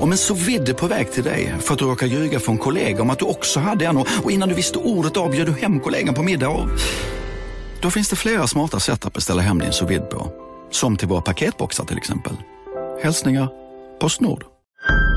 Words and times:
Om 0.00 0.12
en 0.12 0.18
sous 0.18 0.72
på 0.76 0.86
väg 0.86 1.12
till 1.12 1.24
dig 1.24 1.54
för 1.60 1.72
att 1.72 1.78
du 1.78 1.84
råkar 1.84 2.06
ljuga 2.06 2.40
från 2.40 2.58
kollega 2.58 3.02
om 3.02 3.10
att 3.10 3.18
du 3.18 3.24
också 3.24 3.60
hade 3.60 3.86
en 3.86 3.96
och 3.96 4.08
och 4.24 4.30
innan 4.30 4.48
du 4.48 4.54
visste 4.54 4.78
ordet 4.78 5.16
av 5.16 5.30
bjöd 5.30 5.46
du 5.46 5.52
hem 5.52 5.80
kollegan 5.80 6.14
på 6.14 6.22
middag 6.22 6.48
och... 6.48 6.68
Då 7.80 7.90
finns 7.90 8.08
det 8.08 8.16
flera 8.16 8.46
smarta 8.46 8.80
sätt 8.80 9.06
att 9.06 9.12
beställa 9.12 9.42
hem 9.42 9.58
din 9.58 9.72
sous 9.72 10.00
på. 10.10 10.32
Som 10.70 10.96
till 10.96 11.08
våra 11.08 11.20
paketboxar 11.20 11.84
till 11.84 11.96
exempel. 11.96 12.32
Hälsningar 13.02 13.48
Postnord. 14.00 14.44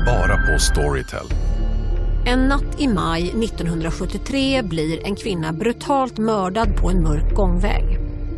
Bara 0.06 0.36
på 0.36 0.58
Storytel. 0.58 1.26
En 2.26 2.48
natt 2.48 2.80
i 2.80 2.88
maj 2.88 3.28
1973 3.28 4.62
blir 4.62 5.06
en 5.06 5.16
kvinna 5.16 5.52
brutalt 5.52 6.18
mördad 6.18 6.76
på 6.76 6.90
en 6.90 7.02
mörk 7.02 7.34
gångväg. 7.34 8.05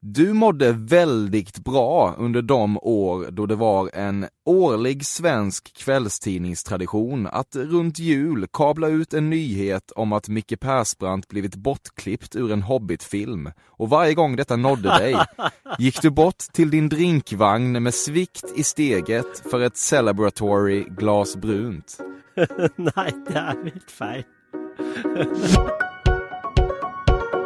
Du 0.00 0.32
mådde 0.32 0.72
väldigt 0.72 1.58
bra 1.58 2.14
under 2.18 2.42
de 2.42 2.78
år 2.78 3.30
då 3.30 3.46
det 3.46 3.54
var 3.54 3.90
en 3.94 4.26
årlig 4.44 5.06
svensk 5.06 5.76
kvällstidningstradition 5.76 7.26
att 7.26 7.56
runt 7.56 7.98
jul 7.98 8.46
kabla 8.52 8.88
ut 8.88 9.14
en 9.14 9.30
nyhet 9.30 9.90
om 9.90 10.12
att 10.12 10.28
Micke 10.28 10.60
Persbrandt 10.60 11.28
blivit 11.28 11.56
bortklippt 11.56 12.36
ur 12.36 12.52
en 12.52 12.62
Hobbit-film. 12.62 13.50
Och 13.66 13.88
varje 13.88 14.14
gång 14.14 14.36
detta 14.36 14.56
nådde 14.56 14.88
dig 14.88 15.16
gick 15.78 16.02
du 16.02 16.10
bort 16.10 16.38
till 16.52 16.70
din 16.70 16.88
drinkvagn 16.88 17.82
med 17.82 17.94
svikt 17.94 18.44
i 18.56 18.62
steget 18.62 19.50
för 19.50 19.60
ett 19.60 19.76
celebratory 19.76 20.84
glas 20.84 21.36
brunt. 21.36 21.98
Nei, 22.76 23.10
det 23.26 23.38
er 23.38 23.64
mitt 23.64 23.90
feil. 23.90 24.24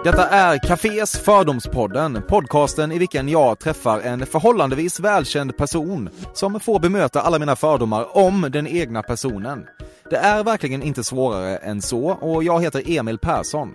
Detta 0.04 0.28
är 0.28 0.58
Cafés 0.58 1.18
Fördomspodden, 1.18 2.22
podcasten 2.28 2.92
i 2.92 2.98
vilken 2.98 3.28
jag 3.28 3.58
träffar 3.58 4.00
en 4.00 4.26
förhållandevis 4.26 5.00
välkänd 5.00 5.56
person 5.56 6.10
som 6.34 6.60
får 6.60 6.80
bemöta 6.80 7.20
alla 7.20 7.38
mina 7.38 7.56
fördomar 7.56 8.16
om 8.16 8.48
den 8.52 8.66
egna 8.66 9.02
personen. 9.02 9.66
Det 10.10 10.16
är 10.16 10.44
verkligen 10.44 10.82
inte 10.82 11.04
svårare 11.04 11.56
än 11.56 11.82
så 11.82 12.04
och 12.06 12.44
jag 12.44 12.62
heter 12.62 12.82
Emil 12.86 13.18
Persson. 13.18 13.74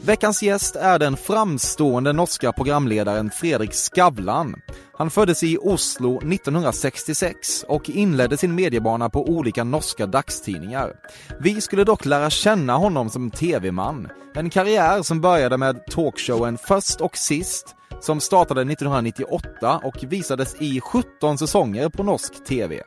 Veckans 0.00 0.42
gäst 0.42 0.76
är 0.76 0.98
den 0.98 1.16
framstående 1.16 2.12
norska 2.12 2.52
programledaren 2.52 3.30
Fredrik 3.30 3.72
Skavlan. 3.72 4.54
Han 4.92 5.10
föddes 5.10 5.42
i 5.42 5.58
Oslo 5.60 6.16
1966 6.16 7.64
och 7.68 7.90
inledde 7.90 8.36
sin 8.36 8.54
mediebana 8.54 9.10
på 9.10 9.28
olika 9.28 9.64
norska 9.64 10.06
dagstidningar. 10.06 10.92
Vi 11.40 11.60
skulle 11.60 11.84
dock 11.84 12.04
lära 12.04 12.30
känna 12.30 12.76
honom 12.76 13.10
som 13.10 13.30
TV-man. 13.30 14.08
En 14.34 14.50
karriär 14.50 15.02
som 15.02 15.20
började 15.20 15.56
med 15.56 15.86
talkshowen 15.86 16.58
Först 16.58 17.00
och 17.00 17.16
sist 17.16 17.74
som 18.00 18.20
startade 18.20 18.60
1998 18.60 19.80
och 19.84 20.04
visades 20.08 20.56
i 20.58 20.80
17 20.80 21.38
säsonger 21.38 21.88
på 21.88 22.02
norsk 22.02 22.44
TV. 22.44 22.82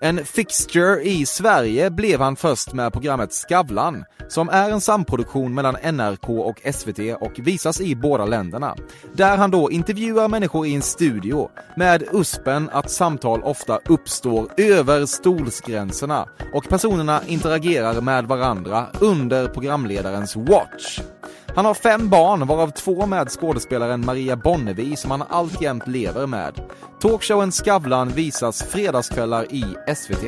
En 0.00 0.24
fixture 0.24 1.02
i 1.02 1.26
Sverige 1.26 1.90
blev 1.90 2.20
han 2.20 2.36
först 2.36 2.72
med 2.72 2.92
programmet 2.92 3.32
Skavlan, 3.32 4.04
som 4.28 4.48
är 4.48 4.70
en 4.70 4.80
samproduktion 4.80 5.54
mellan 5.54 5.94
NRK 5.94 6.28
och 6.28 6.60
SVT 6.74 6.98
och 7.20 7.32
visas 7.38 7.80
i 7.80 7.96
båda 7.96 8.24
länderna. 8.24 8.76
Där 9.12 9.36
han 9.36 9.50
då 9.50 9.70
intervjuar 9.70 10.28
människor 10.28 10.66
i 10.66 10.74
en 10.74 10.82
studio 10.82 11.48
med 11.76 12.02
uspen 12.12 12.70
att 12.72 12.90
samtal 12.90 13.42
ofta 13.42 13.78
uppstår 13.88 14.48
över 14.56 15.06
stolsgränserna 15.06 16.28
och 16.54 16.68
personerna 16.68 17.20
interagerar 17.26 18.00
med 18.00 18.24
varandra 18.24 18.86
under 19.00 19.48
programledarens 19.48 20.36
watch. 20.36 21.00
Han 21.54 21.64
har 21.64 21.74
fem 21.74 22.08
barn, 22.08 22.46
varav 22.46 22.70
två 22.70 23.06
med 23.06 23.28
skådespelaren 23.28 24.06
Maria 24.06 24.36
Bonnevi 24.36 24.96
som 24.96 25.10
han 25.10 25.22
alltjämt 25.22 25.88
lever 25.88 26.26
med. 26.26 26.60
Talkshowen 27.00 27.52
Skavlan 27.52 28.08
visas 28.08 28.62
fredagskvällar 28.62 29.54
i 29.54 29.64
SVT. 29.96 30.24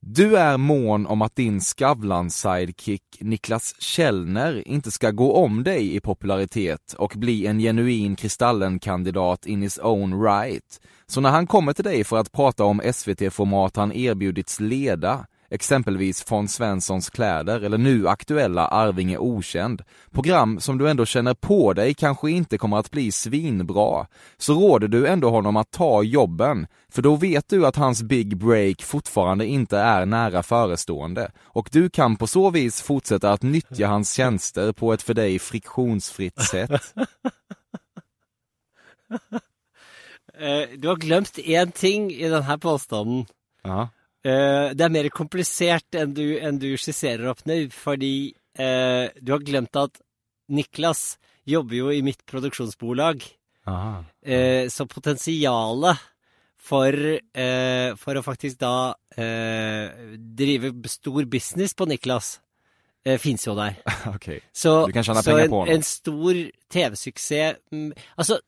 Du 0.00 0.36
är 0.36 0.56
mån 0.56 1.06
om 1.06 1.22
att 1.22 1.36
din 1.36 1.60
Skavlan-sidekick 1.60 3.02
Niklas 3.20 3.74
Källner 3.80 4.68
inte 4.68 4.90
ska 4.90 5.10
gå 5.10 5.32
om 5.32 5.64
dig 5.64 5.96
i 5.96 6.00
popularitet 6.00 6.94
och 6.98 7.12
bli 7.16 7.46
en 7.46 7.58
genuin 7.58 8.16
Kristallen-kandidat 8.16 9.46
in 9.46 9.62
his 9.62 9.78
own 9.78 10.22
right. 10.22 10.80
Så 11.06 11.20
när 11.20 11.30
han 11.30 11.46
kommer 11.46 11.72
till 11.72 11.84
dig 11.84 12.04
för 12.04 12.16
att 12.16 12.32
prata 12.32 12.64
om 12.64 12.82
SVT-format 12.92 13.76
han 13.76 13.92
erbjudits 13.92 14.60
leda 14.60 15.26
exempelvis 15.50 16.30
von 16.30 16.48
Svenssons 16.48 17.10
kläder 17.10 17.60
eller 17.60 17.78
nu 17.78 18.08
aktuella 18.08 18.66
Arvinge 18.68 19.18
okänd, 19.18 19.82
program 20.10 20.60
som 20.60 20.78
du 20.78 20.90
ändå 20.90 21.06
känner 21.06 21.34
på 21.34 21.72
dig 21.72 21.94
kanske 21.94 22.30
inte 22.30 22.58
kommer 22.58 22.76
att 22.76 22.90
bli 22.90 23.12
svinbra, 23.12 24.06
så 24.36 24.54
råder 24.54 24.88
du 24.88 25.06
ändå 25.06 25.30
honom 25.30 25.56
att 25.56 25.70
ta 25.70 26.02
jobben, 26.02 26.66
för 26.92 27.02
då 27.02 27.16
vet 27.16 27.48
du 27.48 27.66
att 27.66 27.76
hans 27.76 28.02
big 28.02 28.36
break 28.36 28.82
fortfarande 28.82 29.46
inte 29.46 29.78
är 29.78 30.06
nära 30.06 30.42
förestående 30.42 31.30
och 31.44 31.68
du 31.72 31.90
kan 31.90 32.16
på 32.16 32.26
så 32.26 32.50
vis 32.50 32.82
fortsätta 32.82 33.32
att 33.32 33.42
nyttja 33.42 33.86
hans 33.86 34.12
tjänster 34.12 34.72
på 34.72 34.92
ett 34.92 35.02
för 35.02 35.14
dig 35.14 35.38
friktionsfritt 35.38 36.42
sätt. 36.42 36.70
Eh, 40.38 40.68
Du 40.78 40.88
har 40.88 40.96
glemt 40.96 41.38
én 41.38 41.72
ting 41.72 42.10
i 42.10 42.28
denne 42.28 42.58
påstanden. 42.58 43.26
Ja. 43.62 43.88
Eh, 44.24 44.74
Det 44.74 44.84
er 44.84 44.90
mer 44.94 45.08
komplisert 45.14 45.94
enn 45.94 46.14
du, 46.16 46.38
enn 46.40 46.58
du 46.58 46.72
skisserer 46.76 47.28
opp 47.30 47.44
nå, 47.46 47.68
fordi 47.72 48.34
eh, 48.58 49.08
du 49.20 49.32
har 49.32 49.44
glemt 49.46 49.76
at 49.78 50.00
Niklas 50.48 51.18
jobber 51.48 51.76
jo 51.76 51.90
i 51.92 52.02
mitt 52.02 52.24
produksjonsbolag. 52.28 53.22
Eh, 54.24 54.68
så 54.72 54.86
potensialet 54.88 56.00
for, 56.68 56.92
eh, 56.92 57.94
for 58.00 58.18
å 58.18 58.24
faktisk 58.24 58.58
da 58.60 58.94
eh, 59.16 60.16
drive 60.18 60.72
stor 60.88 61.24
business 61.30 61.74
på 61.76 61.86
Niklas 61.88 62.38
eh, 63.04 63.18
fins 63.20 63.46
jo 63.46 63.54
der. 63.56 63.76
Okay. 64.14 64.40
Så, 64.52 64.86
Du 64.88 64.92
kan 64.96 65.04
tjene 65.04 65.22
så 65.22 65.30
penger 65.30 65.44
en, 65.46 65.52
på 65.52 65.62
Så 65.66 65.72
en 65.76 65.86
stor 65.86 66.40
TV-suksess 66.72 67.60
mm, 67.72 67.90
Altså, 68.16 68.40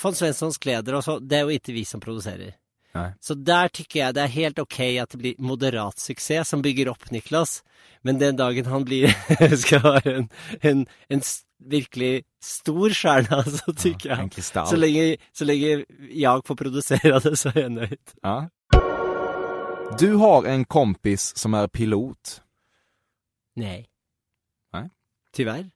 von 0.00 0.14
Svenssons 0.16 0.60
kleder 0.60 0.96
og 1.00 1.04
så, 1.04 1.18
det 1.20 1.40
er 1.40 1.48
jo 1.48 1.56
ikke 1.58 1.74
vi 1.76 1.84
som 1.88 2.00
produserer. 2.04 2.54
Nei. 2.96 3.10
Så 3.22 3.36
der 3.38 3.70
tykker 3.70 4.00
jeg 4.00 4.14
det 4.16 4.22
er 4.24 4.32
helt 4.34 4.58
ok 4.58 4.78
at 5.02 5.12
det 5.14 5.20
blir 5.20 5.42
moderat 5.42 6.00
suksess 6.02 6.50
som 6.50 6.62
bygger 6.64 6.90
opp 6.90 7.06
Niklas, 7.14 7.60
men 8.02 8.18
den 8.18 8.38
dagen 8.40 8.66
han 8.66 8.86
blir 8.88 9.12
skal 9.62 9.84
være 9.84 10.14
en, 10.16 10.28
en, 10.62 10.86
en 11.08 11.22
virkelig 11.70 12.24
stor 12.42 12.96
stjerne, 12.96 13.42
så 13.58 13.74
tykker 13.76 14.16
En 14.16 14.30
jeg 14.34 14.46
så 14.48 14.78
lenge, 14.78 15.18
så 15.32 15.46
lenge 15.46 15.84
jeg 16.08 16.46
får 16.46 16.58
produsere 16.58 17.20
det, 17.22 17.36
så 17.38 17.52
er 17.54 17.60
jeg 17.66 17.76
nøyd. 17.76 18.16
Ja. 18.24 18.38
Du 20.00 20.16
har 20.22 20.46
en 20.46 20.64
kompis 20.64 21.32
som 21.38 21.54
er 21.58 21.66
pilot. 21.66 22.40
Nei. 23.58 23.84
Nei? 24.72 24.86
Tyvärr. 25.34 25.66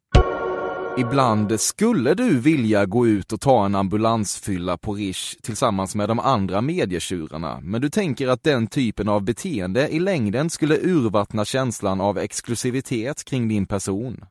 Ibland 0.98 1.60
skulle 1.60 2.14
du 2.14 2.40
vilja 2.40 2.86
gå 2.86 3.06
ut 3.06 3.32
och 3.32 3.40
ta 3.40 3.66
en 3.66 3.74
ambulansfylla 3.74 4.78
på 4.78 4.94
Rish 4.94 5.36
tillsammans 5.42 5.94
med 5.94 6.08
de 6.08 6.18
andra 6.18 6.60
medietjurarna, 6.60 7.60
men 7.60 7.80
du 7.80 7.90
tänker 7.90 8.28
att 8.28 8.42
den 8.42 8.66
typen 8.66 9.08
av 9.08 9.22
beteende 9.22 9.88
i 9.88 10.00
längden 10.00 10.50
skulle 10.50 10.78
urvattna 10.78 11.44
känslan 11.44 12.00
av 12.00 12.18
exklusivitet 12.18 13.24
kring 13.24 13.48
din 13.48 13.66
person. 13.66 14.24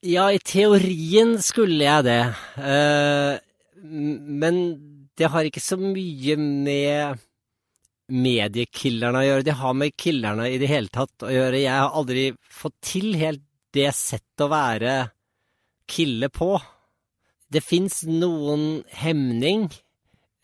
Ja, 0.00 0.32
i 0.32 0.38
teorien 0.38 1.42
skulle 1.42 1.84
jeg 1.84 2.04
det. 2.04 2.34
Eh, 2.56 3.38
men 4.42 4.60
det 5.16 5.30
har 5.32 5.48
ikke 5.48 5.64
så 5.64 5.78
mye 5.80 6.36
med 6.36 7.24
mediekillerne 8.12 9.22
å 9.22 9.26
gjøre. 9.30 9.48
Det 9.48 9.56
har 9.62 9.80
med 9.80 9.96
killerne 9.96 10.50
i 10.50 10.60
det 10.60 10.68
hele 10.68 10.92
tatt 10.92 11.24
å 11.24 11.32
gjøre. 11.32 11.64
Jeg 11.64 11.72
har 11.72 11.96
aldri 11.96 12.28
fått 12.50 12.76
til 12.84 13.14
helt 13.16 13.44
det 13.72 13.88
sett 13.96 14.44
å 14.44 14.50
være 14.52 14.96
kille 15.92 16.28
på. 16.32 16.54
Det 17.52 17.62
fins 17.64 18.02
noen 18.08 18.82
hemning, 18.96 19.68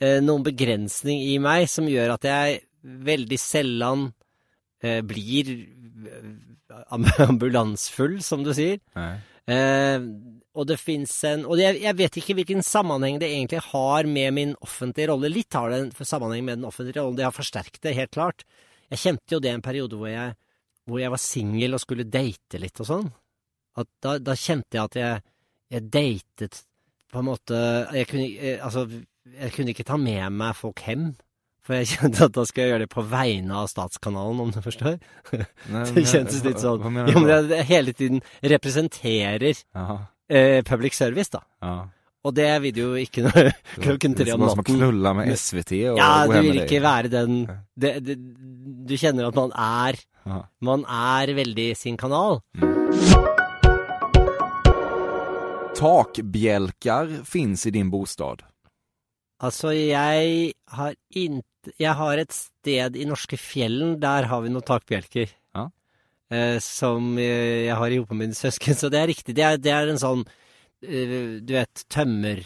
eh, 0.03 0.19
noen 0.25 0.45
begrensning 0.47 1.23
i 1.25 1.39
meg, 1.43 1.69
som 1.73 1.89
gjør 1.89 2.17
at 2.19 2.29
jeg 2.29 2.61
veldig 3.09 3.39
sjelden 3.41 4.11
eh, 4.83 5.01
blir 5.07 5.53
eh, 5.55 6.29
ambulansfull, 7.29 8.21
som 8.23 8.45
du 8.45 8.53
sier. 8.57 8.83
Eh, 9.49 10.05
og 10.59 10.67
det 10.69 10.77
fins 10.77 11.13
en 11.25 11.47
Og 11.49 11.57
jeg, 11.57 11.79
jeg 11.81 11.97
vet 11.97 12.17
ikke 12.21 12.35
hvilken 12.37 12.65
sammenheng 12.67 13.21
det 13.23 13.31
egentlig 13.31 13.63
har 13.71 14.09
med 14.11 14.35
min 14.37 14.53
offentlige 14.65 15.09
rolle. 15.13 15.31
Litt 15.33 15.55
har 15.57 15.71
det 15.73 15.79
en 15.85 15.93
sammenheng 15.95 16.45
med 16.45 16.59
den 16.59 16.69
offentlige 16.69 17.01
rollen, 17.01 17.17
det 17.17 17.27
har 17.29 17.37
forsterket 17.37 17.81
det, 17.85 17.95
helt 17.97 18.13
klart. 18.17 18.45
Jeg 18.91 19.03
kjente 19.05 19.37
jo 19.37 19.41
det 19.45 19.53
en 19.53 19.65
periode 19.65 19.97
hvor 19.97 20.11
jeg, 20.11 20.35
hvor 20.89 21.01
jeg 21.01 21.13
var 21.13 21.23
singel 21.23 21.77
og 21.77 21.83
skulle 21.85 22.09
date 22.09 22.61
litt 22.61 22.81
og 22.83 22.89
sånn. 22.89 23.11
At 23.79 23.91
da, 24.03 24.17
da 24.19 24.35
kjente 24.35 24.75
jeg 24.79 24.85
at 24.85 24.99
jeg, 24.99 25.27
jeg 25.71 25.89
datet 25.93 26.63
på 27.13 27.21
en 27.23 27.27
måte 27.31 27.57
jeg 27.97 28.07
kunne, 28.11 28.29
eh, 28.37 28.59
altså, 28.65 28.87
jeg 29.41 29.53
kunne 29.55 29.73
ikke 29.73 29.85
ta 29.89 29.97
med 30.01 30.29
meg 30.33 30.57
folk 30.57 30.81
hjem. 30.87 31.11
For 31.69 31.77
jeg 31.77 31.89
kjente 31.95 32.25
at 32.25 32.33
da 32.37 32.45
skal 32.49 32.63
jeg 32.65 32.73
gjøre 32.73 32.85
det 32.87 32.93
på 32.95 33.05
vegne 33.11 33.59
av 33.61 33.69
Statskanalen, 33.69 34.41
om 34.41 34.51
du 34.55 34.61
forstår. 34.65 34.97
Nej, 35.69 35.85
Det 35.95 36.07
kjentes 36.09 36.41
litt 36.47 36.63
sånn 36.65 36.81
Ja, 36.81 37.19
men 37.21 37.29
jeg, 37.29 37.67
hele 37.69 37.93
tiden 37.97 38.23
representerer 38.41 39.53
eh, 39.53 40.61
public 40.65 40.97
service, 40.97 41.33
da. 41.37 41.45
ja. 41.65 41.77
Og 42.27 42.35
det 42.35 42.49
vil 42.61 42.73
du 42.75 42.81
jo 42.83 42.95
ikke 42.99 43.23
når 43.25 43.47
klokken 43.79 44.17
tre 44.19 44.33
om 44.35 44.43
som 44.43 44.49
att 44.51 44.57
natten. 44.59 44.75
knulla 44.81 45.13
med 45.15 45.31
SVT 45.39 45.73
og 45.95 46.01
Ja, 46.03 46.27
du 46.27 46.35
vil 46.43 46.59
ikke 46.65 46.81
være 46.83 47.09
den 47.13 47.37
det, 47.79 47.93
det, 48.05 48.17
Du 48.91 48.97
kjenner 48.99 49.31
at 49.31 49.39
man 49.39 49.55
er. 49.55 50.01
Man 50.61 50.85
er 50.85 51.33
veldig 51.39 51.71
sin 51.79 51.97
kanal. 51.97 52.43
Takbjälkar 55.79 57.25
finns 57.25 57.67
i 57.67 57.71
din 57.71 57.91
bostad. 57.91 58.43
Altså, 59.39 59.73
jeg 59.73 60.53
har 60.67 60.95
inte 61.15 61.47
Jeg 61.79 61.93
har 61.93 62.19
et 62.19 62.33
sted 62.33 62.97
i 62.97 63.05
norske 63.05 63.37
fjellen, 63.37 64.01
der 64.01 64.23
har 64.31 64.41
vi 64.41 64.49
noen 64.49 64.65
takbjelker. 64.65 65.29
Ja. 65.55 65.71
Eh, 66.33 66.59
som 66.65 67.19
eh, 67.19 67.67
jeg 67.67 67.77
har 67.77 67.91
i 67.93 67.99
hop 68.01 68.11
med 68.15 68.19
mine 68.23 68.35
søsken, 68.35 68.75
så 68.79 68.89
det 68.89 68.99
er 69.03 69.07
riktig. 69.11 69.35
Det 69.37 69.45
er, 69.45 69.59
det 69.61 69.73
er 69.75 69.89
en 69.91 70.01
sånn 70.01 70.23
eh, 70.83 71.39
Du 71.45 71.53
vet, 71.55 71.85
tømmerhytte. 71.93 72.43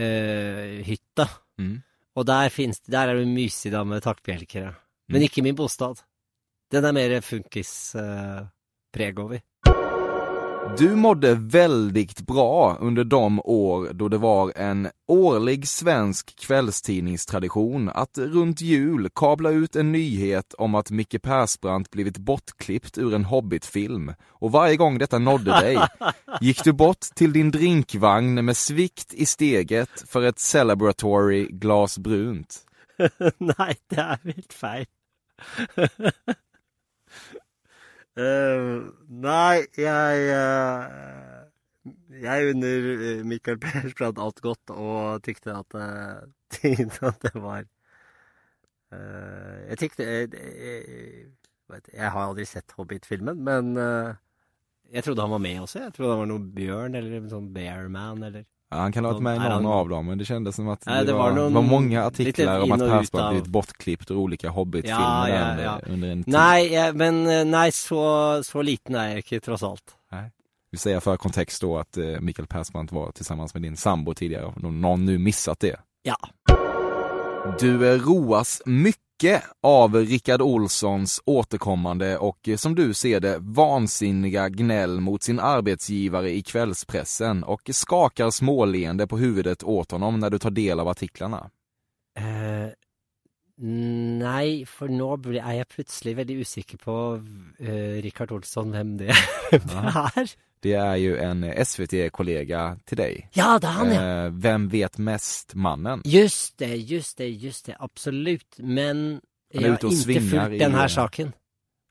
Uh. 0.00 1.36
Mm. 1.60 1.82
og 2.16 2.24
der 2.24 2.48
finnes 2.48 2.80
det 2.80 2.92
Der 2.94 3.08
er 3.12 3.16
det 3.20 3.28
mysig 3.28 3.70
da 3.72 3.84
med 3.84 4.02
takbjelker. 4.02 4.60
ja. 4.62 4.72
Men 5.08 5.22
ikke 5.22 5.42
min 5.42 5.56
bostad. 5.56 6.00
Den 6.72 6.84
er 6.84 6.92
mer 6.96 7.20
funkispreg 7.20 9.18
uh, 9.18 9.24
over. 9.24 9.40
Du 10.78 10.96
mådde 10.96 11.34
väldigt 11.34 12.20
bra 12.20 12.76
under 12.80 13.04
de 13.04 13.40
år 13.40 13.92
då 13.92 14.08
det 14.08 14.18
var 14.18 14.52
en 14.56 14.88
årlig 15.08 15.68
svensk 15.68 16.38
kvällstidningstradition 16.38 17.88
att 17.88 18.18
runt 18.18 18.60
jul 18.60 19.08
kabla 19.14 19.50
ut 19.50 19.76
en 19.76 19.92
nyhet 19.92 20.54
om 20.54 20.74
att 20.74 20.90
Micke 20.90 21.22
Persbrandt 21.22 21.90
blivit 21.90 22.18
bortklippt 22.18 22.98
ur 22.98 23.14
en 23.14 23.24
Hobbit-film. 23.24 24.12
Och 24.28 24.52
varje 24.52 24.76
gång 24.76 24.98
detta 24.98 25.18
nådde 25.18 25.50
dig 25.50 25.78
gick 26.40 26.64
du 26.64 26.72
bort 26.72 27.00
till 27.00 27.32
din 27.32 27.50
drinkvagn 27.50 28.44
med 28.44 28.56
svikt 28.56 29.14
i 29.14 29.26
steget 29.26 30.04
för 30.06 30.22
ett 30.22 30.38
celebratory 30.38 31.46
glas 31.50 31.98
brunt. 31.98 32.66
Nei, 33.38 33.74
det 33.88 33.98
er 33.98 34.18
helt 34.24 34.52
feil. 34.52 34.86
Eh, 38.20 38.80
nei, 39.22 39.64
jeg 39.80 40.24
uh, 40.34 41.46
Jeg 42.20 42.50
unner 42.52 42.88
Michael 43.24 43.60
Pers 43.64 43.94
prat 43.96 44.18
alt 44.20 44.40
godt, 44.44 44.72
og 44.74 45.22
tykte 45.24 45.54
at, 45.56 45.76
uh, 45.80 46.26
at 47.08 47.22
det 47.24 47.34
var 47.34 47.64
eh, 48.92 49.68
Jeg 49.70 49.78
tykte 49.78 50.04
jeg, 50.08 50.28
jeg, 50.34 51.82
jeg 51.94 52.10
har 52.10 52.26
aldri 52.26 52.46
sett 52.48 52.74
Hobbit-filmen, 52.76 53.42
men 53.46 53.76
eh, 53.78 54.14
jeg 54.90 55.06
trodde 55.06 55.22
han 55.22 55.34
var 55.36 55.42
med 55.44 55.60
også. 55.62 55.84
Jeg 55.84 55.94
trodde 55.94 56.16
han 56.16 56.22
var 56.24 56.30
noe 56.32 56.46
bjørn 56.56 56.98
eller 56.98 57.28
sånn 57.30 57.52
Bearman 57.54 58.24
eller 58.26 58.46
Ja, 58.70 58.76
han 58.76 58.92
kan 58.92 59.04
ha 59.04 59.12
varit 59.12 59.22
med 59.22 59.36
i 59.36 59.38
någon 59.38 59.50
han- 59.52 59.66
av 59.66 59.88
dem, 59.88 60.06
men 60.06 60.18
det 60.18 60.24
kändes 60.24 60.56
som 60.56 60.68
att 60.68 60.86
Nej, 60.86 60.98
det, 61.00 61.04
det 61.06 61.12
var, 61.12 61.32
någon- 61.32 61.54
var 61.54 61.62
många 61.62 62.04
artiklar 62.04 62.60
om 62.60 62.72
att 62.72 62.80
ut 62.82 62.88
Persbrandt 62.88 63.14
av- 63.24 63.30
blivit 63.32 63.48
bortklippt 63.48 64.10
ur 64.10 64.16
olika 64.16 64.50
Hobbit-filmer 64.50 65.28
Ja, 65.28 65.28
ja, 65.28 65.60
ja. 65.62 65.80
under 65.92 66.08
en 66.08 66.24
tid. 66.24 66.34
Nei, 66.34 66.72
jeg, 66.72 66.96
men 66.96 67.26
eh, 67.26 67.44
nei, 67.44 67.70
så, 67.72 68.40
så 68.44 68.62
liten 68.62 68.94
er 68.96 69.08
jeg 69.08 69.18
ikke, 69.24 69.40
tross 69.40 69.62
alt. 69.62 69.96
Vi 70.72 70.78
säger 70.78 71.00
för 71.00 71.16
kontext 71.16 71.60
då 71.62 71.78
att 71.78 71.96
eh, 71.96 72.20
Mikael 72.20 72.46
Persbrandt 72.46 72.92
var 72.92 73.10
tillsammans 73.12 73.54
med 73.54 73.62
din 73.62 73.76
sambo 73.76 74.14
tidigare, 74.14 74.44
om 74.44 74.80
någon 74.80 75.04
nu 75.06 75.18
missat 75.18 75.60
det. 75.60 75.76
Ja. 76.02 76.16
Du 77.60 77.98
roas 77.98 78.62
mycket 78.66 79.00
av 79.62 79.94
Rickard 79.94 80.42
Olssons 80.42 81.22
återkommande 81.24 82.18
och 82.18 82.48
eh, 82.48 82.56
som 82.56 82.74
du 82.74 82.94
ser 82.94 83.20
det 83.20 83.38
vansinniga 83.40 84.48
gnäll 84.48 85.00
mot 85.00 85.22
sin 85.22 85.40
arbetsgivare 85.40 86.30
i 86.30 86.42
kvällspressen 86.42 87.44
och 87.44 87.70
skakar 87.72 88.30
småleende 88.30 89.06
på 89.06 89.18
huvudet 89.18 89.62
åt 89.62 89.90
honom 89.90 90.20
när 90.20 90.30
du 90.30 90.38
tar 90.38 90.50
del 90.50 90.80
av 90.80 90.88
artiklarna. 90.88 91.50
Eh, 93.60 93.66
nei, 94.20 94.64
for 94.68 94.88
nå 94.88 95.10
er 95.36 95.58
jeg 95.58 95.68
plutselig 95.74 96.16
veldig 96.16 96.36
usikker 96.40 96.80
på 96.80 96.94
uh, 97.20 97.96
Rikard 98.04 98.32
Olsson, 98.32 98.70
hvem 98.72 98.94
det, 99.02 99.16
det 99.50 99.82
er. 99.84 100.32
Det 100.60 100.74
er 100.76 100.94
jo 101.00 101.16
en 101.16 101.44
eh, 101.48 101.56
SVT-kollega 101.64 102.62
til 102.88 103.00
deg. 103.00 103.26
Ja, 103.36 103.54
det 103.60 103.68
er 103.68 103.76
han, 103.78 103.92
ja. 103.92 104.04
Uh, 104.28 104.38
hvem 104.40 104.68
vet 104.72 104.98
mest-mannen? 104.98 106.04
Just 106.08 106.58
det, 106.60 106.74
just 106.90 107.18
det, 107.18 107.30
just 107.42 107.66
det. 107.68 107.76
Absolutt. 107.80 108.60
Men 108.60 109.20
jeg 109.52 109.70
har 109.70 109.78
ikke 109.78 110.24
fulgt 110.24 110.56
i- 110.56 110.62
denne 110.64 110.88
saken. 110.88 111.34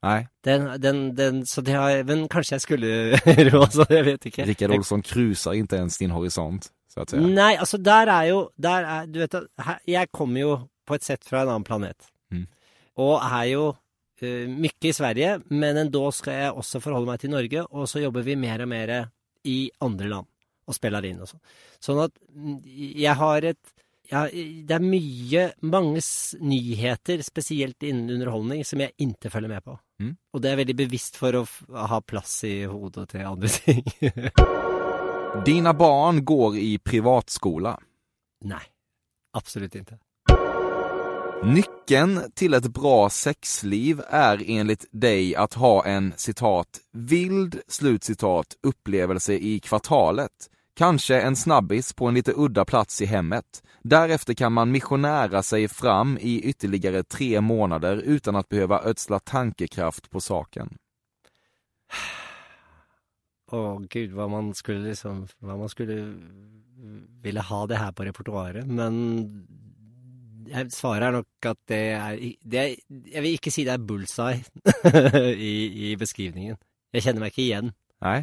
Nei. 0.01 0.19
Den, 0.45 0.81
den, 0.81 0.99
den, 1.17 1.45
så 1.45 1.61
det 1.61 1.73
har, 1.75 2.03
men 2.07 2.27
kanskje 2.31 2.55
jeg 2.55 2.61
skulle 2.61 3.19
så 3.75 3.85
jeg 3.89 4.05
vet 4.05 4.25
ikke. 4.29 4.45
Rikard 4.47 4.77
Olsson 4.77 5.03
cruiser 5.03 5.57
ikke 5.59 5.81
ens 5.83 5.97
din 5.99 6.13
horisont, 6.15 6.69
så 6.93 7.01
att 7.01 7.09
säga. 7.09 7.21
Nei, 7.21 7.55
altså 7.59 7.77
der 7.77 8.07
er 8.07 8.23
jo 8.23 8.49
der 8.57 8.85
er, 8.85 9.05
Du 9.05 9.19
vet 9.19 9.35
her, 9.59 9.79
jeg 9.87 10.07
kommer 10.11 10.39
jo 10.41 10.53
på 10.89 10.97
et 10.97 11.05
sett 11.05 11.27
fra 11.27 11.43
en 11.43 11.53
annen 11.53 11.67
planet. 11.67 12.09
Mm. 12.33 12.47
Og 12.99 13.13
er 13.21 13.45
jo 13.51 13.63
uh, 13.71 14.45
mye 14.49 14.89
i 14.89 14.95
Sverige, 14.95 15.37
men 15.53 15.83
endå 15.85 16.03
skal 16.15 16.41
jeg 16.41 16.57
også 16.63 16.81
forholde 16.83 17.11
meg 17.11 17.21
til 17.21 17.33
Norge, 17.33 17.63
og 17.69 17.87
så 17.91 18.03
jobber 18.03 18.25
vi 18.27 18.37
mer 18.39 18.65
og 18.65 18.71
mer 18.73 18.95
i 19.47 19.59
andre 19.85 20.11
land 20.11 20.29
og 20.69 20.77
spiller 20.77 21.05
inn 21.09 21.21
og 21.23 21.31
sånn. 21.31 21.43
Sånn 21.81 22.01
at 22.05 22.15
mm, 22.29 22.57
jeg 23.01 23.17
har 23.19 23.51
et 23.53 23.75
ja, 24.09 24.23
Det 24.25 24.73
er 24.73 24.81
mye, 24.81 25.43
mange 25.69 26.01
nyheter, 26.41 27.21
spesielt 27.21 27.85
innen 27.85 28.09
underholdning, 28.15 28.63
som 28.65 28.81
jeg 28.81 28.95
ikke 29.05 29.29
følger 29.29 29.51
med 29.51 29.61
på. 29.61 29.75
Mm. 30.01 30.15
Og 30.33 30.41
det 30.41 30.49
er 30.49 30.57
veldig 30.63 30.75
bevisst 30.79 31.19
for 31.19 31.37
å 31.37 31.43
ha 31.91 31.99
plass 32.01 32.39
i 32.49 32.55
hodet 32.65 33.05
til 33.11 33.27
andre 33.29 33.51
ting. 33.53 33.83
Dina 35.45 35.75
barn 35.77 36.23
går 36.25 36.57
i 36.57 36.71
privatskola. 36.81 37.75
Nei. 38.49 38.63
Absolutt 39.37 39.77
ikke. 39.77 39.99
Nyckeln 41.43 42.31
till 42.33 42.53
ett 42.53 42.67
bra 42.67 43.09
sexliv 43.09 44.01
är 44.09 44.43
enligt 44.47 44.85
dig 44.91 45.35
att 45.35 45.53
ha 45.53 45.85
en 45.85 46.13
citat 46.17 46.79
vild 46.91 47.61
slutcitat 47.67 48.57
upplevelse 48.63 49.33
i 49.33 49.59
kvartalet. 49.59 50.31
Kanske 50.75 51.21
en 51.21 51.35
snabbis 51.35 51.93
på 51.93 52.07
en 52.07 52.13
lite 52.13 52.33
udda 52.35 52.65
plats 52.65 53.01
i 53.01 53.05
hemmet. 53.05 53.63
Därefter 53.81 54.33
kan 54.33 54.53
man 54.53 54.71
missionära 54.71 55.43
sig 55.43 55.67
fram 55.67 56.17
i 56.21 56.41
ytterligare 56.41 57.03
tre 57.03 57.41
månader 57.41 57.97
utan 57.97 58.35
att 58.35 58.49
behöva 58.49 58.81
ödsla 58.83 59.19
tankekraft 59.19 60.09
på 60.09 60.21
saken. 60.21 60.77
Å 63.51 63.77
gud, 63.89 64.11
hva 64.13 64.27
man 64.27 64.53
skulle 64.53 64.89
liksom 64.89 65.27
Hva 65.39 65.57
man 65.57 65.69
skulle 65.69 66.13
ville 67.21 67.41
ha 67.41 67.67
det 67.67 67.75
her 67.75 67.91
på 67.91 68.03
repertoaret. 68.03 68.67
Men 68.67 68.93
svaret 70.73 71.07
er 71.07 71.15
nok 71.19 71.47
at 71.49 71.57
det 71.67 71.81
er, 71.95 72.19
det 72.43 72.59
er 72.59 72.75
Jeg 73.13 73.23
vil 73.23 73.37
ikke 73.37 73.51
si 73.51 73.65
det 73.67 73.73
er 73.73 73.85
bullseye 73.85 74.43
i, 75.51 75.53
i 75.91 75.95
beskrivningen. 75.99 76.57
Jeg 76.93 77.05
kjenner 77.05 77.23
meg 77.23 77.33
ikke 77.33 77.45
igjen, 77.45 77.73
Nei. 78.01 78.19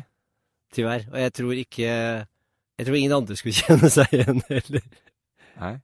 tyvärr. 0.75 1.07
Og 1.13 1.21
jeg 1.21 1.33
tror 1.33 1.53
ikke 1.53 1.91
Jeg 2.79 2.87
tror 2.87 2.97
ingen 2.97 3.17
andre 3.17 3.37
skulle 3.37 3.61
kjenne 3.65 3.91
seg 3.93 4.17
igjen 4.17 4.43
heller. 4.49 4.87
Nei. 5.61 5.75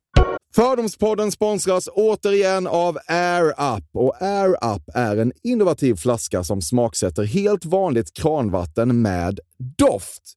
Fördomspodden 0.55 1.33
sponsras 1.33 1.89
återigen 1.93 2.67
av 2.67 2.99
AirUp 3.09 3.85
Og 3.95 4.05
Och 4.05 4.17
er 4.21 4.79
är 4.95 5.17
en 5.17 5.33
innovativ 5.43 5.97
flaska 5.97 6.45
som 6.45 6.63
smaksätter 6.63 7.25
helt 7.25 7.65
vanligt 7.65 8.15
kranvatten 8.15 9.03
med 9.03 9.41
doft. 9.79 10.37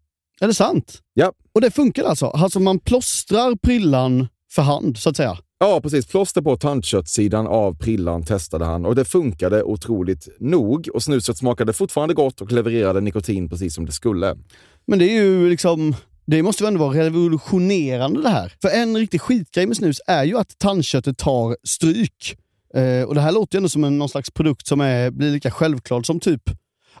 Är 0.41 0.47
det 0.47 0.53
sant? 0.53 0.99
Ja, 1.13 1.31
Och 1.53 1.61
det 1.61 1.71
funkar 1.71 2.03
alltså? 2.03 2.25
Alltså 2.25 2.59
man 2.59 2.79
plåstrar 2.79 3.55
prillan 3.55 4.27
för 4.51 4.61
hand, 4.61 4.97
så 4.97 5.09
att 5.09 5.17
säga? 5.17 5.37
Ja, 5.59 5.81
precis. 5.81 6.05
Plåster 6.05 6.41
på 6.41 6.57
tandköttsidan 6.57 7.47
av 7.47 7.73
prillan 7.77 8.23
testade 8.23 8.65
han 8.65 8.85
och 8.85 8.95
det 8.95 9.05
funkade 9.05 9.63
otroligt 9.63 10.27
nog. 10.39 10.89
Och 10.93 11.03
snuset 11.03 11.37
smakade 11.37 11.73
fortfarande 11.73 12.13
gott 12.13 12.41
och 12.41 12.51
levererade 12.51 13.01
nikotin 13.01 13.49
precis 13.49 13.75
som 13.75 13.85
det 13.85 13.91
skulle. 13.91 14.35
Men 14.87 14.99
det 14.99 15.05
är 15.05 15.23
ju 15.23 15.49
liksom... 15.49 15.95
Det 16.25 16.43
måste 16.43 16.63
ju 16.63 16.67
ändå 16.67 16.79
vara 16.79 16.97
revolutionerande 16.97 18.21
det 18.21 18.29
här. 18.29 18.53
För 18.61 18.69
en 18.69 18.97
riktig 18.97 19.21
skitgrej 19.21 19.67
med 19.67 19.77
snus 19.77 20.01
är 20.07 20.23
ju 20.23 20.37
att 20.37 20.59
tandköttet 20.59 21.17
tar 21.17 21.57
stryk. 21.63 22.37
Eh, 22.75 23.03
och 23.03 23.15
det 23.15 23.21
här 23.21 23.31
låter 23.31 23.55
ju 23.55 23.57
ändå 23.57 23.69
som 23.69 23.83
en, 23.83 23.97
någon 23.97 24.09
slags 24.09 24.31
produkt 24.31 24.67
som 24.67 24.81
är, 24.81 25.11
blir 25.11 25.31
lika 25.31 25.51
selvklart 25.51 26.05
som 26.05 26.19
typ 26.19 26.41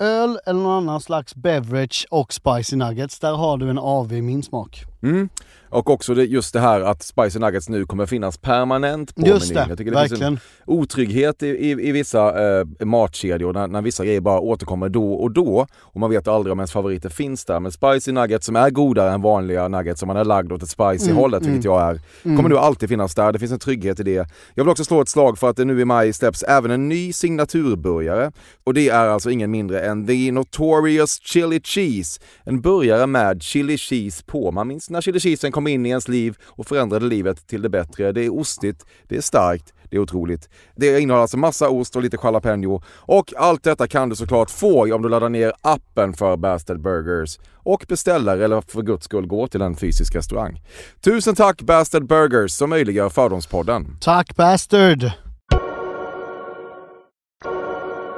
öl 0.00 0.38
eller 0.46 0.60
någon 0.60 0.72
annan 0.72 1.00
slags 1.00 1.34
beverage 1.34 2.06
och 2.10 2.32
spicy 2.32 2.76
nuggets, 2.76 3.18
där 3.18 3.32
har 3.32 3.56
du 3.56 3.70
en 3.70 3.78
AV 3.78 4.12
i 4.12 4.22
min 4.22 4.42
smak. 4.42 4.84
Mm. 5.02 5.28
Och 5.70 5.90
också 5.90 6.14
det, 6.14 6.24
just 6.24 6.52
det 6.52 6.60
här 6.60 6.80
att 6.80 7.02
Spicy 7.02 7.38
Nuggets 7.38 7.68
nu 7.68 7.86
kommer 7.86 8.06
finnas 8.06 8.38
permanent 8.38 9.14
på 9.14 9.26
Just 9.26 9.48
menyn. 9.48 9.64
det, 9.64 9.70
Jag 9.70 9.78
tycker 9.78 9.90
det 9.90 10.08
finns 10.08 10.20
en 10.20 10.38
otrygghet 10.66 11.42
i, 11.42 11.46
i, 11.46 11.70
i 11.70 11.92
vissa 11.92 12.58
eh, 12.60 12.66
matkedjor 12.80 13.52
när, 13.52 13.66
när 13.66 13.82
vissa 13.82 14.04
grejer 14.04 14.20
bara 14.20 14.40
återkommer 14.40 14.88
då 14.88 15.12
och 15.12 15.30
då 15.30 15.66
och 15.72 16.00
man 16.00 16.10
vet 16.10 16.28
aldrig 16.28 16.52
om 16.52 16.58
ens 16.58 16.72
favoriter 16.72 17.08
finns 17.08 17.44
där. 17.44 17.60
Men 17.60 17.72
Spicy 17.72 18.12
Nuggets 18.12 18.46
som 18.46 18.56
är 18.56 18.70
godare 18.70 19.12
än 19.12 19.22
vanliga 19.22 19.68
nuggets 19.68 20.00
som 20.00 20.06
man 20.06 20.16
är 20.16 20.24
lagd 20.24 20.52
åt 20.52 20.62
ett 20.62 20.68
spicy 20.68 21.12
hållet, 21.12 21.46
vilket 21.46 21.64
jag 21.64 21.82
är, 21.82 22.00
kommer 22.22 22.48
nu 22.48 22.58
alltid 22.58 22.88
finnas 22.88 23.14
där. 23.14 23.32
Det 23.32 23.38
finns 23.38 23.52
en 23.52 23.58
trygghet 23.58 24.00
i 24.00 24.02
det. 24.02 24.28
Jag 24.54 24.64
vill 24.64 24.70
också 24.70 24.84
slå 24.84 25.00
ett 25.00 25.08
slag 25.08 25.38
för 25.38 25.50
att 25.50 25.56
det 25.56 25.64
nu 25.64 25.80
i 25.80 25.84
maj 25.84 26.12
släpps 26.12 26.42
även 26.42 26.70
en 26.70 26.88
ny 26.88 27.12
signaturburgare 27.12 28.32
och 28.64 28.74
det 28.74 28.88
är 28.88 29.08
alltså 29.08 29.30
ingen 29.30 29.50
mindre 29.50 29.80
än 29.90 30.06
The 30.06 30.32
Notorious 30.32 31.20
Chili 31.22 31.60
Cheese. 31.64 32.20
En 32.44 32.60
burgare 32.60 33.06
med 33.06 33.42
chili 33.42 33.78
cheese 33.78 34.24
på. 34.26 34.50
Man 34.50 34.68
minns 34.68 34.90
när 34.90 35.00
chili 35.00 35.20
cheesen 35.20 35.52
kom 35.52 35.66
in 35.66 35.86
i 35.86 35.88
ens 35.88 36.08
liv 36.08 36.36
och 36.42 36.66
förändrade 36.66 37.06
livet 37.06 37.46
till 37.46 37.62
det 37.62 37.68
bättre. 37.68 38.12
Det 38.12 38.24
är 38.24 38.34
ostigt, 38.34 38.86
det 39.08 39.16
är 39.16 39.20
starkt, 39.20 39.74
det 39.90 39.96
är 39.96 40.00
otroligt. 40.00 40.48
Det 40.76 41.00
innehåller 41.00 41.22
alltså 41.22 41.36
massa 41.36 41.68
ost 41.68 41.96
och 41.96 42.02
lite 42.02 42.18
jalapeno. 42.22 42.82
Och 42.88 43.32
allt 43.36 43.62
detta 43.62 43.86
kan 43.86 44.08
du 44.08 44.16
såklart 44.16 44.50
få 44.50 44.94
om 44.94 45.02
du 45.02 45.08
laddar 45.08 45.28
ner 45.28 45.52
appen 45.60 46.14
för 46.14 46.36
Bastard 46.36 46.80
Burgers 46.80 47.38
och 47.54 47.84
beställer 47.88 48.38
eller 48.38 48.60
för 48.60 48.82
guds 48.82 49.04
skull 49.04 49.26
går 49.26 49.46
till 49.46 49.62
en 49.62 49.76
fysisk 49.76 50.14
restaurang. 50.14 50.62
Tusen 51.00 51.34
tack 51.34 51.62
Bastard 51.62 52.06
Burgers 52.06 52.52
som 52.52 52.70
möjliggör 52.70 53.08
Fördomspodden. 53.08 53.96
Tack 54.00 54.36
Bastard! 54.36 55.29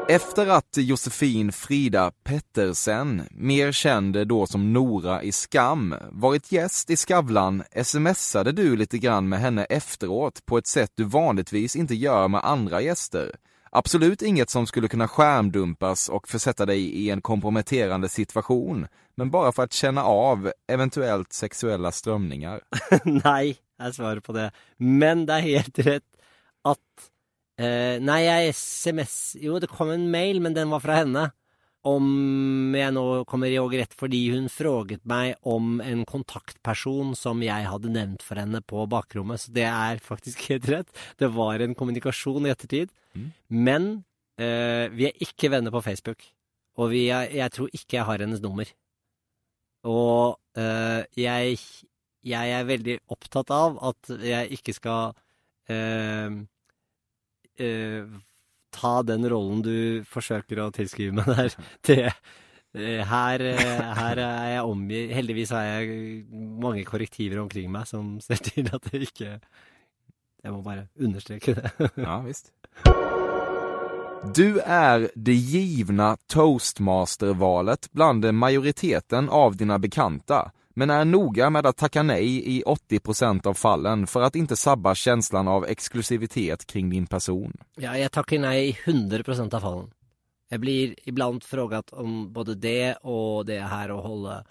Efter 0.09 0.47
att 0.47 0.77
Josefin 0.77 1.53
Frida 1.53 2.13
Pettersen, 2.25 3.23
mer 3.31 3.73
känd 3.73 4.27
då 4.27 4.47
som 4.47 4.73
Nora 4.73 5.23
i 5.23 5.33
Skam, 5.33 5.95
varit 6.11 6.53
gäst 6.53 6.91
i 6.91 6.97
Skavlan 6.97 7.63
smsade 7.83 8.53
du 8.53 8.77
lite 8.77 8.99
grann 8.99 9.29
med 9.29 9.41
henne 9.41 9.65
efteråt 9.65 10.47
på 10.47 10.59
ett 10.59 10.67
sätt 10.67 10.91
du 10.95 11.05
vanligtvis 11.05 11.77
inte 11.77 11.95
gör 11.95 12.29
med 12.29 12.45
andra 12.45 12.81
gäster. 12.81 13.37
Absolut 13.71 14.23
inget 14.23 14.51
som 14.51 14.67
skulle 14.67 14.89
kunna 14.89 15.09
skärmdumpas 15.09 16.09
och 16.09 16.29
försätta 16.29 16.67
dig 16.67 16.81
i 16.81 17.11
en 17.11 17.21
komprometterande 17.21 18.09
situation, 18.09 18.87
men 19.15 19.31
bara 19.31 19.53
för 19.53 19.63
att 19.63 19.73
känna 19.73 20.05
av 20.05 20.53
eventuellt 20.69 21.33
sexuella 21.33 21.93
strömningar. 21.93 22.61
nei, 23.05 23.57
jag 23.79 23.95
svarar 23.95 24.21
på 24.21 24.33
det. 24.33 24.53
Men 24.77 25.27
det 25.27 25.33
er 25.33 25.41
helt 25.41 25.79
rett 25.79 26.03
at 26.65 26.79
eh, 26.79 27.12
Nei, 28.03 28.21
jeg 28.25 28.55
SMS 28.57 29.15
Jo, 29.43 29.59
det 29.63 29.71
kom 29.71 29.93
en 29.93 30.09
mail, 30.11 30.41
men 30.43 30.57
den 30.57 30.73
var 30.73 30.83
fra 30.83 30.99
henne. 31.03 31.29
Om 31.83 32.75
jeg 32.79 32.95
nå 32.95 33.05
kommer 33.27 33.51
i 33.51 33.59
og 33.59 33.73
rett 33.75 33.95
fordi 33.99 34.21
hun 34.31 34.47
fråget 34.53 35.03
meg 35.09 35.35
om 35.43 35.81
en 35.83 36.05
kontaktperson 36.07 37.17
som 37.19 37.43
jeg 37.43 37.67
hadde 37.67 37.91
nevnt 37.91 38.23
for 38.23 38.39
henne 38.39 38.61
på 38.63 38.85
bakrommet. 38.91 39.43
Så 39.43 39.55
det 39.55 39.67
er 39.67 40.03
faktisk 40.03 40.45
helt 40.53 40.69
rett. 40.71 40.93
Det 41.19 41.33
var 41.35 41.63
en 41.63 41.75
kommunikasjon 41.79 42.47
i 42.47 42.55
ettertid. 42.55 42.93
Mm. 43.19 43.27
Men 43.51 43.91
eh, 44.39 44.87
vi 44.95 45.09
er 45.11 45.27
ikke 45.27 45.51
venner 45.53 45.75
på 45.75 45.83
Facebook. 45.83 46.23
Og 46.79 46.93
vi 46.95 47.09
er, 47.13 47.29
jeg 47.35 47.53
tror 47.53 47.75
ikke 47.75 47.99
jeg 47.99 48.09
har 48.09 48.23
hennes 48.25 48.41
nummer. 48.45 48.71
Og 49.91 50.39
eh, 50.57 51.03
jeg, 51.19 51.59
jeg 52.23 52.55
er 52.57 52.71
veldig 52.71 52.97
opptatt 53.13 53.51
av 53.53 53.77
at 53.91 54.15
jeg 54.23 54.55
ikke 54.59 54.75
skal 54.77 55.17
eh, 55.67 56.31
eh, 57.61 58.07
ta 58.73 59.03
den 59.03 59.29
rollen 59.29 59.63
du 59.65 59.77
forsøker 60.09 60.63
å 60.63 60.71
tilskrive 60.75 61.17
meg 61.17 61.29
der. 61.29 61.57
til 61.87 62.05
eh, 62.09 63.03
her, 63.09 63.45
eh, 63.53 63.93
her 63.99 64.23
er 64.25 64.49
jeg 64.55 64.65
omgitt 64.69 65.13
Heldigvis 65.19 65.53
har 65.57 65.69
jeg 65.69 66.25
mange 66.33 66.87
korrektiver 66.89 67.43
omkring 67.43 67.71
meg 67.73 67.89
som 67.91 68.17
ser 68.25 68.41
til 68.45 68.71
at 68.73 68.89
det 68.91 69.05
ikke 69.11 69.37
Jeg 69.37 70.51
må 70.55 70.63
bare 70.65 70.89
understreke 70.99 71.57
det. 71.59 71.75
Ja, 72.07 72.21
visst. 72.25 72.53
Du 74.23 74.61
er 74.63 75.09
det 75.15 75.35
givne 75.35 76.13
toastmastervalet 76.31 77.89
blant 77.91 78.27
majoriteten 78.39 79.27
av 79.29 79.57
dina 79.59 79.81
bekanta, 79.83 80.53
men 80.75 80.91
är 80.91 81.05
noga 81.05 81.51
med 81.51 81.67
att 81.67 81.77
tacka 81.77 82.03
nej 82.03 82.59
i 82.59 82.63
80% 82.63 83.47
av 83.47 83.55
fallen 83.55 84.07
för 84.07 84.23
att 84.23 84.37
inte 84.37 84.57
sabba 84.57 84.95
känslan 84.95 85.49
av 85.49 85.65
exklusivitet 85.65 86.67
kring 86.67 86.91
din 86.91 87.07
person. 87.07 87.53
Ja, 87.77 87.97
jeg 87.97 88.13
takker 88.13 88.41
nei 88.41 88.57
i 88.69 88.73
100% 88.85 89.55
av 89.55 89.61
fallen. 89.61 89.91
Jeg 90.53 90.61
blir 90.61 90.95
iblant 91.09 91.45
frågat 91.45 91.93
om 91.93 92.33
både 92.33 92.55
det 92.55 92.97
og 93.03 93.47
det 93.49 93.63
her 93.65 93.93
å 93.93 94.03
holde 94.05 94.43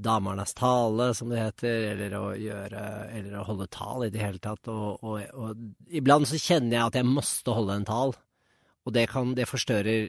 damernes 0.00 0.54
tale, 0.56 1.10
som 1.14 1.28
det 1.28 1.42
heter, 1.42 1.90
eller 1.92 2.14
å 2.16 2.30
gjøre 2.32 2.84
Eller 3.12 3.34
å 3.36 3.44
holde 3.44 3.66
tal 3.68 4.06
i 4.06 4.10
det 4.10 4.22
hele 4.22 4.40
tatt. 4.40 4.68
Og, 4.72 5.04
og, 5.04 5.26
og 5.34 5.90
iblant 5.92 6.28
så 6.28 6.40
kjenner 6.40 6.78
jeg 6.78 6.86
at 6.86 6.96
jeg 7.00 7.08
måtte 7.08 7.56
holde 7.56 7.76
en 7.76 7.88
tal, 7.88 8.14
og 8.84 8.94
det 8.96 9.10
kan 9.12 9.34
Det 9.36 9.48
forstørrer 9.48 10.08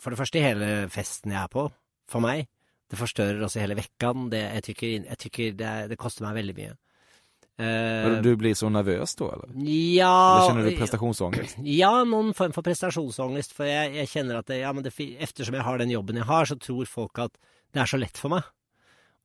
for 0.00 0.10
det 0.10 0.18
første 0.18 0.40
hele 0.40 0.68
festen 0.88 1.34
jeg 1.34 1.42
er 1.42 1.50
på, 1.52 1.66
for 2.08 2.24
meg. 2.24 2.46
Det 2.90 2.98
forstørrer 3.00 3.42
også 3.46 3.62
hele 3.62 3.76
vekkan. 3.78 4.28
Det, 4.30 4.42
jeg 4.58 4.66
tykker, 4.70 4.90
jeg 5.10 5.18
tykker 5.24 5.54
det, 5.58 5.72
det 5.92 5.98
koster 6.00 6.26
meg 6.26 6.36
veldig 6.38 6.56
mye. 6.58 6.74
Uh, 7.56 8.18
Du 8.20 8.34
blir 8.36 8.52
så 8.52 8.68
nervøs 8.68 9.14
da, 9.16 9.30
eller? 9.32 9.54
ja 9.64 10.10
Eller 10.12 10.50
kjenner 10.50 10.66
du 10.66 10.76
prestasjonsangst? 10.76 11.56
Ja, 11.80 11.92
noen 12.04 12.34
form 12.36 12.52
for 12.52 12.66
prestasjonsangst. 12.66 13.56
For 13.56 13.68
jeg, 13.68 13.94
jeg 13.96 14.12
kjenner 14.12 14.42
at 14.42 14.50
det, 14.52 14.60
ja, 14.60 14.74
men 14.76 14.84
det, 14.84 14.92
eftersom 15.24 15.56
jeg 15.56 15.64
har 15.64 15.80
den 15.80 15.94
jobben 15.94 16.20
jeg 16.20 16.28
har, 16.28 16.44
så 16.50 16.58
tror 16.60 16.90
folk 16.90 17.24
at 17.24 17.34
det 17.72 17.82
er 17.82 17.90
så 17.90 18.00
lett 18.00 18.20
for 18.20 18.36
meg. 18.36 18.44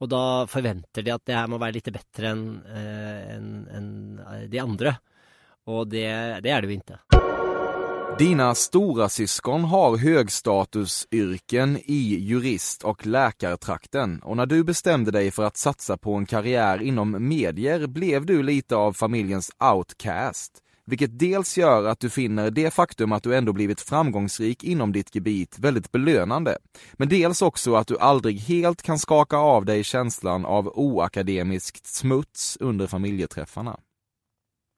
Og 0.01 0.09
da 0.09 0.23
forventer 0.49 1.05
de 1.05 1.13
at 1.13 1.25
det 1.29 1.35
her 1.37 1.51
må 1.51 1.59
være 1.61 1.77
litt 1.77 1.91
bedre 1.93 2.31
enn 2.31 2.45
en, 2.73 3.51
en 3.69 3.91
eh, 4.25 4.47
de 4.49 4.63
andre. 4.63 4.95
Og 5.69 5.85
det, 5.91 6.07
det 6.41 6.55
er 6.55 6.63
det 6.63 6.71
jo 6.71 6.79
ikke. 6.79 7.30
Dina 8.19 8.55
stora 8.55 9.09
syskon 9.09 9.63
har 9.63 9.97
högstatusyrken 9.97 11.77
i 11.77 12.17
jurist- 12.19 12.83
och 12.83 13.05
läkartrakten 13.05 14.19
och 14.19 14.37
när 14.37 14.45
du 14.45 14.63
bestämde 14.63 15.11
dig 15.11 15.31
för 15.31 15.43
att 15.43 15.57
satsa 15.57 15.97
på 15.97 16.13
en 16.13 16.25
karriär 16.25 16.81
inom 16.81 17.27
medier 17.27 17.87
blev 17.87 18.25
du 18.25 18.43
lite 18.43 18.75
av 18.75 18.93
familjens 18.93 19.51
outcast. 19.73 20.51
Vilket 20.85 21.19
dels 21.19 21.57
gör 21.57 21.85
att 21.85 21.99
du 21.99 22.09
finner 22.09 22.51
det 22.51 22.73
faktum 22.73 23.11
att 23.11 23.23
du 23.23 23.35
ändå 23.35 23.53
blivit 23.53 23.81
framgångsrik 23.81 24.63
inom 24.63 24.91
ditt 24.91 25.15
gebit 25.15 25.59
väldigt 25.59 25.91
belönande. 25.91 26.57
Men 26.93 27.09
dels 27.09 27.41
också 27.41 27.75
att 27.75 27.87
du 27.87 27.97
aldrig 27.97 28.39
helt 28.39 28.81
kan 28.81 28.99
skaka 28.99 29.37
av 29.37 29.65
dig 29.65 29.83
känslan 29.83 30.45
av 30.45 30.67
oakademiskt 30.67 31.85
smuts 31.85 32.57
under 32.59 32.87
familjeträffarna. 32.87 33.79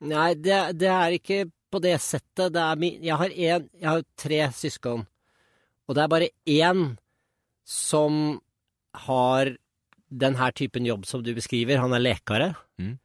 Nei, 0.04 0.34
det, 0.36 0.74
det 0.76 0.90
er 0.92 1.14
ikke 1.16 1.46
på 1.74 1.82
det 1.84 1.96
settet. 2.04 2.54
Det 2.54 2.62
er 2.62 2.80
min, 2.80 3.00
jeg 3.04 3.18
har 3.20 3.34
en, 3.34 3.68
jeg 3.82 3.90
har 3.90 4.06
tre 4.20 4.40
søsken, 4.54 5.06
og 5.90 5.98
det 5.98 6.04
er 6.06 6.12
bare 6.14 6.30
én 6.46 6.84
som 7.68 8.38
har 9.08 9.56
den 10.14 10.36
her 10.38 10.54
typen 10.54 10.86
jobb 10.86 11.08
som 11.10 11.24
du 11.26 11.32
beskriver. 11.34 11.82
Han 11.82 11.96
er 11.98 12.04
lekare. 12.04 12.54
Mm. 12.78 12.98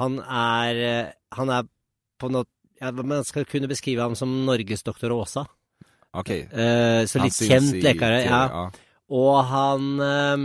Han 0.00 0.18
er 0.20 1.14
Han 1.32 1.50
er 1.52 1.68
på 2.20 2.28
noe 2.32 2.44
ja, 2.80 2.90
Man 2.92 3.24
skal 3.24 3.46
kunne 3.48 3.68
beskrive 3.70 4.02
ham 4.02 4.14
som 4.18 4.30
Norges 4.46 4.82
doktor 4.84 5.14
Åsa. 5.14 5.46
Okej. 6.12 6.42
Eh, 6.52 7.04
så 7.08 7.22
litt 7.22 7.38
kjent 7.38 7.78
i 7.78 7.82
lekare. 7.84 8.22
TV, 8.24 8.28
Ja. 8.28 8.70
Og 9.12 9.44
han 9.48 9.86
eh, 10.00 10.44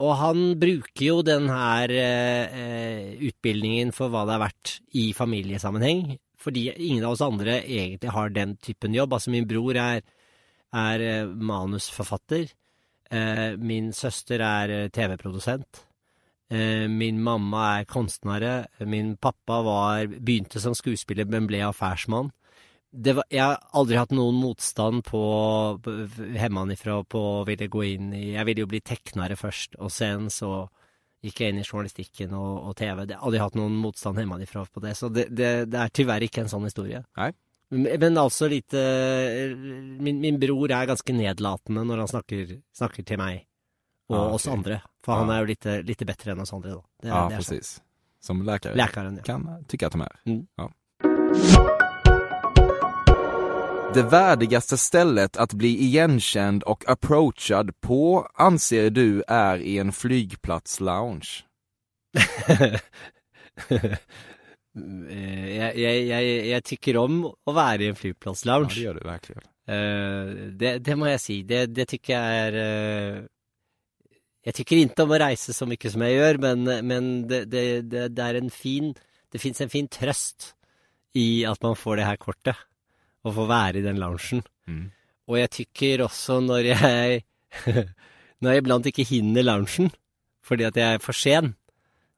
Og 0.00 0.12
han 0.18 0.42
bruker 0.58 1.04
jo 1.04 1.20
den 1.26 1.48
her 1.50 1.90
eh, 1.90 2.58
eh, 2.62 3.12
utbildningen 3.28 3.92
for 3.94 4.10
hva 4.10 4.24
det 4.26 4.36
er 4.36 4.42
verdt 4.46 4.74
i 4.94 5.04
familiesammenheng, 5.12 6.18
fordi 6.38 6.68
ingen 6.76 7.04
av 7.04 7.16
oss 7.16 7.24
andre 7.24 7.60
egentlig 7.64 8.14
har 8.14 8.30
den 8.30 8.56
typen 8.62 8.94
jobb. 8.94 9.16
Altså, 9.16 9.32
min 9.34 9.48
bror 9.48 9.76
er, 9.76 10.02
er 10.74 11.04
eh, 11.04 11.26
manusforfatter. 11.26 12.48
Eh, 13.10 13.50
min 13.58 13.92
søster 13.92 14.44
er 14.44 14.74
eh, 14.74 14.88
TV-produsent. 14.94 15.84
Min 16.48 17.18
mamma 17.20 17.62
er 17.76 17.84
kunstnere. 17.84 18.70
Min 18.88 19.18
pappa 19.20 19.58
var, 19.60 20.06
begynte 20.08 20.62
som 20.62 20.72
skuespiller, 20.72 21.28
men 21.28 21.44
ble 21.44 21.60
affærsmann 21.66 22.30
var, 22.92 23.24
jeg 23.30 23.42
har 23.42 23.58
aldri 23.76 23.98
hatt 23.98 24.14
noen 24.16 24.38
motstand 24.40 25.02
på 25.04 25.20
hjemmefra 25.84 27.02
på 27.04 27.20
å 27.20 27.44
ville 27.48 27.68
gå 27.68 27.84
inn 27.84 28.12
i 28.16 28.32
Jeg 28.32 28.48
ville 28.48 28.64
jo 28.64 28.70
bli 28.70 28.80
teknere 28.80 29.36
først, 29.36 29.76
og 29.78 29.92
sen 29.92 30.30
så 30.32 30.68
gikk 31.24 31.40
jeg 31.42 31.50
inn 31.52 31.58
i 31.60 31.66
journalistikken 31.66 32.32
og, 32.38 32.68
og 32.70 32.76
TV. 32.78 33.04
Det 33.10 33.16
hadde 33.18 33.40
hatt 33.42 33.54
noen 33.58 33.74
motstand 33.82 34.18
hjemmefra 34.20 34.64
på 34.70 34.80
det, 34.84 34.94
så 34.96 35.08
det, 35.10 35.26
det, 35.34 35.68
det 35.72 35.80
er 35.82 35.88
tyverre 35.94 36.28
ikke 36.28 36.44
en 36.44 36.48
sånn 36.52 36.64
historie. 36.68 37.02
Nei. 37.18 37.32
Men, 37.70 37.88
men 38.00 38.16
altså 38.16 38.46
litt 38.48 38.72
eh, 38.72 39.50
min, 40.00 40.20
min 40.22 40.38
bror 40.40 40.70
er 40.72 40.86
ganske 40.88 41.12
nedlatende 41.12 41.82
når 41.84 41.98
han 42.04 42.08
snakker, 42.14 42.54
snakker 42.78 43.04
til 43.04 43.18
meg 43.20 43.44
og 44.08 44.16
Ah, 44.16 44.30
oss 44.38 44.46
andre, 44.48 44.78
for 45.04 45.18
han 45.20 45.28
Ah. 45.28 45.34
er 45.36 45.42
jo 45.42 45.50
litt, 45.50 45.66
litt 45.84 46.06
bedre 46.08 46.32
enn 46.32 46.40
oss 46.40 46.54
andre, 46.56 46.78
da. 46.78 46.82
Det, 47.02 47.08
Ja, 47.10 47.14
ah, 47.18 47.28
sånn. 47.28 47.36
precis. 47.42 47.74
Som 48.20 48.40
lækare, 48.42 48.74
lækaren, 48.74 49.16
ja. 49.20 49.22
kan 49.22 49.64
tycka 49.68 49.86
att 49.86 49.92
de 49.92 50.00
är. 50.00 50.20
Mm. 50.26 50.46
Ja. 50.56 51.87
Det 53.94 54.02
värdigaste 54.02 54.76
stället 54.76 55.36
att 55.36 55.52
bli 55.52 55.68
igenkänd 55.68 56.62
och 56.62 56.88
approachad 56.88 57.80
på 57.80 58.28
anser 58.34 58.90
du 58.90 59.22
är 59.28 59.58
i 59.58 59.78
en 59.78 59.92
flygplatslounge. 59.92 61.28
Eh, 65.10 65.46
jeg, 65.56 65.72
jeg, 65.80 66.02
jeg, 66.06 66.34
jeg 66.52 66.64
tykker 66.68 66.98
om 67.00 67.14
å 67.26 67.54
være 67.56 67.82
i 67.82 67.88
en 67.90 67.96
Ja, 67.98 68.58
det 68.62 68.84
gjør 68.84 69.00
du 69.00 69.08
virkelig. 69.08 69.40
Uh, 69.66 70.28
det, 70.60 70.70
det 70.86 70.94
må 70.94 71.08
jeg 71.10 71.20
si. 71.20 71.38
Det, 71.48 71.64
det 71.74 71.88
tykker 71.90 72.14
jeg 72.14 72.44
er 72.44 72.58
uh, 72.60 73.26
Jeg 74.46 74.54
tykker 74.60 74.80
ikke 74.84 75.02
om 75.04 75.16
å 75.16 75.18
reise 75.20 75.56
så 75.56 75.66
mye 75.66 75.90
som 75.90 76.04
jeg 76.06 76.14
gjør, 76.14 76.38
men, 76.44 76.62
men 76.86 77.10
det, 77.28 77.42
det, 77.50 77.64
det, 77.90 78.06
det 78.14 78.28
er 78.28 78.38
en 78.38 78.52
fin 78.54 78.94
Det 79.32 79.42
fins 79.42 79.60
en 79.64 79.72
fin 79.72 79.90
trøst 79.90 80.52
i 81.18 81.42
at 81.48 81.58
man 81.64 81.76
får 81.76 81.98
det 81.98 82.06
her 82.06 82.22
kortet, 82.22 82.56
og 83.26 83.34
få 83.34 83.46
være 83.50 83.80
i 83.80 83.84
den 83.84 84.00
loungen. 84.00 84.42
Mm. 84.68 84.84
Og 85.28 85.38
jeg 85.40 85.52
tykker 85.56 86.04
også 86.06 86.40
når 86.44 86.72
jeg 86.74 87.22
Når 88.38 88.52
jeg 88.52 88.62
iblant 88.62 88.86
ikke 88.86 89.06
hinner 89.08 89.42
loungen 89.42 89.90
fordi 90.46 90.64
at 90.64 90.76
jeg 90.78 90.96
er 90.96 91.02
for 91.02 91.16
sen 91.16 91.52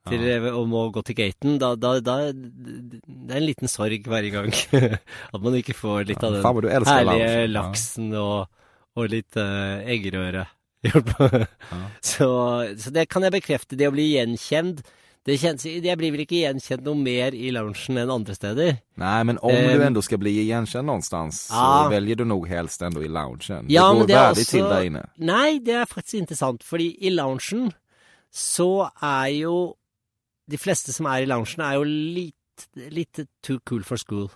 til 0.08 0.22
å 0.54 0.62
må 0.68 0.86
gå 0.94 1.02
til 1.04 1.16
gaten, 1.18 1.56
da, 1.60 1.74
da, 1.76 1.96
da 2.00 2.14
Det 2.32 3.00
er 3.02 3.40
en 3.40 3.44
liten 3.44 3.68
sorg 3.70 4.06
hver 4.08 4.28
gang. 4.32 4.54
at 5.34 5.42
man 5.42 5.56
ikke 5.58 5.76
får 5.76 6.06
litt 6.08 6.22
av 6.24 6.38
den 6.38 6.46
herlige 6.88 7.26
loungen. 7.26 7.52
Laksen 7.52 8.14
og, 8.16 8.48
og 8.96 9.10
litt 9.12 9.36
uh, 9.36 9.82
eggerøre. 9.84 10.46
Ja. 10.86 11.02
så, 12.12 12.30
så 12.80 12.94
det 12.94 13.08
kan 13.12 13.26
jeg 13.26 13.36
bekrefte. 13.36 13.76
Det 13.76 13.90
å 13.90 13.94
bli 13.94 14.12
gjenkjent 14.14 14.80
det 15.26 15.36
kjennes, 15.38 15.64
Jeg 15.66 15.98
blir 16.00 16.12
vel 16.14 16.22
ikke 16.24 16.38
gjenkjent 16.40 16.82
noe 16.86 16.96
mer 16.96 17.34
i 17.36 17.50
loungen 17.52 17.98
enn 18.00 18.10
andre 18.10 18.34
steder. 18.34 18.78
Nei, 18.96 19.18
men 19.28 19.38
om 19.42 19.50
um, 19.52 19.68
du 19.76 19.82
ändå 19.84 20.02
skal 20.02 20.18
bli 20.18 20.32
gjenkjent 20.48 20.86
någonstans 20.88 21.48
Ja. 21.52 21.64
så 21.84 21.90
velger 21.92 22.16
du 22.16 22.24
nok 22.24 22.48
helst 22.48 22.80
ändå 22.82 23.02
i 23.04 23.08
loungen. 23.08 23.66
Ja, 23.68 23.92
det 23.92 23.94
går 23.94 23.98
men 23.98 24.06
det 24.06 24.16
er 24.16 24.30
også- 24.30 24.50
till 24.50 24.64
där 24.64 24.82
inne. 24.84 25.04
Nei, 25.18 25.58
det 25.58 25.74
er 25.74 25.84
faktisk 25.86 26.14
interessant. 26.14 26.62
Fordi 26.64 26.96
i 27.00 27.10
loungen 27.10 27.72
så 28.32 28.90
er 29.02 29.28
jo 29.40 29.76
De 30.50 30.58
fleste 30.58 30.92
som 30.92 31.06
er 31.06 31.22
i 31.22 31.26
loungen, 31.26 31.60
er 31.62 31.74
jo 31.74 31.84
litt, 31.84 32.66
litt 32.90 33.20
too 33.40 33.60
cool 33.64 33.84
for 33.84 33.96
school. 33.96 34.28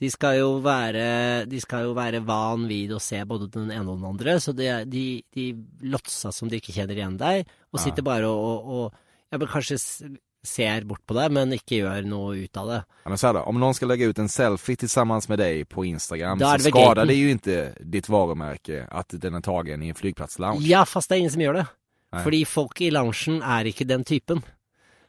De 0.00 0.08
skal 0.10 0.38
jo 0.38 0.60
være, 0.64 1.46
de 1.46 1.60
skal 1.60 1.82
jo 1.84 1.92
være 1.94 2.22
van 2.24 2.66
vid 2.66 2.90
å 2.90 2.98
se 2.98 3.20
både 3.28 3.50
den 3.52 3.70
ene 3.70 3.84
og 3.90 3.98
den 4.00 4.08
andre, 4.08 4.38
så 4.40 4.54
de, 4.56 4.70
de, 4.88 5.22
de 5.34 5.52
låtser 5.82 6.32
som 6.32 6.48
de 6.48 6.56
ikke 6.58 6.72
kjenner 6.72 6.96
igjen 6.96 7.18
deg, 7.18 7.44
og 7.70 7.80
sitter 7.80 8.02
bare 8.02 8.24
og, 8.26 8.48
og, 8.48 8.72
og 8.72 8.94
ja, 9.32 9.40
bør 9.40 9.50
kanskje 9.56 9.78
ser 10.42 10.84
bort 10.90 11.04
på 11.06 11.14
det, 11.14 11.28
men 11.30 11.52
ikke 11.54 11.78
gjør 11.78 12.06
noe 12.10 12.34
ut 12.42 12.58
av 12.58 12.70
det. 12.70 12.78
Ja, 13.04 13.08
men 13.12 13.18
så 13.18 13.26
här 13.28 13.34
då, 13.34 13.42
om 13.46 13.60
noen 13.62 13.74
skal 13.78 13.88
legge 13.92 14.08
ut 14.10 14.18
en 14.18 14.28
selfie 14.28 14.76
tillsammans 14.76 15.28
med 15.30 15.38
deg 15.38 15.68
på 15.70 15.84
Instagram 15.86 16.40
så 16.42 16.48
skader 16.58 16.70
skadar 16.74 17.06
det 17.06 17.14
jo 17.14 17.28
ikke 17.36 17.60
ditt 17.94 18.08
varumärke 18.10 18.86
at 18.90 19.14
den 19.22 19.38
er 19.38 19.44
tagen 19.46 19.82
i 19.82 19.92
en 19.92 19.98
flygplatslounge. 19.98 20.64
Ja, 20.66 20.82
fast 20.84 21.08
det 21.10 21.16
er 21.16 21.22
ingen 21.22 21.34
som 21.36 21.44
gjør 21.46 21.60
det. 21.60 21.66
Nei. 22.12 22.24
Fordi 22.26 22.42
folk 22.44 22.82
i 22.82 22.90
loungen 22.92 23.38
er 23.54 23.70
ikke 23.70 23.86
den 23.88 24.04
typen. 24.04 24.42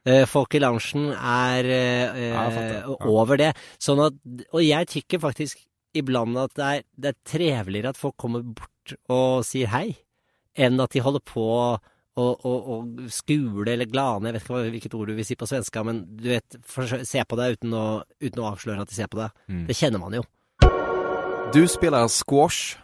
Eh, 0.05 0.25
folk 0.29 0.53
i 0.55 0.61
loungen 0.61 1.09
er 1.17 1.65
eh, 1.65 2.29
Ja, 2.29 2.45
jeg 2.51 2.69
eh, 2.75 2.77
Ja. 2.83 2.97
over 3.09 3.41
det. 3.41 3.53
Sånn 3.81 4.03
at, 4.05 4.21
og 4.53 4.61
jeg 4.63 4.91
tykker 4.93 5.19
faktisk 5.23 5.65
iblant 5.97 6.37
at 6.37 6.53
det 6.55 6.69
er, 6.69 6.85
det 6.95 7.09
er 7.13 7.19
treveligere 7.25 7.93
at 7.93 7.99
folk 7.99 8.15
kommer 8.21 8.45
bort 8.45 8.93
og 9.09 9.43
sier 9.47 9.69
hei, 9.73 9.95
enn 10.55 10.79
at 10.83 10.93
de 10.93 11.01
holder 11.01 11.23
på 11.25 11.45
å 12.19 12.25
og, 12.45 12.67
og 12.73 13.09
skule 13.13 13.65
eller 13.73 13.89
glane, 13.89 14.29
jeg 14.29 14.35
vet 14.35 14.45
ikke 14.45 14.61
hvilket 14.75 14.95
ord 14.97 15.09
du 15.09 15.15
vil 15.17 15.25
si 15.27 15.37
på 15.39 15.49
svenska, 15.49 15.83
men 15.87 16.03
du 16.19 16.29
vet, 16.29 16.57
se 17.09 17.23
på 17.25 17.39
deg 17.39 17.57
uten 17.57 17.73
å, 17.77 17.85
uten 18.21 18.43
å 18.43 18.49
avsløre 18.51 18.85
at 18.85 18.91
de 18.91 18.97
ser 18.97 19.09
på 19.09 19.21
deg. 19.21 19.33
Mm. 19.49 19.63
Det 19.69 19.77
kjenner 19.77 20.03
man 20.03 20.17
jo. 20.19 20.25
Du 21.53 21.63
spiller 21.69 22.07
squash. 22.09 22.77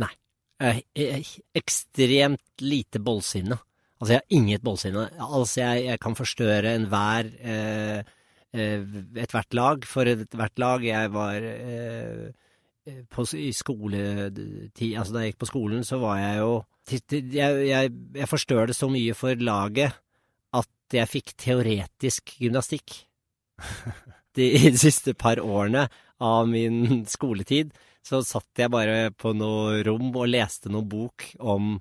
Nei. 0.00 0.12
Jeg, 0.60 0.84
jeg, 0.96 1.24
ekstremt 1.56 2.64
lite 2.64 3.00
bollsinne. 3.04 3.58
Altså, 3.96 4.12
jeg 4.12 4.20
har 4.20 4.36
inget 4.38 4.64
bollsinne. 4.64 5.08
Altså, 5.24 5.60
jeg, 5.62 5.84
jeg 5.90 6.00
kan 6.04 6.16
forstørre 6.16 6.74
enhver 6.76 7.28
eh, 7.40 8.14
eh, 8.56 8.96
ethvert 9.24 9.56
lag 9.56 9.84
for 9.88 10.08
ethvert 10.08 10.60
lag. 10.60 10.84
Jeg 10.84 11.12
var 11.12 11.44
eh, 11.48 12.26
eh, 12.88 13.02
på, 13.12 13.24
i 13.36 13.52
skoletid 13.56 14.96
Altså, 14.96 15.12
da 15.12 15.24
jeg 15.24 15.34
gikk 15.34 15.44
på 15.44 15.52
skolen, 15.52 15.84
så 15.84 16.00
var 16.00 16.20
jeg 16.20 16.40
jo 16.44 16.56
ti- 16.86 17.22
Jeg, 17.36 17.66
jeg, 18.14 18.28
forstør 18.30 18.68
det 18.70 18.76
så 18.78 18.88
mye 18.92 19.14
for 19.18 19.34
laget 19.42 19.96
at 20.56 20.68
jeg 20.94 21.10
fikk 21.10 21.32
teoretisk 21.42 22.36
gymnastikk. 22.40 23.00
De, 24.36 24.46
de 24.70 24.78
siste 24.78 25.14
par 25.18 25.40
årene 25.42 25.86
av 26.22 26.46
min 26.48 27.04
skoletid 27.10 27.72
så 28.06 28.20
satt 28.22 28.46
jeg 28.62 28.70
bare 28.70 29.10
på 29.18 29.32
noe 29.34 29.80
rom 29.86 30.12
og 30.14 30.28
leste 30.30 30.70
noen 30.70 30.86
bok 30.88 31.24
om, 31.42 31.74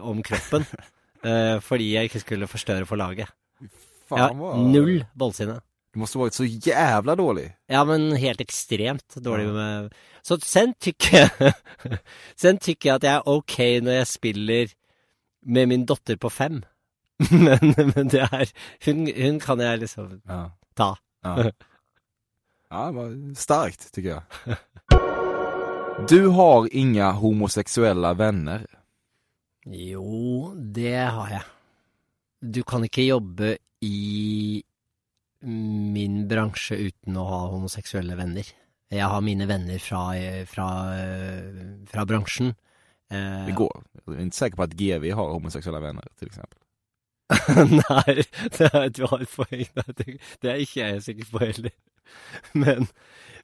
om 0.00 0.22
kroppen. 0.24 0.64
eh, 1.28 1.58
fordi 1.64 1.90
jeg 1.92 2.08
ikke 2.08 2.22
skulle 2.24 2.48
forstørre 2.50 2.88
for 2.88 2.96
laget. 3.00 3.28
Faen, 4.08 4.16
Jeg 4.16 4.38
har 4.40 4.62
null 4.72 4.94
bollsinne. 5.18 5.58
Du 5.98 6.00
måste 6.00 6.18
varit 6.18 6.34
så 6.34 6.44
jävla 6.44 7.16
dålig. 7.16 7.56
Ja, 7.66 7.84
men 7.84 8.12
helt 8.16 8.40
ekstremt 8.40 9.14
dårlig 9.14 9.48
med 9.48 9.94
Så 10.22 10.36
sen 10.40 10.74
tykker 10.78 11.16
jeg 11.18 11.52
Sen 12.36 12.58
tykker 12.62 12.88
jeg 12.88 12.94
at 13.00 13.06
jeg 13.08 13.14
er 13.16 13.26
ok 13.32 13.56
når 13.82 13.96
jeg 13.96 14.06
spiller 14.06 14.74
med 15.42 15.66
min 15.72 15.86
datter 15.90 16.14
på 16.16 16.30
fem. 16.30 16.60
Men, 17.30 17.74
men 17.74 18.08
det 18.14 18.20
er 18.28 18.46
hun, 18.86 19.08
hun 19.16 19.40
kan 19.42 19.58
jeg 19.60 19.78
liksom 19.82 20.20
Ja. 20.28 20.38
ta. 20.78 20.88
Ja. 21.26 21.34
ja, 22.70 22.86
det 22.86 22.94
var 22.94 23.34
starkt 23.34 23.88
tycker 23.92 24.10
jag. 24.20 24.56
Du 26.08 26.28
har 26.28 26.68
inga 26.70 27.10
homoseksuelle 27.18 28.14
venner. 28.14 28.66
Jo, 29.66 30.54
det 30.54 30.94
har 31.10 31.28
jeg. 31.40 31.42
Du 32.54 32.62
kan 32.62 32.86
ikke 32.86 33.02
jobbe 33.10 33.56
i 33.82 34.62
min 35.42 36.22
bransje 36.30 36.78
uten 36.88 37.18
å 37.18 37.26
ha 37.28 37.42
homoseksuelle 37.52 38.16
venner. 38.18 38.48
Jeg 38.88 39.04
har 39.04 39.20
mine 39.20 39.46
venner 39.48 39.78
fra, 39.82 40.06
fra, 40.48 40.68
fra 41.90 42.06
bransjen. 42.08 42.54
Eh, 43.12 43.44
Det 43.46 43.56
går. 43.56 43.82
Jeg 44.06 44.16
er 44.16 44.24
ikke 44.24 44.38
sikker 44.38 44.60
på 44.60 44.66
at 44.66 44.78
GV 44.78 45.10
har 45.12 45.34
homoseksuelle 45.34 45.82
venner, 45.84 46.08
til 46.18 46.30
eksempel. 46.30 46.58
Nei, 47.82 48.24
det 48.56 48.68
er, 48.72 48.86
et 48.88 49.00
poeng. 49.34 49.66
Det, 49.98 50.48
er 50.48 50.62
ikke 50.62 50.80
jeg 50.80 51.02
sikker 51.04 51.28
på 51.32 51.42
heller. 51.42 51.74
Men, 52.56 52.86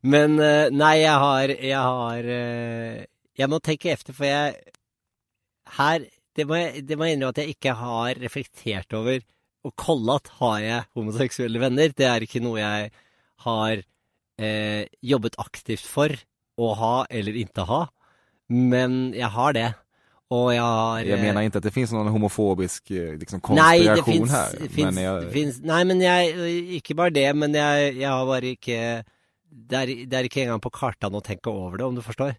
men 0.00 0.38
eh, 0.40 0.70
nei, 0.72 0.94
jeg 1.02 1.20
har 1.20 1.50
Jeg 1.52 1.76
har 1.76 2.28
eh, 2.32 3.02
Jeg 3.36 3.50
må 3.52 3.58
tenke 3.60 3.90
efter, 3.92 4.16
for 4.16 4.24
jeg 4.24 4.54
Her 5.76 6.06
Det 6.32 6.46
må 6.48 6.56
jeg, 6.56 6.86
det 6.88 6.96
må 6.96 7.04
jeg 7.04 7.18
innrømme 7.18 7.34
at 7.36 7.42
jeg 7.42 7.52
ikke 7.58 7.74
har 7.76 8.20
reflektert 8.22 8.96
over. 8.96 9.20
Og 9.64 9.72
at 9.78 10.30
har 10.40 10.58
jeg 10.60 10.86
homoseksuelle 10.96 11.60
venner. 11.62 11.94
Det 11.96 12.06
er 12.08 12.26
ikke 12.26 12.42
noe 12.44 12.60
jeg 12.60 12.90
har 13.46 13.80
eh, 13.80 14.84
jobbet 15.00 15.38
aktivt 15.40 15.86
for 15.88 16.12
å 16.60 16.74
ha 16.78 16.96
eller 17.10 17.38
ikke 17.40 17.64
ha. 17.68 17.80
Men 18.52 19.14
jeg 19.16 19.30
har 19.32 19.56
det. 19.56 19.70
Og 20.34 20.50
jeg 20.54 20.62
har 20.64 21.06
Jeg 21.06 21.20
mener 21.20 21.46
ikke 21.46 21.60
at 21.60 21.66
det 21.66 21.72
fins 21.74 21.92
noen 21.92 22.08
homofobisk 22.12 22.90
liksom, 22.90 23.42
konspirasjon 23.44 23.60
Nei, 23.60 23.84
det 23.84 24.04
her. 24.32 24.54
fins, 24.72 24.94
men 24.94 25.02
jeg... 25.04 25.26
finnes, 25.34 25.58
Nei, 25.68 25.82
men 25.84 26.00
jeg 26.00 26.54
Ikke 26.80 26.96
bare 26.96 27.12
det, 27.14 27.28
men 27.36 27.54
jeg, 27.54 27.92
jeg 28.00 28.08
har 28.08 28.24
bare 28.28 28.54
ikke 28.56 28.78
det 29.54 29.78
er, 29.78 29.92
det 30.10 30.18
er 30.18 30.26
ikke 30.26 30.42
engang 30.42 30.62
på 30.64 30.72
kartan 30.74 31.14
å 31.14 31.22
tenke 31.22 31.52
over 31.52 31.78
det, 31.78 31.86
om 31.86 31.94
du 31.94 32.02
forstår. 32.02 32.32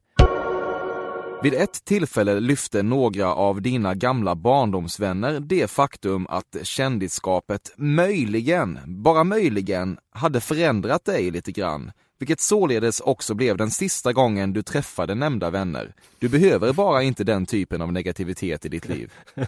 Vid 1.43 1.53
ett 1.53 1.85
tillfälle 1.85 2.39
lyfte 2.39 2.83
några 2.83 3.33
av 3.33 3.61
dina 3.61 3.95
gamla 3.95 4.35
barndomsvänner 4.35 5.39
det 5.39 5.67
faktum 5.67 6.27
att 6.29 6.55
kändisskapet 6.63 7.73
möjligen, 7.77 8.79
bara 8.85 9.23
möjligen, 9.23 9.97
hade 10.09 10.41
förändrat 10.41 11.05
dig 11.05 11.31
lite 11.31 11.51
grann. 11.51 11.91
Vilket 12.19 12.41
således 12.41 12.99
också 12.99 13.33
blev 13.33 13.57
den 13.57 13.71
sista 13.71 14.13
gången 14.13 14.53
du 14.53 14.63
träffade 14.63 15.15
nämnda 15.15 15.49
vänner. 15.49 15.93
Du 16.19 16.29
behöver 16.29 16.73
bara 16.73 17.03
inte 17.03 17.23
den 17.23 17.45
typen 17.45 17.81
av 17.81 17.93
negativitet 17.93 18.65
i 18.65 18.69
ditt 18.69 18.87
liv. 18.89 19.13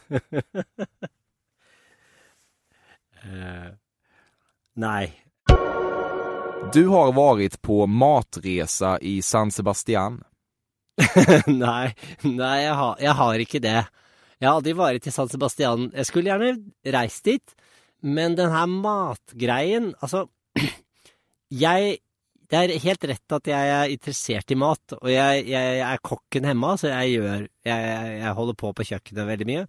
Nei. 4.75 5.13
Du 6.73 6.87
har 6.87 7.13
varit 7.13 7.61
på 7.61 7.85
matresa 7.85 8.99
i 8.99 9.21
San 9.21 9.51
Sebastian. 9.51 10.23
nei, 11.63 11.93
nei 12.25 12.57
jeg, 12.63 12.73
har, 12.79 12.97
jeg 13.01 13.15
har 13.19 13.43
ikke 13.43 13.61
det. 13.63 13.77
Jeg 14.37 14.47
har 14.47 14.57
aldri 14.57 14.73
vært 14.77 15.07
i 15.09 15.13
San 15.13 15.29
Sebastian. 15.29 15.89
Jeg 15.93 16.09
skulle 16.09 16.29
gjerne 16.31 16.55
reist 16.93 17.25
dit, 17.27 17.55
men 18.05 18.37
den 18.37 18.51
her 18.53 18.67
matgreien 18.69 19.91
Altså, 20.05 20.27
jeg 21.63 21.97
Det 22.47 22.59
er 22.59 22.73
helt 22.79 23.05
rett 23.09 23.33
at 23.35 23.49
jeg 23.49 23.71
er 23.73 23.91
interessert 23.91 24.51
i 24.53 24.55
mat, 24.55 24.93
og 25.01 25.09
jeg, 25.11 25.41
jeg 25.49 25.79
er 25.83 26.03
kokken 26.05 26.45
hjemme, 26.47 26.69
så 26.79 26.93
jeg 26.93 27.17
gjør 27.17 27.41
jeg, 27.67 27.89
jeg 28.21 28.35
holder 28.37 28.55
på 28.61 28.71
på 28.71 28.85
kjøkkenet 28.87 29.27
veldig 29.27 29.47
mye. 29.49 29.65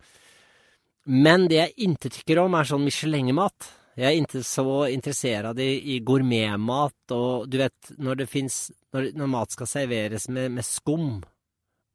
Men 1.08 1.48
det 1.50 1.58
jeg 1.58 1.88
ikke 1.88 2.12
tykker 2.12 2.42
om, 2.44 2.54
er 2.54 2.68
sånn 2.68 2.84
Michelin-mat. 2.84 3.72
Jeg 3.98 4.06
er 4.06 4.20
ikke 4.22 4.44
så 4.46 4.64
interessert 4.94 5.58
i, 5.58 5.96
i 5.96 5.98
gourmetmat, 6.06 6.94
og 7.16 7.48
du 7.50 7.56
vet, 7.58 7.90
når 7.98 8.20
det 8.20 8.28
fins 8.30 8.68
når, 8.94 9.08
når 9.18 9.30
mat 9.32 9.56
skal 9.56 9.66
serveres 9.66 10.28
med, 10.30 10.52
med 10.54 10.66
skum 10.66 11.18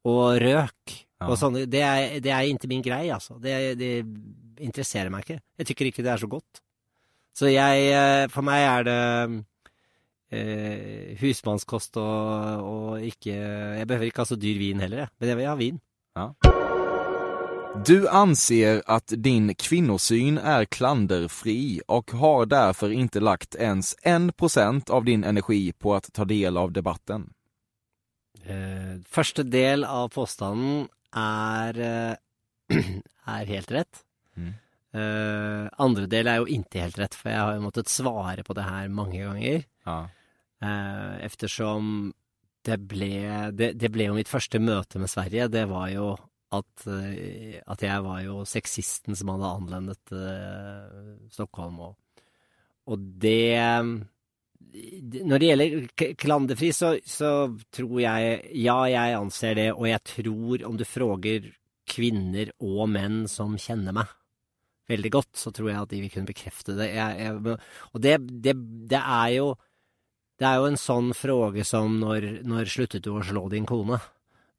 og 0.04 0.36
røk 0.42 0.98
Ja. 1.14 1.30
og 1.30 1.38
sånne, 1.40 1.62
det 1.70 1.80
er, 1.80 2.18
det 2.20 2.32
er 2.34 2.44
ikke 2.50 2.68
min 2.68 2.82
greie, 2.84 3.08
altså. 3.14 3.38
Det, 3.40 3.54
det 3.80 3.92
interesserer 4.66 5.08
meg 5.14 5.24
ikke. 5.24 5.38
Jeg 5.62 5.68
tykker 5.70 5.88
ikke 5.88 6.04
det 6.04 6.12
er 6.12 6.20
så 6.20 6.28
godt. 6.28 6.60
Så 7.34 7.48
jeg 7.50 7.86
eh, 7.94 8.26
For 8.34 8.44
meg 8.46 8.66
er 8.66 8.84
det 8.86 8.98
eh, 10.34 11.16
husmannskost 11.22 11.96
og, 12.02 12.68
og 12.68 13.08
ikke 13.08 13.32
Jeg 13.34 13.88
behøver 13.88 14.10
ikke 14.10 14.22
ha 14.26 14.28
så 14.34 14.38
dyr 14.38 14.60
vin 14.60 14.84
heller, 14.84 15.06
jeg. 15.06 15.14
Men 15.18 15.32
jeg 15.32 15.40
vil 15.40 15.50
ha 15.54 15.58
vin. 15.64 15.80
Du 17.82 18.08
anser 18.08 18.82
att 18.86 19.12
din 19.16 19.54
kvinnosyn 19.54 20.38
är 20.38 20.64
klanderfri 20.64 21.80
och 21.86 22.10
har 22.10 22.46
därför 22.46 22.90
inte 22.90 23.20
lagt 23.20 23.54
ens 23.54 23.96
en 24.02 24.32
procent 24.32 24.90
av 24.90 25.04
din 25.04 25.24
energi 25.24 25.72
på 25.72 25.94
att 25.94 26.12
ta 26.12 26.24
del 26.24 26.56
av 26.56 26.72
debatten. 26.72 27.32
Eh, 28.44 29.00
første 29.08 29.42
del 29.42 29.84
av 29.84 30.08
påstanden 30.08 30.88
er, 31.16 31.80
eh, 31.80 32.76
er 33.38 33.46
helt 33.46 33.70
rett. 33.70 34.02
Mm. 34.36 34.52
Eh, 34.94 35.70
andre 35.78 36.06
del 36.06 36.28
er 36.30 36.42
jo 36.42 36.46
ikke 36.46 36.84
helt 36.84 36.98
rett, 36.98 37.14
for 37.14 37.32
jeg 37.32 37.40
har 37.40 37.62
måttet 37.62 37.90
svare 37.90 38.44
på 38.46 38.54
det 38.54 38.68
her 38.68 38.88
mange 38.88 39.18
ganger. 39.18 39.64
Ja. 39.86 39.98
Eh, 40.62 41.24
eftersom 41.26 42.12
det 42.64 42.78
ble, 42.88 43.50
det, 43.52 43.74
det 43.80 43.90
ble 43.92 44.08
jo 44.08 44.14
mitt 44.16 44.30
første 44.30 44.60
møte 44.62 45.02
med 45.02 45.10
Sverige. 45.10 45.50
Det 45.52 45.66
var 45.68 45.90
jo 45.92 46.14
at, 46.52 46.86
eh, 46.86 47.60
at 47.66 47.82
jeg 47.82 48.04
var 48.04 48.22
jo 48.24 48.42
sexisten 48.48 49.16
som 49.18 49.32
hadde 49.32 49.52
anlendet 49.58 50.12
uh, 50.14 51.14
Stockholm. 51.32 51.80
Og, 51.80 51.94
og 52.90 53.06
det 53.22 53.58
Når 55.24 55.38
det 55.38 55.48
gjelder 55.48 56.14
klanderfri, 56.20 56.72
så, 56.72 56.96
så 57.06 57.48
tror 57.72 58.00
jeg 58.00 58.40
Ja, 58.52 58.84
jeg 58.90 59.18
anser 59.18 59.54
det, 59.54 59.70
og 59.72 59.88
jeg 59.88 60.02
tror 60.04 60.66
om 60.68 60.76
du 60.76 60.84
fråger 60.84 61.52
kvinner 61.84 62.52
og 62.64 62.88
menn 62.88 63.24
som 63.28 63.58
kjenner 63.60 63.92
meg 63.92 64.08
veldig 64.90 65.10
godt, 65.12 65.32
så 65.38 65.52
tror 65.54 65.70
jeg 65.70 65.80
at 65.80 65.92
de 65.92 66.00
vil 66.02 66.12
kunne 66.12 66.28
bekrefte 66.28 66.74
det. 66.76 66.90
Jeg, 66.92 67.20
jeg, 67.20 67.58
og 67.92 68.02
det, 68.04 68.18
det, 68.44 68.56
det 68.90 69.00
er 69.00 69.30
jo 69.38 69.54
Det 70.34 70.48
er 70.48 70.56
jo 70.58 70.66
en 70.66 70.80
sånn 70.80 71.12
fråge 71.14 71.62
som 71.62 72.00
når, 72.00 72.24
når 72.42 72.66
sluttet 72.66 73.04
du 73.04 73.12
å 73.14 73.22
slå 73.22 73.46
din 73.52 73.66
kone? 73.70 74.00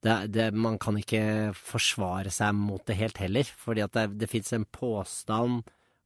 Det, 0.03 0.15
det, 0.33 0.49
man 0.53 0.77
kan 0.81 0.97
ikke 0.99 1.53
forsvare 1.55 2.33
seg 2.33 2.53
mot 2.57 2.83
det 2.85 2.97
helt 2.99 3.17
heller, 3.23 3.47
fordi 3.47 3.85
at 3.85 3.95
det, 3.95 4.05
det 4.21 4.29
fins 4.29 4.51
en 4.53 4.67
påstand 4.69 5.63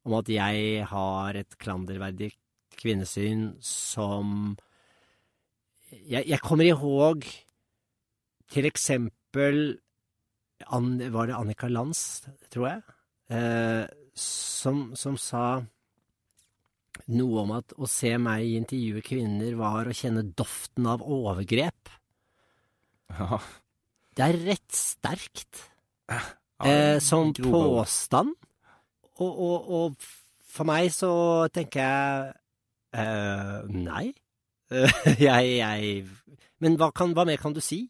om 0.07 0.15
at 0.15 0.29
jeg 0.31 0.85
har 0.87 1.39
et 1.39 1.57
klanderverdig 1.59 2.31
kvinnesyn 2.79 3.57
som 3.65 4.55
jeg, 5.89 6.23
jeg 6.29 6.39
kommer 6.45 6.69
ihåg 6.69 7.27
til 8.53 8.69
eksempel 8.69 9.79
An, 10.75 10.97
Var 10.99 11.29
det 11.29 11.35
Annika 11.37 11.69
Lantz, 11.71 12.25
tror 12.51 12.65
jeg? 12.67 12.81
Eh, 13.31 13.85
som, 14.19 14.89
som 14.99 15.15
sa 15.15 15.61
noe 17.09 17.43
om 17.45 17.53
at 17.55 17.73
å 17.79 17.87
se 17.89 18.11
meg 18.21 18.57
intervjue 18.57 19.03
kvinner 19.05 19.55
var 19.59 19.87
å 19.87 19.95
kjenne 19.95 20.25
doften 20.35 20.89
av 20.89 21.05
overgrep. 21.05 21.93
Ja. 23.15 23.39
Det 24.19 24.25
er 24.27 24.39
rett 24.49 24.75
sterkt 24.75 25.61
Ja, 26.11 26.19
eh, 26.67 26.97
som 26.99 27.31
påstand. 27.31 28.33
Og, 29.19 29.29
og, 29.31 29.69
og 29.77 30.09
for 30.49 30.67
meg 30.67 30.89
så 30.91 31.11
tenker 31.55 31.79
jeg 31.79 32.33
eh, 32.99 33.55
nei. 33.71 34.09
jeg, 35.23 35.55
jeg 35.55 36.03
Men 36.59 36.75
hva, 36.77 36.91
kan, 36.91 37.15
hva 37.15 37.23
mer 37.25 37.39
kan 37.39 37.55
du 37.55 37.61
si? 37.63 37.85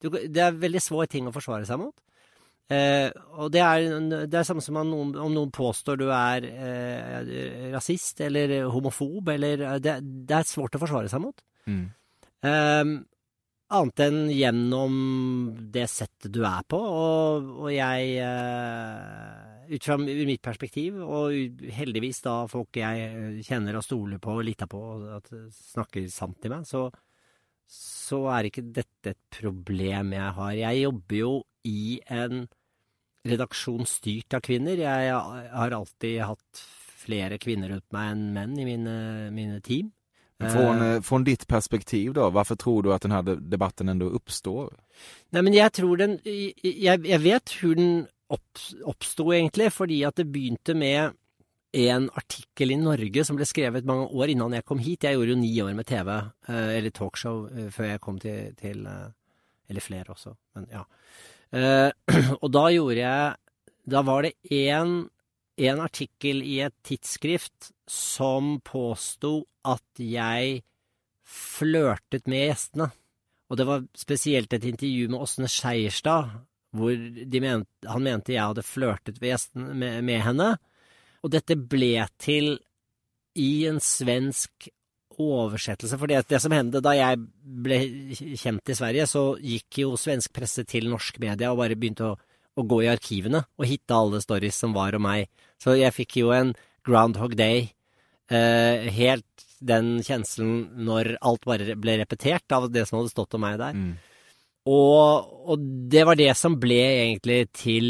Du, 0.00 0.10
det 0.12 0.42
er 0.44 0.60
veldig 0.60 0.82
svår 0.84 1.08
ting 1.12 1.28
å 1.28 1.32
forsvare 1.32 1.64
seg 1.68 1.80
mot. 1.80 1.96
Eh, 2.70 3.08
og 3.40 3.48
det 3.50 3.62
er 3.64 3.88
det 4.30 4.36
er 4.36 4.46
samme 4.46 4.62
som 4.62 4.76
om 4.78 4.86
noen, 4.86 5.14
om 5.18 5.32
noen 5.34 5.50
påstår 5.50 5.98
du 5.98 6.06
er 6.14 6.44
eh, 6.46 7.70
rasist 7.72 8.20
eller 8.22 8.68
homofob, 8.70 9.32
eller 9.32 9.80
det, 9.82 9.96
det 10.28 10.36
er 10.36 10.46
svårt 10.46 10.76
å 10.76 10.82
forsvare 10.84 11.10
seg 11.10 11.24
mot. 11.24 11.40
Mm. 11.66 11.86
Eh, 12.46 12.92
annet 13.76 14.02
enn 14.04 14.20
gjennom 14.34 14.94
det 15.72 15.86
settet 15.90 16.32
du 16.34 16.42
er 16.46 16.64
på, 16.68 16.78
og, 16.80 17.50
og 17.64 17.70
jeg 17.74 18.18
eh, 18.24 19.46
Ut 19.70 19.84
fra 19.86 19.94
mitt 20.02 20.40
perspektiv, 20.42 20.96
og 20.98 21.60
heldigvis 21.70 22.24
da 22.24 22.32
folk 22.50 22.74
jeg 22.80 23.44
kjenner 23.46 23.76
og 23.78 23.84
stoler 23.86 24.18
på 24.18 24.32
og 24.40 24.42
liter 24.48 24.66
på, 24.66 24.80
at 25.14 25.28
snakker 25.54 26.08
sant 26.10 26.40
til 26.42 26.50
meg, 26.50 26.64
så, 26.66 26.88
så 27.70 28.18
er 28.34 28.48
ikke 28.48 28.64
dette 28.66 29.12
et 29.12 29.20
problem 29.36 30.10
jeg 30.16 30.32
har. 30.40 30.56
Jeg 30.58 30.80
jobber 30.80 31.20
jo 31.20 31.30
i 31.70 32.00
en 32.10 32.48
redaksjon 33.30 33.86
styrt 33.86 34.34
av 34.34 34.42
kvinner. 34.42 34.82
Jeg 34.82 35.14
har 35.14 35.78
alltid 35.78 36.18
hatt 36.24 36.64
flere 37.00 37.38
kvinner 37.40 37.70
rundt 37.76 37.94
meg 37.94 38.12
enn 38.16 38.26
menn 38.34 38.58
i 38.58 38.66
mine, 38.68 38.96
mine 39.34 39.62
team. 39.64 39.94
Från, 40.40 40.82
Eh, 40.82 40.94
eh, 40.94 41.00
från 41.00 41.24
ditt 41.24 41.46
perspektiv 41.46 42.12
då, 42.12 42.30
varför 42.30 42.56
tror 42.56 42.82
du 42.82 42.94
att 42.94 43.02
den 43.02 43.12
här 43.12 43.22
debatten 43.22 43.88
ändå 43.88 44.06
uppstår? 44.06 44.74
Nei, 45.30 45.42
men 45.42 45.54
jeg 45.54 45.72
tror 45.72 45.96
den 45.96 46.18
Jeg, 46.24 47.06
jag 47.06 47.18
vet 47.18 47.50
hur 47.62 47.74
den 47.74 48.06
opp, 48.28 48.58
oppsto, 48.84 49.32
egentlig, 49.32 49.72
fordi 49.72 50.04
at 50.04 50.16
det 50.16 50.24
begynte 50.24 50.74
med 50.74 51.12
en 51.72 52.10
artikkel 52.14 52.70
i 52.70 52.76
Norge 52.76 53.24
som 53.24 53.36
ble 53.36 53.46
skrevet 53.46 53.84
mange 53.84 54.06
år 54.06 54.28
innan 54.28 54.52
jeg 54.52 54.64
kom 54.64 54.78
hit. 54.78 55.04
Jeg 55.04 55.14
gjorde 55.14 55.34
jo 55.34 55.36
ni 55.36 55.62
år 55.62 55.74
med 55.74 55.86
TV, 55.86 56.10
eh, 56.48 56.78
eller 56.78 56.90
talkshow, 56.90 57.48
før 57.70 57.84
jeg 57.84 58.00
kom 58.00 58.18
til, 58.18 58.54
til 58.56 58.88
Eller 59.68 59.80
flere 59.80 60.10
også, 60.10 60.34
men 60.54 60.66
ja. 60.72 60.84
Og 62.42 62.50
da 62.52 62.68
gjorde 62.70 62.98
jeg 62.98 63.34
Da 63.90 64.02
var 64.02 64.22
det 64.22 64.34
én 64.50 65.10
en 65.68 65.82
artikkel 65.84 66.42
i 66.46 66.60
et 66.64 66.76
tidsskrift 66.86 67.70
som 67.90 68.58
påsto 68.64 69.42
at 69.66 70.00
jeg 70.00 70.62
flørtet 71.30 72.30
med 72.30 72.48
gjestene. 72.48 72.90
Og 73.50 73.58
det 73.58 73.66
var 73.66 73.86
spesielt 73.98 74.52
et 74.54 74.66
intervju 74.66 75.10
med 75.10 75.20
Åsne 75.20 75.50
Skeierstad, 75.50 76.30
hvor 76.70 76.94
mente, 76.94 77.88
han 77.90 78.04
mente 78.06 78.34
jeg 78.34 78.46
hadde 78.46 78.66
flørtet 78.66 79.18
med, 79.22 79.48
med, 79.74 80.02
med 80.06 80.20
henne. 80.22 80.50
Og 81.24 81.32
dette 81.34 81.58
ble 81.58 82.06
til 82.22 82.54
i 83.38 83.66
en 83.66 83.80
svensk 83.82 84.70
oversettelse. 85.20 85.98
For 85.98 86.10
det, 86.10 86.22
det 86.30 86.40
som 86.42 86.54
hendte 86.54 86.82
da 86.84 86.94
jeg 86.96 87.20
ble 87.40 87.80
kjent 88.38 88.70
i 88.70 88.76
Sverige, 88.78 89.06
så 89.10 89.24
gikk 89.42 89.82
jo 89.82 89.98
svensk 90.00 90.32
presse 90.36 90.64
til 90.68 90.88
norsk 90.90 91.20
media 91.22 91.50
og 91.52 91.60
bare 91.60 91.78
begynte 91.78 92.12
å, 92.12 92.16
å 92.58 92.66
gå 92.66 92.82
i 92.84 92.90
arkivene 92.90 93.44
og 93.58 93.68
hitte 93.68 93.96
alle 93.96 94.20
stories 94.22 94.58
som 94.64 94.74
var 94.76 94.96
om 94.98 95.06
meg. 95.06 95.30
Så 95.60 95.76
jeg 95.78 95.94
fikk 95.96 96.20
jo 96.22 96.32
en 96.34 96.54
Groundhog 96.86 97.36
Day. 97.38 97.68
Eh, 98.30 98.88
helt 98.94 99.26
den 99.60 99.98
kjenselen 100.06 100.84
når 100.86 101.16
alt 101.20 101.44
bare 101.48 101.76
ble 101.76 101.98
repetert 102.00 102.48
av 102.56 102.70
det 102.72 102.86
som 102.88 103.00
hadde 103.00 103.12
stått 103.12 103.36
om 103.36 103.44
meg 103.44 103.58
der. 103.60 103.76
Mm. 103.76 103.92
Og, 104.70 105.30
og 105.52 105.68
det 105.92 106.04
var 106.08 106.18
det 106.20 106.32
som 106.38 106.56
ble 106.60 106.80
egentlig 106.80 107.40
til 107.56 107.86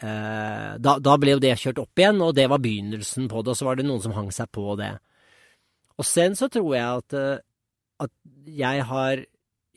eh, 0.00 0.76
da, 0.80 0.96
da 1.00 1.16
ble 1.20 1.36
jo 1.36 1.42
det 1.42 1.56
kjørt 1.60 1.82
opp 1.82 2.00
igjen, 2.00 2.22
og 2.24 2.34
det 2.36 2.48
var 2.52 2.62
begynnelsen 2.64 3.28
på 3.32 3.42
det, 3.42 3.52
og 3.52 3.58
så 3.58 3.68
var 3.68 3.78
det 3.78 3.86
noen 3.88 4.04
som 4.04 4.16
hang 4.16 4.30
seg 4.34 4.50
på 4.54 4.76
det. 4.80 4.94
Og 5.96 6.08
sen 6.08 6.36
så 6.36 6.48
tror 6.52 6.70
jeg 6.76 7.02
at, 7.02 7.16
eh, 7.16 7.44
at 8.04 8.12
jeg 8.46 8.84
har 8.90 9.24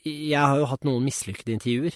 Jeg 0.05 0.39
har 0.39 0.55
jo 0.55 0.67
hatt 0.71 0.85
noen 0.87 1.03
mislykkede 1.03 1.57
intervjuer. 1.57 1.95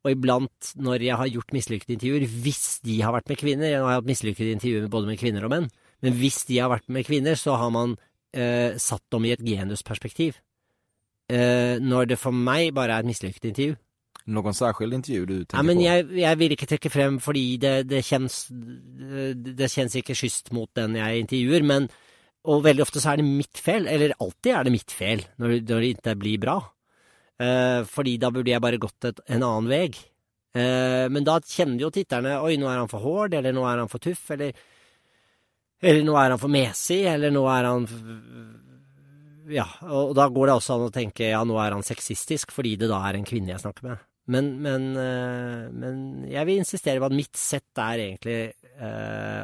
Og 0.00 0.14
iblant 0.14 0.70
når 0.80 1.02
jeg 1.04 1.18
har 1.20 1.28
gjort 1.28 1.52
mislykkede 1.52 1.96
intervjuer, 1.98 2.24
hvis 2.44 2.80
de 2.86 3.00
har 3.04 3.12
vært 3.12 3.28
med 3.28 3.40
kvinner 3.40 3.68
Jeg 3.68 3.82
har 3.84 3.98
hatt 3.98 4.08
mislykkede 4.08 4.54
intervjuer 4.56 4.88
både 4.92 5.10
med 5.10 5.20
kvinner 5.20 5.44
og 5.44 5.52
menn, 5.52 5.66
men 6.00 6.16
hvis 6.16 6.44
de 6.48 6.56
har 6.62 6.70
vært 6.72 6.88
med 6.88 7.04
kvinner, 7.04 7.36
så 7.36 7.58
har 7.60 7.72
man 7.74 7.98
eh, 8.32 8.78
satt 8.80 9.04
dem 9.12 9.26
i 9.28 9.34
et 9.34 9.42
genusperspektiv. 9.44 10.38
Eh, 11.30 11.76
når 11.78 12.08
det 12.14 12.18
for 12.18 12.32
meg 12.34 12.72
bare 12.74 12.96
er 12.96 13.04
et 13.04 13.10
mislykket 13.10 13.50
intervju. 13.52 13.76
Någon 14.30 14.54
særskilt 14.54 14.94
intervju 14.94 15.26
du 15.26 15.34
tenker 15.44 15.58
Ja, 15.58 15.62
men 15.66 15.78
på? 15.78 15.84
jeg, 15.84 16.08
jeg 16.20 16.38
vil 16.38 16.54
ikke 16.56 16.66
trekke 16.70 16.90
frem 16.92 17.20
fordi 17.22 17.44
det, 17.62 17.74
det 17.90 18.02
kjennes 18.04 18.36
det, 18.50 19.54
det 19.58 19.70
kjennes 19.72 19.96
ikke 20.00 20.16
skyst 20.18 20.52
mot 20.56 20.70
den 20.76 20.96
jeg 20.98 21.24
intervjuer, 21.24 21.64
men 21.66 21.88
og 22.48 22.62
veldig 22.64 22.84
ofte 22.86 23.00
så 23.02 23.12
er 23.12 23.20
det 23.20 23.26
mitt 23.28 23.58
feil, 23.60 23.84
eller 23.90 24.14
alltid 24.16 24.54
er 24.56 24.64
det 24.64 24.72
mitt 24.72 24.92
feil 24.96 25.24
når, 25.36 25.58
når 25.68 25.82
det 25.84 25.88
ikke 25.98 26.14
blir 26.22 26.40
bra. 26.40 26.54
Eh, 27.40 27.82
fordi 27.88 28.18
da 28.20 28.28
burde 28.34 28.52
jeg 28.52 28.62
bare 28.62 28.80
gått 28.80 29.08
et, 29.08 29.20
en 29.32 29.44
annen 29.46 29.70
vei. 29.70 29.86
Eh, 30.52 31.06
men 31.12 31.24
da 31.24 31.38
kjenner 31.40 31.86
jo 31.86 31.92
titterne 31.94 32.40
Oi, 32.42 32.56
nå 32.58 32.66
er 32.68 32.80
han 32.82 32.90
for 32.90 33.04
hård, 33.04 33.36
eller 33.38 33.54
nå 33.54 33.64
er 33.70 33.84
han 33.84 33.90
for 33.90 34.02
tuff, 34.02 34.32
eller 34.34 34.50
Eller 35.80 36.02
nå 36.04 36.16
er 36.18 36.34
han 36.34 36.40
for 36.42 36.52
mesig, 36.52 37.04
eller 37.06 37.30
nå 37.30 37.44
er 37.48 37.68
han 37.68 37.86
Ja, 39.50 39.68
og 39.86 40.12
da 40.18 40.26
går 40.28 40.50
det 40.50 40.56
også 40.58 40.76
an 40.76 40.88
å 40.88 40.92
tenke 40.94 41.30
ja, 41.30 41.44
nå 41.46 41.56
er 41.62 41.76
han 41.76 41.86
sexistisk 41.86 42.50
fordi 42.52 42.74
det 42.82 42.90
da 42.90 42.98
er 43.08 43.18
en 43.18 43.26
kvinne 43.26 43.54
jeg 43.54 43.62
snakker 43.62 43.86
med. 43.88 44.02
Men, 44.30 44.50
men, 44.62 44.90
eh, 45.00 45.70
men 45.70 45.96
jeg 46.30 46.46
vil 46.46 46.60
insistere 46.60 47.00
på 47.00 47.08
at 47.08 47.16
mitt 47.16 47.38
sett 47.38 47.80
er 47.82 48.04
egentlig 48.04 48.38
eh, 48.50 49.42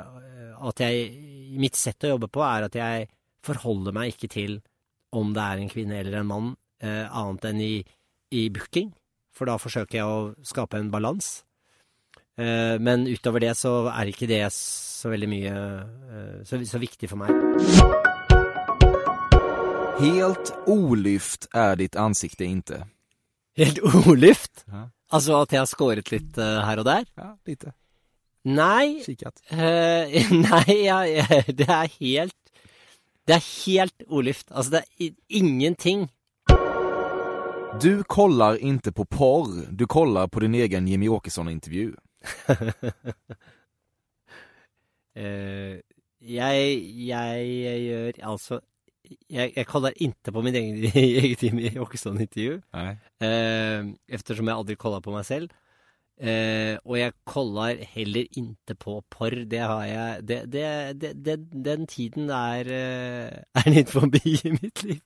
at 0.67 0.83
jeg 0.83 1.09
Mitt 1.57 1.79
sett 1.79 2.05
å 2.05 2.11
jobbe 2.17 2.29
på 2.29 2.43
er 2.45 2.67
at 2.67 2.75
jeg 2.77 3.07
forholder 3.47 3.95
meg 3.95 4.13
ikke 4.13 4.29
til 4.29 4.59
om 5.17 5.31
det 5.33 5.43
er 5.43 5.63
en 5.63 5.71
kvinne 5.71 6.01
eller 6.03 6.19
en 6.19 6.29
mann, 6.29 6.49
eh, 6.83 7.05
annet 7.07 7.51
enn 7.51 7.61
i, 7.65 7.75
i 8.35 8.49
booking. 8.53 8.93
For 9.37 9.49
da 9.49 9.59
forsøker 9.61 10.01
jeg 10.01 10.07
å 10.09 10.33
skape 10.47 10.81
en 10.81 10.93
balanse. 10.93 11.45
Eh, 12.37 12.77
men 12.81 13.07
utover 13.09 13.41
det 13.45 13.55
så 13.57 13.87
er 13.93 14.11
ikke 14.11 14.29
det 14.29 14.43
så 14.53 15.09
veldig 15.13 15.29
mye 15.31 15.55
eh, 15.57 16.43
så, 16.45 16.61
så 16.69 16.81
viktig 16.81 17.09
for 17.09 17.23
meg. 17.23 17.33
Helt 19.97 20.53
olyft 20.69 21.49
er 21.57 21.79
ditt 21.81 21.97
ansikte 21.97 22.45
ikke. 22.45 22.83
Helt 23.57 23.81
olyft? 24.05 24.67
Ja. 24.69 24.89
Altså 25.17 25.39
at 25.41 25.55
jeg 25.55 25.63
har 25.63 25.71
skåret 25.71 26.11
litt 26.13 26.37
uh, 26.37 26.61
her 26.67 26.83
og 26.83 26.89
der? 26.89 27.07
Ja, 27.17 27.31
lite. 27.49 27.73
Nei, 28.47 29.01
Kikat. 29.07 29.41
Uh, 29.49 30.05
nei 30.47 30.77
ja, 30.83 30.99
det 31.61 31.69
er 31.71 31.89
helt 31.97 32.37
Det 33.27 33.39
er 33.39 33.47
helt 33.65 34.05
olyft. 34.09 34.51
Altså, 34.51 34.77
det 34.77 34.83
er 34.85 35.15
ingenting. 35.29 36.07
Du 37.83 38.05
kollar 38.05 38.57
inte 38.57 38.93
på 38.93 39.05
porr, 39.05 39.67
du 39.71 39.87
kollar 39.87 40.29
på 40.29 40.41
din 40.41 40.55
egen 40.55 40.89
Jimmy 40.89 41.09
Åkesson-intervju. 41.09 41.95
uh, 45.19 45.77
jeg, 46.21 46.83
jeg, 47.09 47.47
jeg 47.47 47.81
gjør 47.87 48.13
altså 48.23 48.61
Jeg, 49.31 49.53
jeg 49.57 49.67
kollar 49.67 49.93
ikke 49.97 50.33
på 50.33 50.43
min 50.43 50.55
egen- 50.55 50.91
eget 50.95 51.43
Jimmy 51.43 51.71
Åkesson-intervju. 51.79 52.61
Eh, 53.23 53.85
eftersom 54.09 54.49
jeg 54.49 54.57
aldri 54.57 54.75
kollar 54.75 55.01
på 55.05 55.15
meg 55.15 55.25
selv. 55.29 55.49
Uh, 56.17 56.81
og 56.89 56.97
jeg 56.99 57.13
kollar 57.29 57.77
heller 57.93 58.25
ikke 58.41 58.75
på 58.81 59.03
porr. 59.13 59.37
Det 59.51 59.61
har 59.61 59.85
jeg 59.85 60.27
det, 60.29 60.41
det, 60.53 61.15
det, 61.25 61.37
Den 61.65 61.87
tiden 61.87 62.31
er, 62.31 62.65
er 63.61 63.71
litt 63.71 63.93
forbi 63.93 64.39
i 64.43 64.57
mitt 64.57 64.83
liv. 64.83 65.03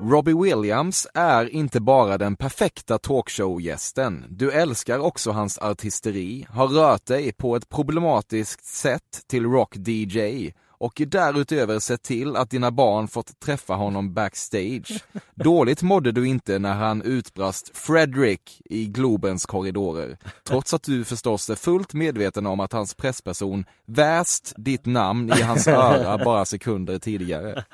Robbie 0.00 0.34
Williams 0.34 1.06
är 1.14 1.48
inte 1.48 1.80
bara 1.80 2.18
den 2.18 2.36
perfekta 2.36 2.98
talkshow-gästen. 2.98 4.24
Du 4.28 4.50
älskar 4.50 4.98
också 4.98 5.30
hans 5.30 5.58
artisteri, 5.58 6.46
har 6.50 6.68
rört 6.68 7.06
dig 7.06 7.32
på 7.32 7.56
ett 7.56 7.68
problematiskt 7.68 8.64
sätt 8.64 9.22
till 9.26 9.46
rock-DJ 9.46 10.52
och 10.78 11.02
därutöver 11.06 11.78
sett 11.78 12.02
till 12.02 12.36
att 12.36 12.50
dina 12.50 12.70
barn 12.70 13.08
fått 13.08 13.40
träffa 13.40 13.74
honom 13.74 14.14
backstage. 14.14 15.04
Dåligt 15.34 15.82
mådde 15.82 16.12
du 16.12 16.28
inte 16.28 16.58
när 16.58 16.74
han 16.74 17.02
utbrast 17.02 17.76
Fredrik 17.76 18.62
i 18.64 18.86
Globens 18.86 19.46
korridorer, 19.46 20.18
trots 20.48 20.74
att 20.74 20.82
du 20.82 21.04
förstås 21.04 21.50
är 21.50 21.54
fullt 21.54 21.94
medveten 21.94 22.46
om 22.46 22.60
att 22.60 22.72
hans 22.72 22.94
pressperson 22.94 23.64
väst 23.86 24.54
ditt 24.56 24.86
namn 24.86 25.32
i 25.38 25.42
hans 25.42 25.68
öra 25.68 26.24
bara 26.24 26.44
sekunder 26.44 26.98
tidigare. 26.98 27.64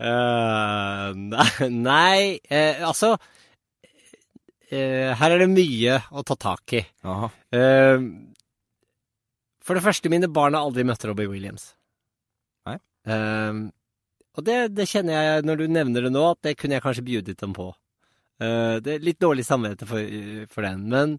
Eh, 0.00 1.12
nei, 1.70 2.38
eh, 2.48 2.80
altså 2.82 3.12
uh, 3.14 5.10
Her 5.18 5.34
er 5.34 5.38
det 5.44 5.50
mye 5.52 5.98
å 6.10 6.24
ta 6.26 6.34
tak 6.40 6.72
i. 6.78 6.82
For 9.62 9.78
det 9.78 9.84
første, 9.84 10.10
mine 10.10 10.30
barn 10.32 10.56
har 10.58 10.64
aldri 10.66 10.84
møtt 10.88 11.04
Robbie 11.06 11.30
Williams. 11.30 11.64
Nei. 12.66 12.78
Og 14.32 14.40
det, 14.46 14.56
det 14.74 14.88
kjenner 14.90 15.12
jeg, 15.14 15.44
når 15.46 15.56
du 15.60 15.66
nevner 15.70 16.08
det 16.08 16.12
nå, 16.14 16.24
at 16.32 16.40
det 16.48 16.56
kunne 16.58 16.74
jeg 16.78 16.84
kanskje 16.86 17.06
bjudet 17.06 17.36
dem 17.38 17.52
på. 17.54 17.68
Det 18.42 18.90
er 18.96 19.04
litt 19.06 19.20
dårlig 19.22 19.44
samvittighet 19.46 19.86
for, 19.86 20.00
for 20.50 20.66
den, 20.66 20.88
men 20.90 21.14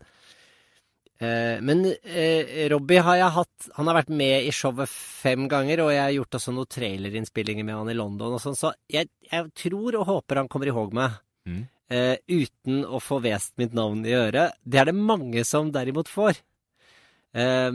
men 1.19 1.85
eh, 1.87 2.65
Robbie 2.73 2.99
har 3.05 3.15
jeg 3.15 3.35
hatt 3.35 3.67
Han 3.77 3.87
har 3.87 3.95
vært 3.99 4.09
med 4.11 4.47
i 4.47 4.49
showet 4.51 4.89
fem 4.91 5.45
ganger, 5.47 5.83
og 5.85 5.91
jeg 5.93 6.01
har 6.01 6.15
gjort 6.17 6.39
også 6.39 6.53
noen 6.55 6.71
trailerinnspillinger 6.73 7.67
med 7.67 7.77
han 7.77 7.91
i 7.93 7.95
London 7.95 8.35
og 8.35 8.41
sånn, 8.43 8.57
så 8.59 8.73
jeg, 8.91 9.07
jeg 9.29 9.53
tror 9.55 9.99
og 10.01 10.09
håper 10.09 10.41
han 10.41 10.49
kommer 10.51 10.71
ihåg 10.71 10.97
meg. 10.97 11.21
Mm. 11.47 11.61
Eh, 11.93 12.15
uten 12.27 12.83
å 12.87 12.99
få 13.03 13.19
vest 13.23 13.53
mitt 13.61 13.75
navn 13.77 14.03
i 14.07 14.15
øret. 14.17 14.57
Det 14.63 14.81
er 14.81 14.89
det 14.89 14.97
mange 14.97 15.43
som 15.47 15.71
derimot 15.73 16.09
får. 16.11 16.39
Eh, 17.35 17.71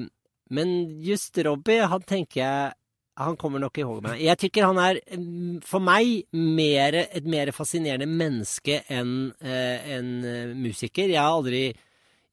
men 0.51 0.77
just 1.05 1.38
Robbie, 1.44 1.85
han 1.85 2.05
tenker 2.09 2.40
jeg 2.40 2.74
Han 3.18 3.35
kommer 3.35 3.59
nok 3.59 3.74
ihåg 3.83 4.05
meg. 4.05 4.20
Jeg 4.22 4.38
tykker 4.38 4.62
han 4.68 4.79
er, 4.79 5.01
mm, 5.11 5.57
for 5.66 5.83
meg, 5.83 6.20
mere, 6.31 7.09
et 7.11 7.24
mer 7.27 7.51
fascinerende 7.51 8.07
menneske 8.07 8.77
enn 8.94 9.33
eh, 9.42 9.88
en 9.96 10.12
eh, 10.22 10.53
musiker. 10.55 11.11
Jeg 11.11 11.18
har 11.18 11.35
aldri 11.35 11.64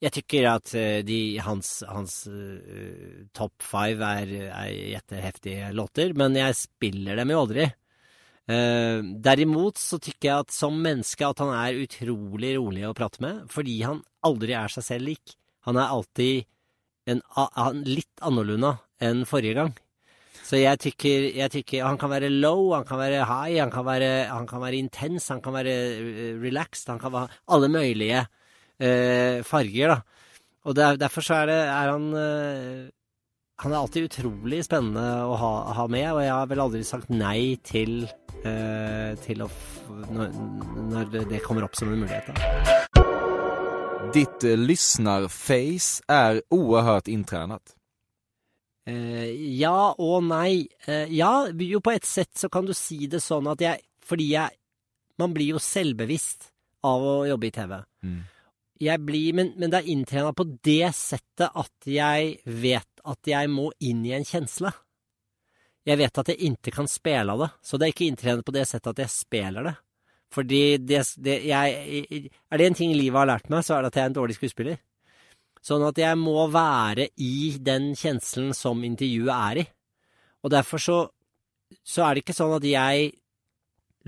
Jeg 0.04 0.12
tykker 0.18 0.50
at 0.52 0.74
eh, 0.76 1.00
de, 1.08 1.20
hans, 1.46 1.70
hans 1.88 2.18
uh, 2.28 3.24
topp 3.36 3.64
five 3.64 4.10
er, 4.20 4.34
er 4.50 4.74
jetteheftige 4.96 5.72
låter, 5.76 6.12
men 6.20 6.36
jeg 6.36 6.58
spiller 6.60 7.22
dem 7.22 7.32
jo 7.32 7.46
aldri. 7.46 7.70
Uh, 8.46 9.00
derimot 9.24 9.80
så 9.82 9.98
tykker 9.98 10.30
jeg 10.30 10.46
at 10.46 10.54
som 10.54 10.76
menneske 10.84 11.26
at 11.26 11.40
han 11.42 11.54
er 11.56 11.80
utrolig 11.86 12.52
rolig 12.60 12.84
å 12.86 12.94
prate 12.98 13.24
med, 13.24 13.46
fordi 13.54 13.80
han 13.88 14.04
aldri 14.28 14.58
er 14.60 14.76
seg 14.76 14.86
selv 14.90 15.14
lik. 15.14 15.38
Han 15.66 15.80
er 15.80 15.96
alltid 15.96 16.46
en, 17.10 17.24
en 17.40 17.82
litt 17.88 18.26
annerledes 18.26 18.84
enn 19.04 19.26
forrige 19.30 19.58
gang. 19.58 19.74
Så 20.46 20.60
jeg 20.60 20.78
tykker, 20.78 21.30
jeg 21.34 21.52
tykker 21.54 21.86
Han 21.88 21.98
kan 21.98 22.12
være 22.12 22.30
low, 22.30 22.74
han 22.76 22.86
kan 22.86 23.00
være 23.02 23.26
high, 23.26 23.58
han 23.64 23.72
kan 23.74 23.86
være, 23.88 24.10
han 24.30 24.46
kan 24.50 24.62
være 24.62 24.78
intens, 24.78 25.32
han 25.34 25.42
kan 25.42 25.56
være 25.56 25.74
eh, 25.74 26.36
relaxed, 26.42 26.90
han 26.92 27.02
kan 27.02 27.14
være 27.16 27.40
alle 27.56 27.70
mulige 27.74 28.20
eh, 28.22 28.35
farger, 28.78 29.96
da. 29.96 30.02
Og 30.66 30.76
der, 30.76 30.98
derfor 30.98 31.22
så 31.22 31.42
er, 31.42 31.46
det, 31.52 31.58
er 31.70 31.92
han 31.94 32.06
eh, 32.18 32.90
Han 33.62 33.72
er 33.72 33.78
alltid 33.80 34.10
utrolig 34.10 34.64
spennende 34.66 35.06
å 35.24 35.38
ha, 35.40 35.52
ha 35.78 35.86
med, 35.88 36.10
og 36.12 36.22
jeg 36.24 36.34
har 36.34 36.50
vel 36.52 36.64
aldri 36.66 36.82
sagt 36.84 37.14
nei 37.14 37.56
til 37.64 38.04
eh, 38.44 39.14
til 39.24 39.46
å 39.46 39.50
når, 40.12 40.34
når 40.92 41.14
det 41.30 41.40
kommer 41.46 41.64
opp 41.68 41.78
som 41.78 41.94
en 41.94 42.02
mulighet. 42.04 42.28
Da. 42.28 42.34
Ditt 44.14 44.44
eh, 44.44 44.58
lyssnarface 44.58 46.04
är 46.08 46.42
oerhört 46.50 47.08
intränat. 47.08 47.76
Eh, 48.86 49.32
ja 49.62 49.96
og 49.98 50.24
nei. 50.28 50.68
Eh, 50.86 51.08
ja, 51.16 51.48
jo 51.48 51.82
på 51.82 51.96
et 51.96 52.06
sett 52.06 52.36
så 52.38 52.50
kan 52.52 52.68
du 52.68 52.74
si 52.76 53.08
det 53.08 53.24
sånn 53.24 53.48
at 53.50 53.64
jeg 53.64 53.82
Fordi 54.06 54.28
jeg 54.36 54.54
Man 55.18 55.34
blir 55.34 55.56
jo 55.56 55.60
selvbevisst 55.64 56.52
av 56.86 57.02
å 57.02 57.14
jobbe 57.26 57.48
i 57.48 57.54
TV. 57.56 57.78
Mm. 58.04 58.20
Jeg 58.82 59.00
blir, 59.08 59.36
men, 59.38 59.54
men 59.56 59.72
det 59.72 59.80
er 59.80 59.92
inntrena 59.94 60.34
på 60.36 60.44
det 60.66 60.90
settet 60.98 61.48
at 61.48 61.88
jeg 61.88 62.36
vet 62.44 63.04
at 63.08 63.30
jeg 63.30 63.52
må 63.52 63.70
inn 63.86 64.02
i 64.04 64.16
en 64.18 64.28
kjensle. 64.28 64.74
Jeg 65.86 66.00
vet 66.02 66.20
at 66.20 66.32
jeg 66.34 66.50
ikke 66.50 66.74
kan 66.74 66.90
spille 66.90 67.32
av 67.32 67.44
det, 67.44 67.50
så 67.62 67.78
det 67.78 67.88
er 67.88 67.94
ikke 67.94 68.08
inntrenet 68.10 68.46
på 68.46 68.56
det 68.56 68.66
settet 68.68 68.92
at 68.96 69.04
jeg 69.06 69.14
spiller 69.14 69.70
det. 69.70 69.76
Fordi 70.34 70.62
det, 70.82 71.04
det 71.22 71.36
jeg, 71.48 72.30
Er 72.52 72.60
det 72.60 72.68
en 72.68 72.78
ting 72.78 72.92
livet 72.98 73.22
har 73.22 73.30
lært 73.30 73.50
meg, 73.54 73.64
så 73.64 73.78
er 73.78 73.86
det 73.86 73.94
at 73.94 74.00
jeg 74.00 74.04
er 74.04 74.12
en 74.12 74.18
dårlig 74.18 74.38
skuespiller. 74.40 74.80
Sånn 75.66 75.86
at 75.86 75.98
jeg 75.98 76.18
må 76.20 76.44
være 76.52 77.08
i 77.22 77.56
den 77.62 77.94
kjenselen 77.98 78.52
som 78.58 78.84
intervjuet 78.86 79.34
er 79.36 79.62
i. 79.62 79.68
Og 80.46 80.52
derfor 80.54 80.82
så, 80.82 80.98
så 81.82 82.06
er 82.06 82.14
det 82.14 82.26
ikke 82.26 82.36
sånn 82.38 82.58
at 82.58 82.68
jeg 82.68 83.14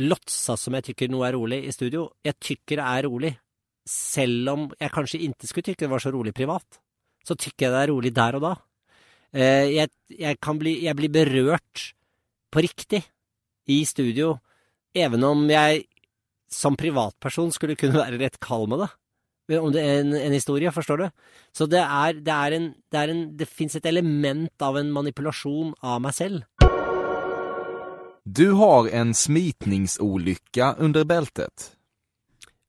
lotsa 0.04 0.58
som 0.60 0.76
jeg 0.78 0.92
tykker 0.92 1.10
noe 1.10 1.26
er 1.30 1.38
rolig 1.38 1.64
i 1.66 1.74
studio. 1.74 2.12
Jeg 2.26 2.38
tykker 2.44 2.82
det 2.82 2.90
er 2.90 3.08
rolig. 3.08 3.32
Selv 3.88 4.54
om 4.54 4.70
jeg 4.76 4.94
kanskje 4.94 5.22
ikke 5.26 5.50
skulle 5.50 5.70
tykke 5.70 5.86
det 5.86 5.92
var 5.92 6.04
så 6.04 6.12
rolig 6.14 6.34
privat. 6.36 6.80
Så 7.26 7.36
tykker 7.36 7.68
jeg 7.68 7.74
det 7.74 7.82
er 7.82 7.92
rolig 7.92 8.14
der 8.16 8.38
og 8.38 8.44
da. 8.44 8.54
Eh, 9.36 9.68
jeg, 9.76 9.92
jeg, 10.14 10.40
bli, 10.60 10.74
jeg 10.86 10.96
blir 10.96 11.12
berørt 11.12 11.92
på 12.52 12.64
riktig 12.64 13.02
i 13.68 13.82
studio, 13.86 14.38
even 14.96 15.24
om 15.28 15.44
jeg 15.52 15.84
som 16.48 16.78
privatperson 16.80 17.52
skulle 17.52 17.76
kunne 17.80 18.00
være 18.04 18.22
rett 18.22 18.40
kald 18.44 18.70
med 18.72 18.86
det. 18.86 18.92
Om 19.58 19.72
det 19.72 19.80
er 19.80 20.02
en, 20.02 20.12
en 20.12 20.34
historie, 20.36 20.72
forstår 20.76 21.00
du? 21.00 21.08
Så 21.56 21.70
det 21.72 21.80
er, 21.80 22.18
det 22.20 22.34
er 22.34 22.56
en 22.58 22.74
Det, 22.92 23.04
det 23.40 23.48
fins 23.48 23.76
et 23.76 23.86
element 23.86 24.52
av 24.62 24.78
en 24.78 24.92
manipulasjon 24.92 25.74
av 25.84 26.02
meg 26.04 26.16
selv. 26.16 26.44
Du 28.28 28.52
har 28.60 28.90
en 28.92 29.14
smitningsulykke 29.14 30.76
under 30.84 31.06
bältet. 31.06 31.77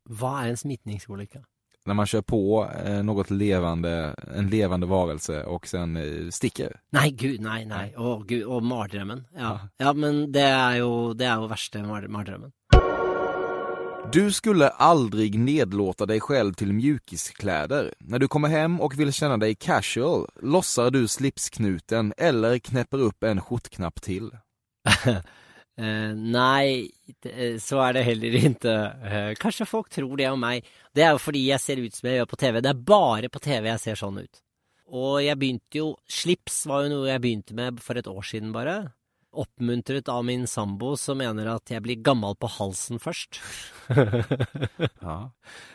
Hva 0.08 0.42
er 0.42 0.54
en 0.54 0.56
smitningsulykke? 0.56 1.44
När 1.86 1.94
man 1.94 2.06
kör 2.06 2.22
på 2.22 2.70
eh, 2.84 3.02
något 3.02 3.30
levande, 3.30 4.14
en 4.36 4.50
levande 4.50 4.86
varelse 4.86 5.44
och 5.44 5.66
sen 5.66 5.96
eh, 5.96 6.30
sticker. 6.30 6.80
Nei, 6.90 7.10
gud, 7.10 7.40
nei, 7.40 7.64
nei. 7.64 7.94
Å, 7.96 8.18
gud, 8.28 8.44
og 8.44 8.62
mardrømmen. 8.62 9.24
Ja. 9.36 9.58
ja, 9.78 9.92
men 9.92 10.32
det 10.32 10.44
er 10.44 10.82
jo, 10.82 11.14
det 11.16 11.24
er 11.24 11.40
jo 11.40 11.48
verste 11.48 11.82
mar. 11.82 12.04
Du 14.12 14.32
skulle 14.32 14.68
aldrig 14.68 15.38
nedlåta 15.38 16.06
dig 16.06 16.20
själv 16.20 16.54
till 16.54 16.72
mjukiskläder. 16.72 17.94
När 17.98 18.18
du 18.18 18.28
kommer 18.28 18.48
hem 18.48 18.80
och 18.80 18.98
vill 18.98 19.12
känna 19.12 19.36
dig 19.36 19.54
casual 19.54 20.26
lossar 20.42 20.90
du 20.90 21.08
slipsknuten 21.08 22.14
eller 22.16 22.58
knäpper 22.58 22.98
upp 22.98 23.22
en 23.22 23.40
skjortknapp 23.40 24.02
till. 24.02 24.30
Eh, 25.78 26.10
nei, 26.18 26.90
det- 27.22 27.60
så 27.62 27.78
er 27.86 27.92
det 27.94 28.04
heller 28.04 28.34
ikke. 28.34 28.74
Uh, 28.98 29.34
kanskje 29.38 29.66
folk 29.66 29.88
tror 29.94 30.16
det 30.18 30.26
om 30.26 30.40
meg. 30.40 30.64
Det 30.94 31.04
er 31.04 31.12
jo 31.14 31.18
fordi 31.22 31.46
jeg 31.46 31.60
ser 31.62 31.78
ut 31.78 31.94
som 31.94 32.08
jeg 32.10 32.18
gjør 32.18 32.30
på 32.32 32.38
TV. 32.42 32.60
Det 32.60 32.70
er 32.72 32.84
bare 32.90 33.28
på 33.30 33.40
TV 33.40 33.68
jeg 33.70 33.80
ser 33.80 33.94
sånn 34.00 34.18
ut. 34.18 34.40
Og 34.88 35.20
jeg 35.22 35.36
begynte 35.38 35.78
jo 35.78 35.96
Slips 36.08 36.64
var 36.66 36.86
jo 36.86 36.94
noe 36.96 37.10
jeg 37.12 37.20
begynte 37.22 37.54
med 37.54 37.78
for 37.84 37.94
et 38.00 38.08
år 38.08 38.24
siden, 38.24 38.50
bare. 38.52 38.92
Oppmuntret 39.38 40.08
av 40.08 40.24
min 40.24 40.46
sambo, 40.48 40.96
som 40.96 41.18
mener 41.20 41.46
at 41.52 41.68
jeg 41.70 41.82
blir 41.84 42.02
gammel 42.02 42.34
på 42.34 42.48
halsen 42.58 42.98
først. 42.98 43.38
Ja. 44.98 45.30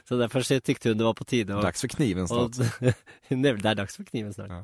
Så 0.05 0.17
derfor 0.19 0.43
tykte 0.43 0.91
hun 0.91 0.99
det 0.99 1.05
var 1.05 1.15
på 1.17 1.25
tide 1.25 1.55
Og, 1.55 1.63
Dags 1.63 1.81
for 1.81 1.89
kniven 1.89 2.27
Og 2.29 2.53
snart. 2.53 2.93
det 3.29 3.65
er 3.65 3.75
dags 3.79 3.95
for 3.95 4.03
kniven 4.05 4.33
snart. 4.35 4.51
Ja. 4.51 4.61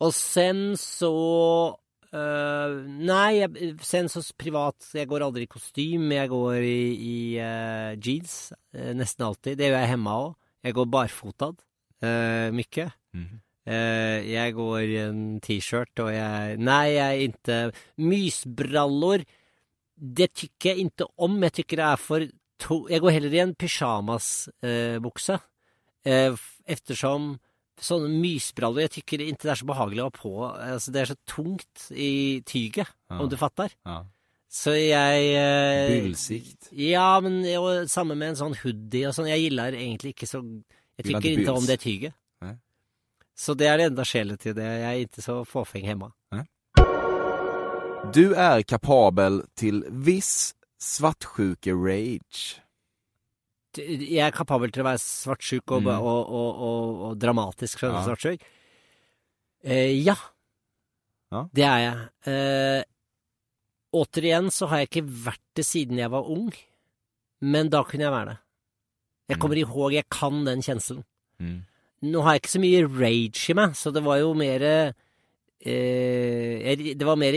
Og 0.00 0.14
sen 0.14 0.76
så 0.80 1.10
øh, 2.14 2.76
Nei, 2.86 3.38
jeg, 3.40 3.74
sen 3.82 4.10
så 4.12 4.22
privat 4.38 4.90
Jeg 4.94 5.08
går 5.10 5.24
aldri 5.26 5.46
i 5.46 5.50
kostyme. 5.50 6.14
Jeg 6.14 6.30
går 6.30 6.60
i, 6.60 6.82
i 6.94 7.16
uh, 7.40 7.96
jeans 7.98 8.52
uh, 8.76 8.92
nesten 8.96 9.26
alltid. 9.26 9.58
Det 9.58 9.70
gjør 9.70 9.82
jeg 9.82 9.92
hjemme 9.94 10.20
òg. 10.26 10.36
Jeg 10.66 10.78
går 10.78 10.92
barfotad 10.92 11.66
mye. 12.52 12.86
Mhm. 13.16 13.42
Eh, 13.66 14.22
jeg 14.30 14.54
går 14.54 14.84
i 14.86 14.98
en 15.02 15.22
T-skjort, 15.42 15.98
og 16.04 16.12
jeg 16.14 16.58
Nei, 16.62 16.94
jeg 16.94 17.06
er 17.06 17.24
ikke 17.26 17.56
Mysbrallor, 17.98 19.24
det 19.96 20.28
tykker 20.38 20.70
jeg 20.70 20.86
ikke 20.86 21.08
om. 21.18 21.40
Jeg 21.42 21.56
tykker 21.58 21.80
det 21.80 21.86
er 21.86 21.96
for 21.98 22.26
to 22.62 22.86
Jeg 22.88 23.02
går 23.02 23.10
heller 23.16 23.34
i 23.34 23.42
en 23.42 23.54
pysjamasbukse, 23.58 25.38
eftersom 26.06 27.34
sånne 27.82 28.08
mysbrallor 28.08 28.86
Jeg 28.86 28.90
tykker 28.98 29.24
ikke 29.26 29.42
det 29.42 29.50
er 29.52 29.60
så 29.60 29.68
behagelig 29.68 30.02
å 30.02 30.08
ha 30.08 30.14
på. 30.14 30.32
Altså, 30.48 30.92
det 30.94 31.00
er 31.02 31.10
så 31.12 31.16
tungt 31.28 31.88
i 31.92 32.40
tyget, 32.46 32.88
Ja. 33.10 33.18
om 33.20 33.28
du 33.28 33.36
fatter. 33.36 33.72
Ja. 33.86 34.04
Så 34.48 34.72
jeg 34.78 35.32
eh, 35.36 35.90
Bullsikt. 36.02 36.70
Ja, 36.72 37.20
men 37.20 37.42
og, 37.58 37.88
samme 37.90 38.14
med 38.16 38.32
en 38.32 38.38
sånn 38.40 38.54
hoodie 38.62 39.08
og 39.08 39.14
sånn. 39.16 39.28
Jeg 39.28 39.48
gillar 39.50 39.74
egentlig 39.76 40.14
ikke 40.14 40.28
så 40.30 40.40
Jeg 40.96 41.10
tykker 41.10 41.30
inte 41.30 41.42
ikke 41.44 41.56
om 41.58 41.66
det 41.66 41.80
tyget. 41.82 42.14
Nej. 42.40 42.56
Så 43.36 43.54
det 43.58 43.66
er 43.68 43.76
det 43.76 43.90
enda 43.90 44.04
sjelet 44.04 44.40
til 44.40 44.54
det. 44.56 44.64
Jeg 44.64 44.86
er 44.86 45.02
ikke 45.04 45.22
så 45.26 45.42
fåfäng 45.44 45.84
hemma. 45.84 46.12
Du 48.14 48.34
er 48.38 48.62
kapabel 48.62 49.40
til 49.58 49.82
viss 49.90 50.54
svartsjuke-rage. 50.80 52.60
Jeg 53.78 54.22
er 54.26 54.34
kapabel 54.34 54.70
til 54.72 54.82
å 54.84 54.88
være 54.88 55.00
svartsjuk 55.02 55.72
og, 55.76 55.82
Mm. 55.82 55.88
og, 56.00 56.30
og, 56.30 57.00
og, 57.10 57.18
dramatisk 57.18 57.82
Ja. 57.82 58.02
svartsjuk. 58.04 58.40
Eh, 59.64 59.92
ja. 60.04 60.14
Ja. 61.32 61.48
Det 61.52 61.64
er 61.64 61.78
jeg. 61.82 62.08
Eh, 62.30 62.82
återigen 63.92 64.50
så 64.54 64.68
har 64.68 64.78
jeg 64.84 64.88
ikke 64.90 65.08
vært 65.26 65.42
det 65.56 65.64
siden 65.66 65.98
jeg 65.98 66.10
var 66.10 66.28
ung, 66.30 66.52
men 67.40 67.68
da 67.68 67.82
kunne 67.84 68.04
jeg 68.06 68.12
være 68.12 68.26
det. 68.34 68.38
Jeg 69.28 69.38
kommer 69.42 69.56
ihåg, 69.58 69.92
jeg 69.92 70.06
kan 70.08 70.44
den 70.46 70.62
kjenselen. 70.62 71.02
Mm. 71.40 71.64
Nå 72.02 72.22
har 72.22 72.34
jeg 72.36 72.42
ikke 72.42 72.54
så 72.54 72.60
mye 72.62 72.86
rage 73.00 73.50
i 73.50 73.54
meg, 73.58 73.74
så 73.74 73.92
det 73.92 74.02
var 74.04 74.18
jo 74.20 74.34
mer 74.34 74.62
eh, 75.60 76.76
Det 76.94 77.02
var 77.06 77.16
mer 77.16 77.32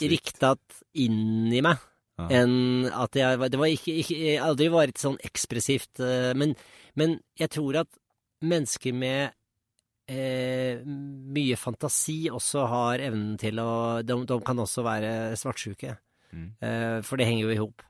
rikta 0.00 0.54
inn 0.94 1.52
i 1.52 1.60
meg 1.60 1.76
Ja. 2.18 2.26
enn 2.40 2.88
at 2.90 3.14
jeg 3.14 3.38
Det 3.50 3.58
var 3.60 3.70
ikke, 3.70 3.92
ikke 4.02 4.16
jeg 4.18 4.40
aldri 4.42 4.66
vært 4.74 4.98
sånn 4.98 5.18
ekspressivt, 5.22 6.00
eh, 6.02 6.32
men, 6.34 6.56
men 6.98 7.20
jeg 7.38 7.52
tror 7.54 7.76
at 7.84 7.88
mennesker 8.42 8.92
med 8.94 9.30
eh, 10.10 10.80
mye 10.84 11.56
fantasi 11.60 12.28
også 12.32 12.64
har 12.70 13.04
evnen 13.06 13.36
til 13.38 13.60
å 13.62 14.02
De, 14.02 14.16
de 14.26 14.38
kan 14.46 14.58
også 14.58 14.82
være 14.86 15.12
svartsjuke, 15.38 15.96
Mm. 16.28 16.48
eh, 16.60 17.00
for 17.00 17.16
det 17.16 17.24
henger 17.24 17.46
jo 17.46 17.52
i 17.54 17.56
hop. 17.62 17.82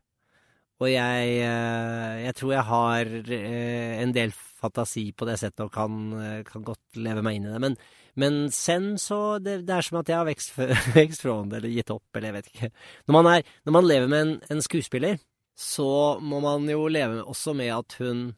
Og 0.79 0.87
jeg, 0.93 1.31
eh, 1.43 2.19
jeg 2.23 2.35
tror 2.39 2.53
jeg 2.53 2.67
har 2.69 3.09
eh, 3.35 3.95
en 4.05 4.13
del 4.15 4.31
fantasi 4.31 5.09
på 5.11 5.27
det 5.27 5.35
settet 5.41 5.65
og 5.65 5.73
kan, 5.75 6.45
kan 6.47 6.63
godt 6.63 7.01
leve 7.03 7.25
meg 7.27 7.35
inn 7.41 7.49
i 7.49 7.51
det. 7.51 7.59
Men, 7.65 7.75
men 8.19 8.49
sen 8.55 8.97
så 9.01 9.39
det, 9.43 9.61
det 9.69 9.77
er 9.77 9.87
som 9.87 10.01
at 10.01 10.11
jeg 10.11 10.19
har 10.19 10.27
vekst, 10.29 10.57
vekst 10.99 11.23
fra 11.25 11.37
det, 11.47 11.61
eller 11.61 11.75
gitt 11.77 11.93
opp, 11.95 12.07
eller 12.15 12.31
jeg 12.31 12.37
vet 12.39 12.51
ikke. 12.53 12.71
Når 13.07 13.19
man, 13.19 13.31
er, 13.31 13.55
når 13.69 13.77
man 13.79 13.89
lever 13.89 14.11
med 14.11 14.25
en, 14.25 14.35
en 14.55 14.65
skuespiller, 14.65 15.21
så 15.59 16.19
må 16.23 16.43
man 16.43 16.69
jo 16.71 16.87
leve 16.91 17.23
også 17.27 17.55
med 17.59 17.73
at 17.75 17.97
hun, 18.03 18.29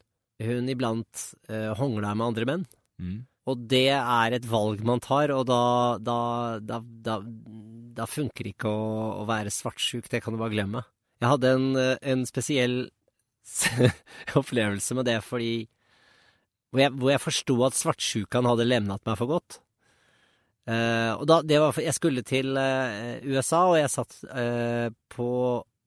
hun 0.41 0.71
iblant 0.73 1.25
eh, 1.49 1.69
hongler 1.77 2.17
med 2.17 2.27
andre 2.31 2.47
menn. 2.49 2.65
Mm. 3.01 3.19
Og 3.49 3.65
det 3.69 3.87
er 3.97 4.37
et 4.37 4.45
valg 4.49 4.83
man 4.85 5.01
tar, 5.01 5.33
og 5.33 5.47
da, 5.49 5.61
da, 5.97 6.17
da, 6.61 6.79
da, 6.81 7.17
da 7.97 8.07
funker 8.09 8.51
ikke 8.51 8.69
å, 8.69 8.87
å 9.21 9.27
være 9.29 9.53
svartsjuk. 9.53 10.09
Det 10.09 10.21
kan 10.21 10.37
du 10.37 10.41
bare 10.41 10.53
glemme. 10.53 10.85
Jeg 11.21 11.33
hadde 11.35 11.53
en, 11.57 11.67
en 12.13 12.25
spesiell 12.29 12.77
opplevelse 14.41 14.97
med 14.97 15.07
det 15.09 15.17
fordi 15.25 15.65
Hvor 16.69 16.81
jeg, 16.83 16.93
hvor 17.01 17.11
jeg 17.11 17.21
forsto 17.21 17.55
at 17.65 17.77
svartsjukan 17.77 18.47
hadde 18.47 18.69
levnet 18.69 19.05
meg 19.09 19.17
for 19.19 19.29
godt. 19.29 19.59
Eh, 20.69 21.11
og 21.15 21.25
da, 21.25 21.39
det 21.41 21.57
var 21.57 21.77
Jeg 21.81 21.95
skulle 21.97 22.21
til 22.27 22.53
uh, 22.53 23.17
USA, 23.25 23.63
og 23.71 23.79
jeg 23.79 23.89
satt 23.89 24.17
uh, 24.29 24.89
på 25.09 25.29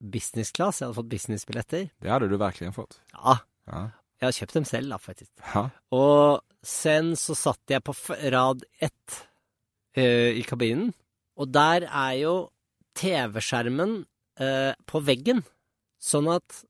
business 0.02 0.50
class. 0.52 0.80
Jeg 0.80 0.88
hadde 0.88 0.98
fått 0.98 1.12
businessbilletter. 1.12 1.86
Det 2.02 2.10
hadde 2.10 2.28
du 2.28 2.36
virkelig 2.40 2.74
fått. 2.76 2.98
Ja, 3.14 3.38
Ja. 3.70 3.84
jeg 4.20 4.26
har 4.26 4.34
kjøpt 4.40 4.56
dem 4.58 4.66
selv, 4.68 4.90
da, 4.90 4.98
faktisk. 4.98 5.30
Ja. 5.54 5.68
Og 5.94 6.42
sen 6.64 7.14
så 7.16 7.36
satt 7.38 7.70
jeg 7.70 7.84
på 7.86 7.94
rad 8.32 8.64
ett 8.82 9.22
i 9.94 10.42
kabinen, 10.42 10.88
og 11.38 11.52
der 11.54 11.84
er 11.86 12.14
jo 12.18 12.32
TV-skjermen 12.98 14.00
på 14.90 15.00
veggen, 15.06 15.44
sånn 16.02 16.26
at 16.32 16.64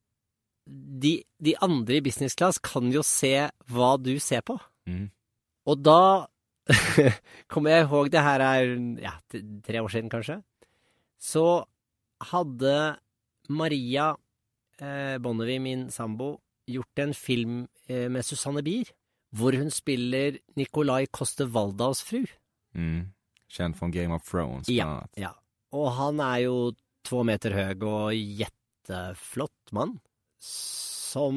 de, 0.69 1.15
de 1.41 1.55
andre 1.65 1.99
i 1.99 2.05
business 2.05 2.37
class 2.37 2.61
kan 2.61 2.93
jo 2.93 3.01
se 3.07 3.49
hva 3.73 3.95
du 3.97 4.13
ser 4.21 4.45
på. 4.45 4.59
Mm. 4.85 5.09
Og 5.73 5.81
da 5.81 6.29
kommer 7.53 7.75
jeg 7.75 7.87
ihåg, 7.87 8.11
det 8.13 8.25
her 8.25 8.45
er 8.45 8.75
ja, 9.03 9.15
tre 9.67 9.83
år 9.85 9.93
siden 9.93 10.13
kanskje, 10.13 10.39
så 11.21 11.65
hadde 12.31 12.75
Maria 13.53 14.15
eh, 14.81 15.17
Bonnevie, 15.21 15.61
min 15.61 15.89
sambo, 15.93 16.39
gjort 16.71 17.03
en 17.05 17.15
film 17.15 17.59
eh, 17.89 18.09
med 18.09 18.25
Susanne 18.25 18.65
Bier, 18.65 18.89
hvor 19.35 19.57
hun 19.59 19.71
spiller 19.75 20.39
Nicolai 20.57 21.07
Coste 21.13 21.47
Waldaus 21.51 22.03
fru. 22.07 22.23
Mm. 22.75 23.13
Kjent 23.51 23.79
från 23.79 23.91
Game 23.91 24.15
of 24.15 24.25
Thrones 24.27 24.69
Ja. 24.69 25.05
Ja. 25.19 25.35
Og 25.75 25.91
han 25.99 26.21
er 26.23 26.45
jo 26.47 26.57
to 27.05 27.23
meter 27.27 27.55
høy 27.55 27.83
og 27.85 28.15
jetteflott 28.15 29.75
mann, 29.75 29.99
som 30.41 31.37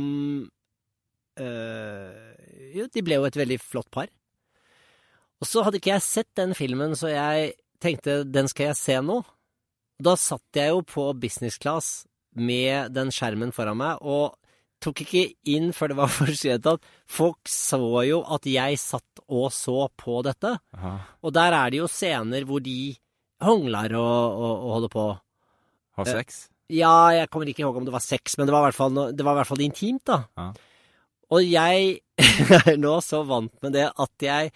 øh, 1.42 2.34
Jo, 2.78 2.88
de 2.94 3.04
ble 3.04 3.20
jo 3.20 3.28
et 3.28 3.40
veldig 3.40 3.60
flott 3.62 3.90
par. 3.94 4.10
Og 5.42 5.50
så 5.50 5.64
hadde 5.66 5.80
ikke 5.82 5.94
jeg 5.94 6.06
sett 6.06 6.30
den 6.40 6.56
filmen, 6.58 6.96
så 6.98 7.12
jeg 7.12 7.54
tenkte 7.84 8.24
den 8.26 8.50
skal 8.50 8.72
jeg 8.72 8.80
se 8.80 8.98
nå. 9.06 9.22
Da 10.02 10.16
satt 10.18 10.58
jeg 10.58 10.74
jo 10.74 10.84
på 10.86 11.12
business 11.18 11.58
class 11.62 12.06
med 12.38 12.94
den 12.94 13.10
skjermen 13.14 13.54
foran 13.54 13.80
meg, 13.80 14.02
og 14.02 14.38
tok 14.84 15.02
ikke 15.02 15.24
inn 15.50 15.72
før 15.74 15.90
det 15.90 15.98
var 15.98 16.12
for 16.14 16.34
sent 16.38 16.68
at 16.70 16.84
folk 17.10 17.50
så 17.50 17.80
jo 18.06 18.20
at 18.34 18.46
jeg 18.50 18.78
satt 18.82 19.24
og 19.26 19.50
så 19.54 19.88
på 19.98 20.20
dette. 20.26 20.54
Aha. 20.78 20.94
Og 21.26 21.34
der 21.34 21.56
er 21.58 21.74
det 21.74 21.82
jo 21.82 21.90
scener 21.90 22.46
hvor 22.46 22.62
de 22.62 22.94
hongler 23.42 23.96
og, 23.98 24.38
og, 24.38 24.54
og 24.54 24.76
holder 24.78 24.94
på. 24.94 25.08
Har 25.98 26.12
Eh, 26.12 26.20
sex? 26.20 26.46
Ja, 26.70 27.10
jeg 27.16 27.30
kommer 27.32 27.50
ikke 27.50 27.64
ihåg 27.64 27.78
om 27.80 27.86
det 27.88 27.94
var 27.96 28.04
sex, 28.06 28.38
men 28.38 28.46
det 28.46 28.54
var 28.54 28.66
i 28.66 28.68
hvert 28.68 28.78
fall, 28.78 28.98
det 29.18 29.26
var 29.26 29.38
i 29.38 29.40
hvert 29.40 29.50
fall 29.50 29.64
intimt, 29.66 30.04
da. 30.06 30.20
Ja. 30.38 30.52
Og 31.34 31.44
jeg 31.44 32.02
er 32.70 32.78
nå 32.80 32.98
så 33.04 33.24
vant 33.28 33.54
med 33.66 33.74
det 33.76 33.88
at 33.90 34.26
jeg 34.28 34.54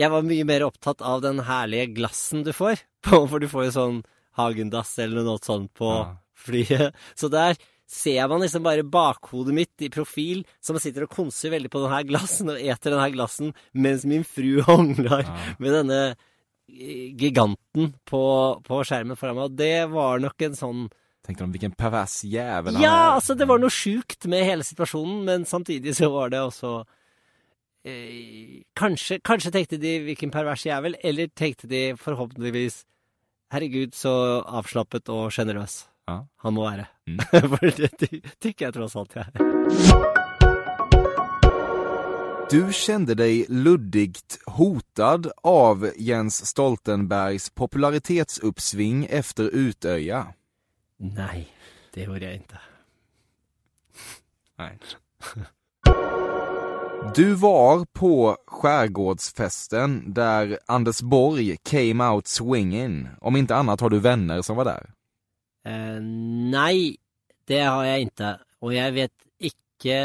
Jeg 0.00 0.10
var 0.12 0.24
mye 0.24 0.46
mer 0.48 0.64
opptatt 0.66 1.02
av 1.04 1.20
den 1.24 1.42
herlige 1.44 1.90
glassen 1.98 2.44
du 2.46 2.52
får, 2.56 2.80
for 3.10 3.38
du 3.42 3.48
får 3.50 3.68
jo 3.68 3.74
sånn 3.76 4.00
Hagendass 4.38 4.94
eller 5.02 5.26
noe 5.26 5.40
sånt 5.42 5.72
på 5.76 5.90
Ja. 5.90 6.16
flyet. 6.40 6.94
Så 7.18 7.28
der 7.32 7.58
ser 7.90 8.28
man 8.30 8.40
liksom 8.44 8.62
bare 8.62 8.84
bakhodet 8.86 9.52
mitt 9.52 9.82
i 9.82 9.88
profil, 9.90 10.44
som 10.62 10.78
sitter 10.78 11.04
og 11.04 11.10
konser 11.12 11.50
veldig 11.50 11.68
på 11.72 11.80
den 11.82 11.90
her 11.92 12.04
glassen 12.06 12.52
og 12.54 12.60
eter 12.62 12.94
den 12.94 13.02
her 13.02 13.10
glassen, 13.12 13.50
mens 13.74 14.06
min 14.08 14.22
fru 14.24 14.60
hongler 14.68 15.24
Ja. 15.26 15.34
med 15.58 15.74
denne 15.74 15.98
eh, 16.70 17.10
giganten 17.18 17.92
på, 18.06 18.22
på 18.64 18.80
skjermen 18.86 19.18
foran 19.18 19.36
meg. 19.36 19.50
Og 19.50 19.58
det 19.58 19.74
var 19.90 20.22
nok 20.22 20.46
en 20.48 20.56
sånn 20.58 20.86
Tänkte 21.26 21.44
om 21.44 21.50
hvilken 21.52 21.74
pervers 21.76 22.22
jævel 22.24 22.78
han 22.78 22.82
Ja, 22.86 22.94
altså, 23.18 23.34
det 23.36 23.44
var 23.50 23.58
noe 23.60 23.68
sjukt 23.74 24.24
med 24.30 24.46
hele 24.48 24.64
situasjonen, 24.64 25.18
men 25.26 25.42
samtidig 25.44 25.92
så 25.98 26.08
var 26.14 26.30
det 26.32 26.40
også 26.40 26.78
eh, 27.84 28.62
kanskje, 28.76 29.20
kanskje 29.24 29.50
tenkte 29.52 29.76
de 29.80 29.98
'hvilken 30.04 30.30
pervers 30.30 30.66
jævel', 30.66 30.94
eller 31.04 31.26
tenkte 31.36 31.66
de 31.68 31.96
forhåpentligvis 31.96 32.84
'herregud, 33.52 33.92
så 33.94 34.42
avslappet 34.46 35.08
og 35.08 35.30
sjenerøs 35.32 35.86
Ja. 36.08 36.20
han 36.42 36.54
må 36.54 36.70
være'. 36.70 36.86
Mm. 37.06 37.18
For 37.56 37.70
det 37.70 37.90
tykker 38.40 38.66
jeg 38.66 38.74
tross 38.74 38.96
alt 38.96 39.14
jeg 39.14 39.24
er. 39.34 40.20
Du 42.50 42.72
kände 42.72 43.14
deg 43.14 43.46
luddigt 43.48 44.38
hotad 44.46 45.30
av 45.44 45.84
Jens 45.96 46.40
Stoltenbergs 46.48 47.50
popularitetsuppsving 47.54 49.06
efter 49.06 49.50
Utöja. 49.54 50.32
Nei, 50.98 51.46
det 51.94 52.06
gjorde 52.08 52.26
jeg 52.26 52.40
ikke. 52.40 52.58
Nej. 54.58 54.78
Du 57.14 57.34
var 57.34 57.84
på 57.84 58.36
skärgårdsfesten 58.46 60.12
där 60.12 60.58
Anders 60.66 61.00
Borg 61.00 61.56
came 61.56 62.04
out 62.04 62.26
swinging. 62.26 63.08
Om 63.20 63.36
inte 63.36 63.56
annat 63.56 63.80
har 63.80 63.90
du 63.90 63.98
vänner 63.98 64.42
som 64.42 64.56
var 64.56 64.64
där. 64.64 64.90
Uh, 65.68 66.02
nei, 66.50 66.96
det 67.44 67.60
har 67.60 67.84
jeg 67.84 68.08
ikke. 68.08 68.30
Og 68.60 68.74
jeg 68.76 68.94
vet 68.96 69.26
ikke 69.50 69.98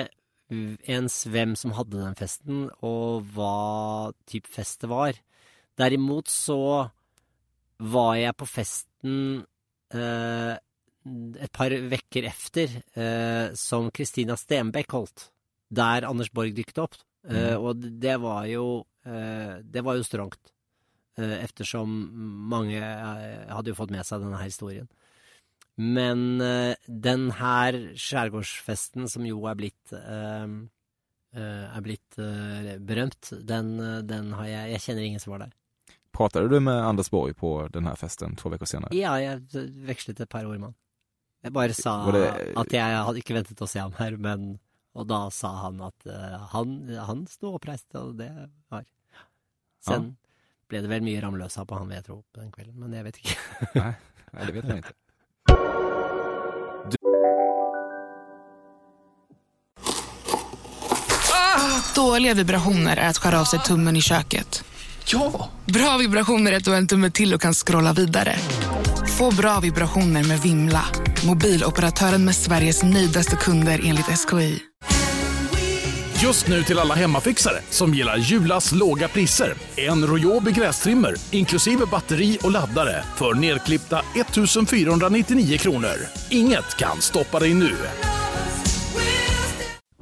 ens 0.88 1.20
hvem 1.28 1.56
som 1.60 1.76
hadde 1.76 2.00
den 2.00 2.16
festen, 2.16 2.66
og 2.80 3.28
hva 3.36 4.12
type 4.30 4.50
fest 4.52 4.84
det 4.84 4.91
var. 4.91 5.20
Derimot 5.78 6.32
så 6.32 6.89
var 7.78 8.16
jeg 8.16 8.38
på 8.39 8.48
festen 8.48 9.18
uh, 9.96 10.54
et 10.56 11.52
par 11.54 11.76
vekker 11.91 12.32
efter, 12.32 12.72
uh, 12.98 13.52
som 13.56 13.91
Kristina 13.91 14.38
Stenbeck 14.39 14.96
holdt, 14.96 15.30
der 15.78 16.07
Anders 16.09 16.32
Borg 16.34 16.55
dykket 16.57 16.82
opp. 16.86 16.97
Eh, 17.28 17.55
og 17.57 17.82
det 17.82 18.19
var 18.21 18.45
jo 18.45 18.65
uh, 18.86 19.55
Det 19.65 19.82
var 19.86 19.97
jo 19.97 20.03
strangt. 20.05 20.51
Uh, 21.17 21.38
eftersom 21.41 21.89
mange 22.51 22.78
eh, 22.82 23.47
hadde 23.49 23.71
jo 23.71 23.78
fått 23.78 23.93
med 23.95 24.05
seg 24.05 24.21
denne 24.21 24.38
her 24.41 24.49
historien. 24.51 24.88
Men 25.76 26.39
eh, 26.43 26.76
den 26.88 27.30
her 27.36 27.76
skjærgårdsfesten, 27.99 29.09
som 29.11 29.26
jo 29.28 29.41
er 29.49 29.57
blitt 29.59 29.91
eh, 29.95 30.45
eh, 31.36 31.65
er 31.76 31.84
blitt 31.84 32.15
eh, 32.21 32.76
berømt, 32.80 33.34
den, 33.43 33.73
eh, 33.84 33.97
den 34.07 34.32
har 34.38 34.47
jeg 34.47 34.71
Jeg 34.76 34.84
kjenner 34.86 35.07
ingen 35.09 35.23
som 35.23 35.34
var 35.36 35.43
der. 35.47 35.53
Pratet 36.15 36.47
du 36.47 36.59
med 36.63 36.80
Anders 36.80 37.09
Borg 37.11 37.36
på 37.36 37.51
denne 37.73 37.91
festen 37.99 38.38
to 38.39 38.47
uker 38.53 38.69
senere? 38.69 38.95
Ja, 38.95 39.17
jeg 39.19 39.41
vekslet 39.89 40.21
et 40.23 40.32
par 40.32 40.47
ord 40.47 40.55
med 40.61 40.69
han. 40.69 40.78
Jeg 41.43 41.53
bare 41.53 41.76
sa 41.76 41.97
det- 42.11 42.53
at 42.57 42.71
jeg 42.71 43.03
hadde 43.05 43.19
ikke 43.19 43.36
ventet 43.36 43.59
å 43.61 43.67
se 43.67 43.80
ham 43.84 43.91
her, 43.99 44.15
men 44.17 44.59
Og 44.96 45.08
da 45.08 45.26
sa 45.34 45.52
han 45.66 45.82
at 45.84 46.08
uh, 46.08 46.46
han, 46.56 46.78
han 47.08 47.26
sto 47.28 47.56
oppreist, 47.58 47.89
og 48.00 48.16
det 48.20 48.32
var 48.72 48.86
Sen 49.86 50.16
ble 50.66 50.82
det 50.82 50.89
vel 50.89 51.04
mye 51.06 51.22
Ramløsa 51.22 51.62
på 51.70 51.78
han, 51.78 51.89
vil 51.91 52.00
jeg 52.00 52.08
tro, 52.08 52.24
på 52.34 52.41
den 52.41 52.52
kvelden, 52.54 52.80
men 52.82 52.96
jeg 52.98 53.06
vet 53.06 53.20
ikke. 53.22 53.36
nei, 53.82 53.91
nej, 54.32 54.46
det 54.48 54.56
vet 54.56 54.72
jeg 54.72 54.82
ikke. 54.82 54.96
Dåliga 61.96 62.34
vibrationer 62.34 62.98
är 62.98 63.10
att 63.10 63.18
skära 63.18 63.39
av 63.41 63.46
sig 63.46 63.60
tummen 63.60 63.96
i 63.96 64.02
köket. 64.02 64.64
Ja! 65.06 65.50
Bra 65.66 65.98
vibrationer 65.98 66.52
är 66.52 66.60
du 66.60 66.72
har 66.72 66.78
en 66.78 66.88
tumme 66.88 67.12
till 67.12 67.34
och 67.34 67.41
kan 67.41 67.54
scrolla 67.54 67.93
vidare. 67.93 68.36
Få 69.18 69.36
bra 69.36 69.60
vibrationer 69.60 70.24
med 70.24 70.39
Vimla. 70.39 70.86
Mobiloperatören 71.26 72.26
med 72.26 72.36
Sveriges 72.36 72.84
nöjdaste 72.84 73.36
kunder 73.36 73.82
enligt 73.84 74.19
SKI. 74.19 74.59
Just 76.23 76.47
nu 76.47 76.63
till 76.63 76.80
alla 76.80 76.95
hemmafixare 76.95 77.57
som 77.69 77.93
gillar 77.93 78.17
Julas 78.17 78.71
låga 78.71 79.07
priser. 79.07 79.53
En 79.76 80.07
Royobi 80.07 80.51
grästrimmer 80.51 81.15
inklusive 81.32 81.86
batteri 81.86 82.38
och 82.43 82.51
laddare 82.51 83.03
för 83.15 83.34
nedklippta 83.34 84.01
1 84.15 84.69
499 84.69 85.57
kronor. 85.57 85.95
Inget 86.30 86.78
kan 86.78 87.01
stoppa 87.01 87.39
dig 87.39 87.53
nu. 87.53 87.71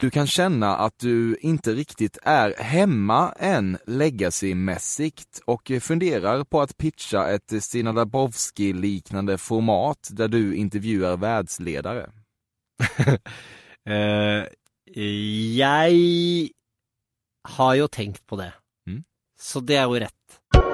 Du 0.00 0.10
kan 0.10 0.26
känna 0.26 0.76
att 0.76 0.98
du 0.98 1.36
inte 1.40 1.72
riktigt 1.72 2.18
är 2.22 2.54
hemma 2.58 3.32
än 3.32 3.78
legacymässigt 3.86 5.40
och 5.44 5.72
funderar 5.80 6.44
på 6.44 6.60
att 6.60 6.76
pitcha 6.76 7.28
ett 7.28 7.64
Stina 7.64 7.92
Dabrowski-liknande 7.92 9.38
format 9.38 10.08
där 10.12 10.28
du 10.28 10.54
intervjuar 10.56 11.16
världsledare. 11.16 12.10
uh, 13.88 14.44
jeg 15.58 16.50
har 17.48 17.74
jo 17.74 17.88
tenkt 17.88 18.26
på 18.26 18.36
det. 18.36 18.52
Mm. 18.86 19.04
Så 19.40 19.60
det 19.60 19.76
er 19.76 19.82
jo 19.82 19.98
rett. 19.98 20.67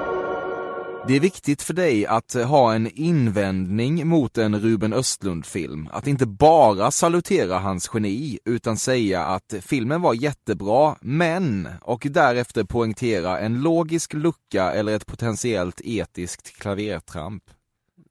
Det 1.07 1.15
är 1.15 1.19
viktigt 1.19 1.61
för 1.61 1.73
dig 1.73 2.05
att 2.05 2.33
ha 2.33 2.73
en 2.73 2.87
invändning 2.87 4.07
mot 4.07 4.37
en 4.37 4.59
Ruben 4.59 4.93
Östlund-film. 4.93 5.89
Att 5.91 6.07
inte 6.07 6.25
bara 6.25 6.91
salutera 6.91 7.57
hans 7.57 7.89
geni, 7.93 8.39
utan 8.45 8.77
säga 8.77 9.25
att 9.25 9.53
filmen 9.61 10.01
var 10.01 10.13
jättebra, 10.13 10.95
men, 11.01 11.69
och 11.81 12.07
därefter 12.09 12.63
poängtera 12.63 13.39
en 13.39 13.61
logisk 13.61 14.13
lucka 14.13 14.71
eller 14.71 14.95
ett 14.95 15.05
potentiellt 15.05 15.81
etiskt 15.83 16.57
klavertramp. 16.57 17.43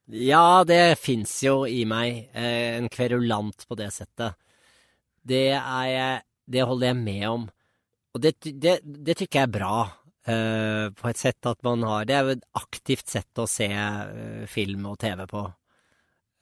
Ja, 0.06 0.64
det 0.64 0.98
fins 0.98 1.42
jo 1.42 1.66
i 1.66 1.84
meg. 1.84 2.30
Eh, 2.32 2.76
en 2.76 2.88
kverulant 2.88 3.68
på 3.68 3.74
det 3.74 3.90
settet. 3.90 4.36
Det 5.22 5.50
er 5.56 6.22
Det 6.46 6.62
holder 6.62 6.86
jeg 6.86 6.96
med 6.96 7.28
om. 7.28 7.50
Og 8.14 8.20
det, 8.20 8.34
det, 8.44 8.80
det 8.84 9.16
tykker 9.16 9.40
jeg 9.40 9.48
er 9.48 9.58
bra. 9.58 10.03
Eh, 10.30 10.86
på 10.94 11.10
et 11.10 11.20
sett 11.20 11.48
at 11.48 11.60
man 11.66 11.84
har 11.86 12.06
Det 12.08 12.16
er 12.16 12.24
jo 12.24 12.36
et 12.36 12.46
aktivt 12.60 13.10
sett 13.12 13.40
å 13.40 13.48
se 13.50 13.68
eh, 13.70 14.44
film 14.50 14.86
og 14.90 14.98
TV 15.02 15.24
på. 15.30 15.44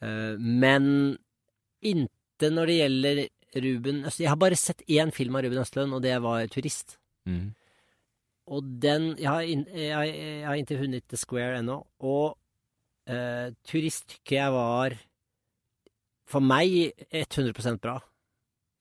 Eh, 0.03 0.35
men 0.39 0.87
inte 1.83 2.51
når 2.53 2.71
det 2.71 2.79
gjelder 2.79 3.23
Ruben 3.63 4.05
Østlund 4.07 4.25
Jeg 4.25 4.33
har 4.33 4.41
bare 4.41 4.59
sett 4.59 4.85
én 4.89 5.13
film 5.13 5.37
av 5.37 5.45
Ruben 5.45 5.63
Østlund, 5.63 5.95
og 5.95 6.03
det 6.03 6.17
var 6.23 6.47
'Turist'. 6.47 6.97
Mm. 7.27 7.55
Og 8.47 8.63
den 8.83 9.17
Jeg 9.19 9.29
har, 9.29 9.43
in, 9.43 9.67
jeg, 9.71 10.15
jeg 10.15 10.47
har 10.47 10.55
ikke 10.55 10.79
funnet 10.79 11.09
The 11.09 11.17
Square 11.17 11.59
ennå. 11.59 11.87
Og 12.01 12.39
uh, 13.09 13.49
Turist 13.65 14.09
tykker 14.09 14.37
jeg 14.37 14.53
var 14.53 14.97
for 16.27 16.41
meg 16.41 16.93
100% 17.13 17.79
bra. 17.79 18.01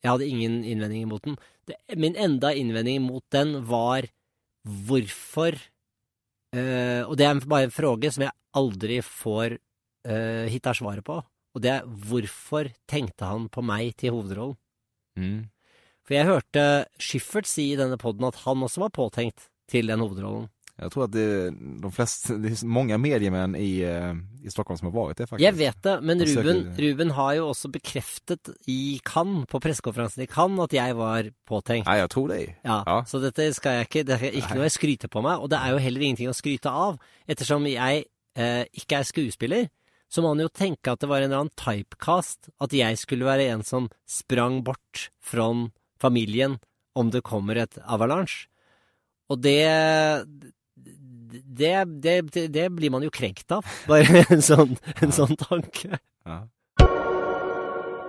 Jeg 0.02 0.10
hadde 0.12 0.28
ingen 0.28 0.64
innvendinger 0.66 1.08
mot 1.08 1.24
den. 1.24 1.38
Det, 1.68 1.76
min 1.98 2.16
enda 2.16 2.54
innvending 2.58 3.04
mot 3.06 3.24
den 3.32 3.60
var 3.70 4.08
hvorfor 4.68 5.56
eh, 6.56 7.02
Og 7.08 7.16
det 7.18 7.26
er 7.26 7.42
bare 7.48 7.70
en 7.70 7.74
fråge 7.74 8.12
som 8.14 8.26
jeg 8.26 8.36
aldri 8.58 9.00
får 9.06 9.56
uh, 9.56 10.46
hitta 10.52 10.74
svaret 10.76 11.06
på. 11.08 11.22
Og 11.56 11.64
det 11.64 11.72
er 11.72 11.88
hvorfor 11.88 12.68
tenkte 12.90 13.28
han 13.28 13.48
på 13.52 13.64
meg 13.64 13.94
til 14.00 14.12
hovedrollen? 14.16 14.58
Mm. 15.16 15.48
For 16.04 16.18
jeg 16.18 16.28
hørte 16.28 16.66
Schiffert 17.00 17.48
si 17.48 17.70
i 17.72 17.78
denne 17.80 18.00
poden 18.00 18.28
at 18.28 18.42
han 18.44 18.64
også 18.66 18.84
var 18.84 18.92
påtenkt 18.96 19.48
til 19.72 19.88
den 19.88 20.04
hovedrollen. 20.04 20.50
Jag 20.82 20.92
tror 20.92 21.04
att 21.04 21.12
det, 21.12 21.50
de 21.82 21.92
flesta, 21.92 22.34
det 22.42 22.50
er 22.56 22.66
mange 22.66 22.98
mediemän 22.98 23.56
i, 23.56 23.84
eh, 23.86 24.16
i 24.42 24.50
Stockholm 24.50 24.80
som 24.80 24.88
har 24.90 24.96
vært 24.96 25.20
det 25.20 25.28
faktiskt. 25.30 25.46
Jeg 25.46 25.58
vet 25.60 25.82
det, 25.86 25.94
men 26.02 26.24
Ruben, 26.26 26.62
Ruben 26.78 27.12
har 27.14 27.36
jo 27.38 27.50
også 27.52 27.70
bekreftet 27.70 28.50
i 28.66 29.00
Cannes, 29.06 29.46
på 29.52 29.62
pressekonferansen 29.62 30.24
i 30.26 30.28
Cannes, 30.32 30.64
at 30.66 30.74
jeg 30.74 30.96
var 30.98 31.30
påtenkt. 31.46 31.86
Nei, 31.86 32.00
jeg 32.02 32.10
tror 32.10 32.34
det. 32.34 32.40
Ja, 32.66 32.80
Ja. 32.88 33.04
Så 33.06 33.22
dette 33.22 33.54
skal 33.54 33.78
jeg 33.78 33.90
ikke 33.90 34.04
Det 34.08 34.18
er 34.18 34.34
ikke 34.42 34.56
noe 34.58 34.66
jeg 34.66 34.74
skryter 34.74 35.08
på 35.08 35.22
meg, 35.22 35.38
og 35.38 35.52
det 35.54 35.60
er 35.62 35.76
jo 35.76 35.84
heller 35.86 36.02
ingenting 36.02 36.30
å 36.34 36.34
skryte 36.34 36.74
av. 36.74 36.98
Ettersom 37.30 37.68
jeg 37.70 38.06
eh, 38.36 38.66
ikke 38.74 38.98
er 38.98 39.04
skuespiller, 39.04 39.70
så 40.10 40.24
må 40.24 40.34
man 40.34 40.44
jo 40.44 40.50
tenke 40.50 40.92
at 40.92 41.00
det 41.00 41.10
var 41.10 41.22
en 41.22 41.30
eller 41.30 41.46
annen 41.46 41.56
typecast. 41.56 42.50
At 42.60 42.74
jeg 42.74 42.98
skulle 42.98 43.30
være 43.30 43.52
en 43.54 43.62
som 43.64 43.90
sprang 44.10 44.64
bort 44.64 45.12
fra 45.22 45.46
familien 46.02 46.58
om 46.96 47.12
det 47.12 47.22
kommer 47.22 47.56
et 47.56 47.78
avalanche. 47.86 48.48
Og 49.30 49.40
det 49.40 49.62
det, 50.76 51.86
det, 52.04 52.48
det, 52.54 52.70
blir 52.70 52.92
man 52.94 53.04
jo 53.04 53.12
krenkt 53.14 53.52
av. 53.52 53.66
Bare 53.90 54.26
en 54.34 54.44
sånn, 54.46 54.76
en 55.00 55.14
sånn 55.16 55.38
tanke. 55.40 56.00
Ja. 56.28 56.44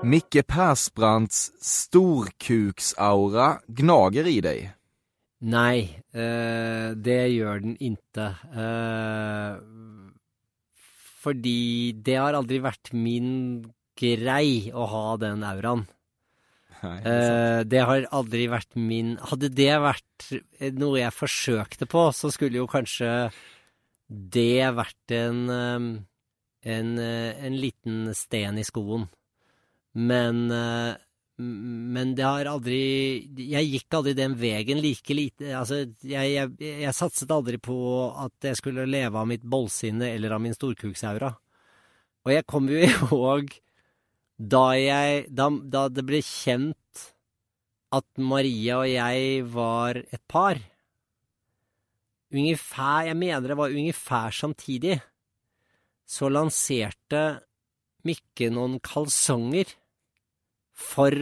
Mikke 0.03 0.43
Persbrandts 0.43 1.53
storkuksaura 1.63 3.61
gnager 3.71 4.27
i 4.27 4.39
deg. 4.43 4.65
Nei, 5.43 6.03
eh, 6.15 6.89
det 6.95 7.23
gjør 7.35 7.63
den 7.63 7.77
inte. 7.83 8.27
Eh, 8.51 9.55
fordi 11.23 11.95
det 12.03 12.19
har 12.19 12.35
aldri 12.39 12.59
vært 12.63 12.93
min 12.95 13.63
grei 13.99 14.71
å 14.75 14.87
ha 14.91 15.07
den 15.23 15.43
auraen. 15.47 15.87
Nej, 16.83 17.03
det, 17.07 17.65
det 17.71 17.83
har 17.87 18.07
aldri 18.11 18.49
vært 18.51 18.75
min 18.75 19.13
Hadde 19.31 19.53
det 19.55 19.71
vært 19.85 20.25
noe 20.75 20.99
jeg 20.99 21.15
forsøkte 21.15 21.87
på, 21.87 22.09
så 22.11 22.31
skulle 22.35 22.59
jo 22.59 22.71
kanskje 22.71 23.31
det 24.09 24.65
vært 24.75 25.15
en 25.15 25.45
eh, 25.53 25.87
en, 26.63 26.99
eh, 26.99 27.45
en 27.47 27.57
liten 27.59 28.15
sten 28.15 28.59
i 28.59 28.67
skoen. 28.67 29.09
Men 29.93 30.51
eh, 30.51 30.95
men 31.43 32.13
det 32.15 32.23
har 32.23 32.47
aldri 32.47 33.25
Jeg 33.49 33.67
gikk 33.67 33.95
aldri 33.97 34.13
den 34.15 34.35
veien 34.39 34.79
like 34.85 35.15
lite 35.17 35.49
Altså, 35.57 35.79
jeg, 36.05 36.29
jeg, 36.37 36.51
jeg 36.61 36.95
satset 36.95 37.33
aldri 37.33 37.57
på 37.59 37.75
at 38.21 38.47
jeg 38.47 38.61
skulle 38.61 38.85
leve 38.87 39.19
av 39.19 39.27
mitt 39.27 39.43
bollsinne 39.43 40.13
eller 40.13 40.37
av 40.37 40.43
min 40.45 40.55
storkuksaura. 40.55 41.33
Og 42.23 42.35
jeg 42.35 42.47
kommer 42.47 42.77
jo 42.77 42.85
ihåg 42.93 43.57
da 44.43 44.67
jeg 44.75 45.27
da, 45.31 45.49
da 45.51 45.87
det 45.93 46.03
ble 46.07 46.19
kjent 46.27 47.03
at 47.93 48.07
Maria 48.19 48.81
og 48.81 48.89
jeg 48.91 49.47
var 49.53 50.01
et 50.03 50.23
par 50.31 50.61
Ungefær 52.33 53.11
Jeg 53.11 53.19
mener 53.21 53.45
det 53.45 53.59
var 53.59 53.75
ungefær 53.77 54.33
samtidig. 54.33 54.95
Så 56.09 56.31
lanserte 56.33 57.43
Mikke 58.09 58.49
noen 58.49 58.79
kalsonger 58.81 59.69
for 60.73 61.13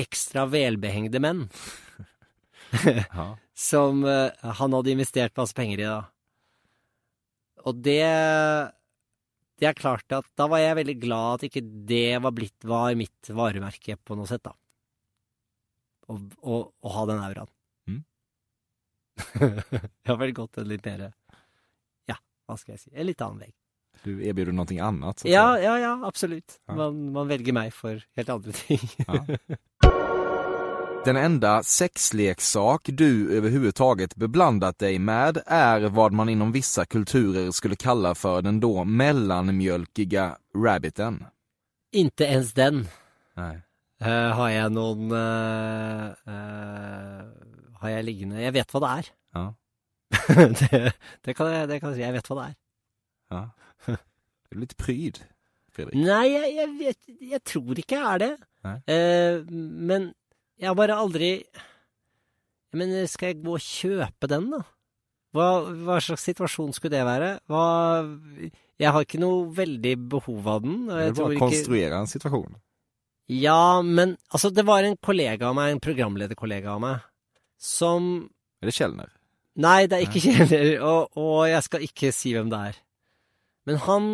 ekstra 0.00 0.46
velbehengde 0.48 1.22
menn. 1.22 1.48
Ja. 2.70 3.34
Som 3.60 4.04
eh, 4.06 4.30
han 4.56 4.72
hadde 4.72 4.92
investert 4.94 5.34
masse 5.36 5.52
penger 5.58 5.80
i, 5.82 5.88
da. 5.90 6.04
Og 7.66 7.80
det 7.82 8.06
Det 9.60 9.68
er 9.68 9.76
klart 9.76 10.16
at 10.16 10.26
da 10.40 10.46
var 10.48 10.62
jeg 10.62 10.78
veldig 10.78 10.96
glad 11.02 11.38
at 11.38 11.46
ikke 11.50 11.62
det 11.90 12.18
var 12.24 12.32
blitt 12.32 12.66
var 12.66 12.96
mitt 12.96 13.30
varemerke 13.36 13.98
på 14.00 14.16
noe 14.16 14.28
sett, 14.30 14.42
da. 14.46 14.54
Å, 16.10 16.16
å, 16.16 16.60
å 16.72 16.92
ha 16.94 17.06
den 17.10 17.20
auraen. 17.22 17.50
Mm. 17.90 18.02
jeg 19.40 20.08
har 20.08 20.20
vel 20.22 20.32
gått 20.34 20.58
en 20.62 20.70
litt 20.70 20.86
mer 20.88 21.10
Ja, 22.08 22.16
hva 22.48 22.56
skal 22.56 22.72
jeg 22.72 22.80
si 22.82 22.92
En 22.94 23.06
litt 23.06 23.20
annen 23.22 23.44
vei. 23.44 23.50
Du 24.00 24.14
erbjuder 24.24 24.56
noe 24.56 24.80
annet? 24.80 25.20
Så 25.20 25.28
Ja, 25.28 25.58
ja, 25.60 25.76
ja, 25.78 25.92
absolutt. 26.08 26.56
Ja. 26.64 26.78
Man, 26.78 27.10
man 27.12 27.28
velger 27.28 27.52
meg 27.56 27.74
for 27.76 28.00
helt 28.16 28.32
andre 28.32 28.56
ting. 28.56 28.80
Ja. 29.04 29.20
Den 31.04 31.16
enda 31.16 31.62
sexleksak 31.62 32.80
du 32.84 33.36
överhuvudtaget 33.36 34.16
beblandat 34.16 34.78
dig 34.78 34.98
med 34.98 35.38
är 35.46 35.80
vad 35.80 36.12
man 36.12 36.28
inom 36.28 36.52
vissa 36.52 36.84
kulturer 36.86 37.50
skulle 37.50 37.76
kalla 37.76 38.14
för 38.14 38.42
den 38.42 38.60
då 38.60 38.84
mellanmjölkiga 38.84 40.36
rabbiten. 40.56 41.24
Inte 41.92 42.24
ens 42.24 42.52
den. 42.52 42.88
Nej. 43.34 43.60
Uh, 44.02 44.08
har 44.08 44.48
jeg 44.48 44.72
noen 44.72 45.10
uh, 45.12 46.12
uh, 46.24 47.24
Har 47.82 47.90
jeg 47.92 48.04
liggende 48.06 48.40
Jeg 48.40 48.54
vet 48.56 48.70
hva 48.72 48.80
det 48.80 48.92
er. 48.92 49.10
Ja. 49.36 49.42
det, 50.60 50.92
det, 51.24 51.34
kan 51.36 51.50
jeg, 51.52 51.68
det 51.68 51.80
kan 51.80 51.90
jeg 51.90 51.98
si. 51.98 52.04
Jeg 52.06 52.16
vet 52.16 52.30
hva 52.30 52.38
det 52.38 52.46
er. 52.46 52.54
Ja. 53.30 53.42
Du 54.48 54.56
är 54.56 54.60
lite 54.60 54.74
pryd. 54.74 55.20
Fredrik? 55.72 55.94
Nei, 55.94 56.24
jeg, 56.32 56.54
jeg, 56.56 56.70
vet, 56.78 57.12
jeg 57.32 57.44
tror 57.46 57.78
ikke 57.78 57.96
jeg 57.98 58.14
er 58.14 58.24
det. 58.24 58.32
Eh, 58.90 59.44
men 59.50 60.10
jeg 60.60 60.68
har 60.68 60.76
bare 60.78 60.98
aldri 61.00 61.30
Men 62.76 62.92
skal 63.10 63.32
jeg 63.32 63.40
gå 63.42 63.56
og 63.56 63.64
kjøpe 63.64 64.28
den, 64.30 64.50
da? 64.52 64.60
Hva, 65.34 65.46
hva 65.86 66.00
slags 66.02 66.24
situasjon 66.26 66.74
skulle 66.74 66.96
det 66.96 67.06
være? 67.06 67.30
Hva 67.50 67.64
Jeg 68.80 68.94
har 68.94 69.06
ikke 69.06 69.20
noe 69.22 69.44
veldig 69.54 69.94
behov 70.10 70.48
av 70.50 70.64
den. 70.64 70.82
Jeg 70.90 71.14
du 71.14 71.22
bare 71.22 71.36
ikke 71.36 71.48
konstruere 71.50 72.00
en 72.00 72.10
situasjon. 72.10 72.58
Ja, 73.30 73.78
men 73.86 74.16
altså, 74.34 74.50
det 74.50 74.64
var 74.66 74.82
en 74.82 74.96
kollega 74.98 75.50
av 75.50 75.54
meg, 75.54 75.70
en 75.70 75.82
programlederkollega 75.82 76.72
av 76.74 76.82
meg, 76.82 77.08
som 77.60 78.30
Er 78.60 78.70
det 78.70 78.74
Kjelner? 78.74 79.12
Nei, 79.60 79.84
det 79.90 79.98
er 79.98 80.06
ikke 80.08 80.22
Kjelner, 80.24 80.72
og, 80.82 81.14
og 81.20 81.44
jeg 81.50 81.62
skal 81.66 81.84
ikke 81.86 82.10
si 82.14 82.34
hvem 82.34 82.50
det 82.50 82.62
er. 82.72 82.80
Men 83.68 83.78
han, 83.86 84.08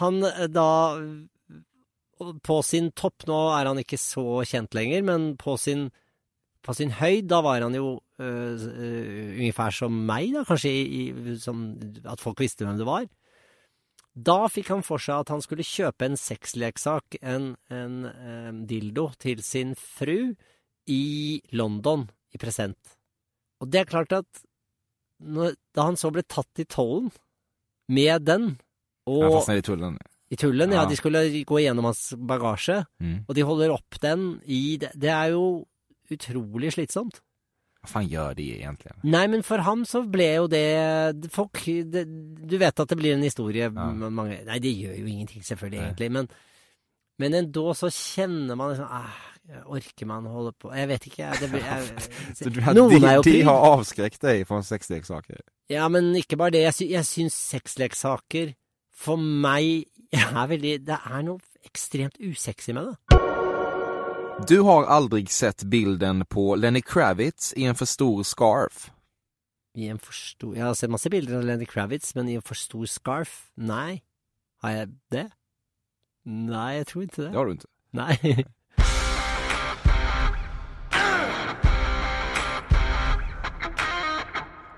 han 0.00 0.20
eh, 0.28 0.44
da 0.52 0.68
På 2.42 2.58
sin 2.66 2.90
topp, 2.98 3.28
nå 3.28 3.38
er 3.54 3.70
han 3.70 3.78
ikke 3.82 3.98
så 4.00 4.42
kjent 4.48 4.74
lenger, 4.74 5.04
men 5.06 5.30
på 5.38 5.54
sin, 5.60 5.88
på 6.66 6.74
sin 6.74 6.90
høyd, 6.98 7.28
da 7.30 7.38
var 7.46 7.62
han 7.62 7.76
jo 7.78 7.92
uh, 7.94 8.24
uh, 8.24 9.36
ungefær 9.38 9.74
som 9.76 9.94
meg, 10.08 10.32
da, 10.34 10.42
kanskje 10.48 10.72
i, 10.72 10.82
i, 11.04 11.36
som, 11.38 11.68
at 12.02 12.22
folk 12.22 12.42
visste 12.42 12.66
hvem 12.66 12.80
det 12.80 12.88
var. 12.88 13.06
Da 14.18 14.48
fikk 14.50 14.72
han 14.72 14.82
for 14.86 15.02
seg 15.02 15.22
at 15.22 15.30
han 15.30 15.42
skulle 15.44 15.66
kjøpe 15.66 16.08
en 16.08 16.18
sexleksak, 16.18 17.20
en, 17.22 17.52
en 17.70 17.98
eh, 18.08 18.48
dildo, 18.66 19.12
til 19.20 19.42
sin 19.46 19.76
fru 19.78 20.32
i 20.90 21.38
London 21.54 22.08
i 22.34 22.40
present. 22.40 22.96
Og 23.62 23.70
det 23.70 23.82
er 23.82 23.90
klart 23.90 24.14
at 24.16 24.42
når, 25.22 25.54
da 25.74 25.86
han 25.90 25.98
så 25.98 26.10
ble 26.14 26.24
tatt 26.26 26.62
i 26.62 26.66
tollen 26.66 27.12
med 27.94 28.26
den, 28.26 28.52
og 29.08 29.38
fastnet 29.38 29.70
i 30.30 30.36
tullen. 30.36 30.70
ja. 30.72 30.82
Ja. 30.82 30.88
de 30.88 30.96
skulle 30.96 31.22
gå 31.44 31.60
gjennom 31.62 31.84
hans 31.88 32.12
bagasje, 32.16 32.84
Mm. 33.00 33.24
og 33.28 33.34
de 33.34 33.42
holder 33.42 33.70
opp 33.72 33.98
den 34.00 34.40
i 34.46 34.76
Det, 34.78 35.08
er 35.08 35.30
jo 35.32 35.66
utrolig 36.10 36.72
slitsomt. 36.72 37.20
Hva 37.84 37.88
faen 37.92 38.08
gjør 38.10 38.34
de 38.34 38.46
egentlig? 38.58 38.92
Nei, 39.04 39.26
men 39.28 39.42
for 39.46 39.58
ham 39.62 39.84
så 39.86 40.02
ble 40.10 40.34
jo 40.34 40.46
det 40.48 41.30
Folk 41.30 41.60
det, 41.64 42.02
Du 42.48 42.56
vet 42.58 42.80
at 42.80 42.88
det 42.88 42.96
blir 42.98 43.14
en 43.14 43.22
historie 43.22 43.68
Ja. 43.70 43.70
mange 43.70 44.44
Nei, 44.44 44.58
det 44.58 44.72
gjør 44.76 44.98
jo 44.98 45.06
ingenting, 45.06 45.42
selvfølgelig, 45.46 45.78
Nei. 45.78 45.86
egentlig, 45.92 46.10
men 46.12 46.28
men 47.20 47.32
endå 47.34 47.74
så 47.74 47.88
kjenner 47.90 48.54
man 48.56 48.70
liksom 48.76 48.86
ah, 48.90 49.14
Orker 49.66 50.06
man 50.06 50.26
å 50.26 50.30
holde 50.36 50.52
på 50.58 50.70
Jeg 50.76 50.88
vet 50.88 51.06
ikke, 51.06 51.16
jeg. 51.18 51.40
Det 51.40 51.50
blir, 51.50 51.60
jeg 51.70 52.36
Så 52.36 52.50
du, 52.52 52.60
Noen 52.60 52.90
de, 53.00 53.06
er 53.06 53.14
jo 53.16 53.22
de 53.22 53.40
har 53.42 53.64
avskrekket 53.78 54.20
deg 54.20 54.46
fra 54.46 54.60
sexleksaker? 54.62 55.40
Ja, 55.70 55.88
men 55.88 56.12
ikke 56.14 56.36
bare 56.38 56.50
det. 56.54 56.62
Jeg, 56.66 56.74
sy 56.74 56.86
jeg 56.92 57.04
syns 57.04 57.34
sexleksaker 57.34 58.54
for 58.94 59.16
meg 59.18 59.84
er 60.16 60.46
veldig 60.48 60.74
Det 60.86 60.98
er 60.98 61.24
noe 61.26 61.38
ekstremt 61.68 62.16
usexy 62.20 62.72
med 62.72 62.92
det. 62.92 63.18
Du 64.48 64.60
har 64.62 64.86
aldri 64.86 65.24
sett 65.26 65.64
bilden 65.66 66.22
på 66.30 66.54
Lenny 66.56 66.80
Kravitz 66.80 67.50
i 67.58 67.66
en 67.66 67.74
for 67.74 67.90
stor 67.90 68.22
scarf. 68.22 68.86
I 69.74 69.88
en 69.90 69.98
for 69.98 70.14
stor 70.14 70.54
Jeg 70.54 70.64
har 70.64 70.76
sett 70.78 70.90
masse 70.90 71.10
bilder 71.10 71.40
av 71.40 71.48
Lenny 71.48 71.66
Kravitz, 71.66 72.14
men 72.14 72.28
i 72.30 72.36
en 72.38 72.46
for 72.46 72.58
stor 72.58 72.86
scarf? 72.86 73.50
Nei. 73.56 74.02
Har 74.62 74.70
jeg 74.74 74.94
det? 75.14 75.26
Nei, 76.24 76.70
jeg 76.78 76.86
tror 76.86 77.02
ikke 77.02 77.22
det. 77.22 77.30
Det 77.32 77.38
har 77.38 77.50
du 77.50 77.58
ikke. 77.58 77.72
Nei. 77.98 78.44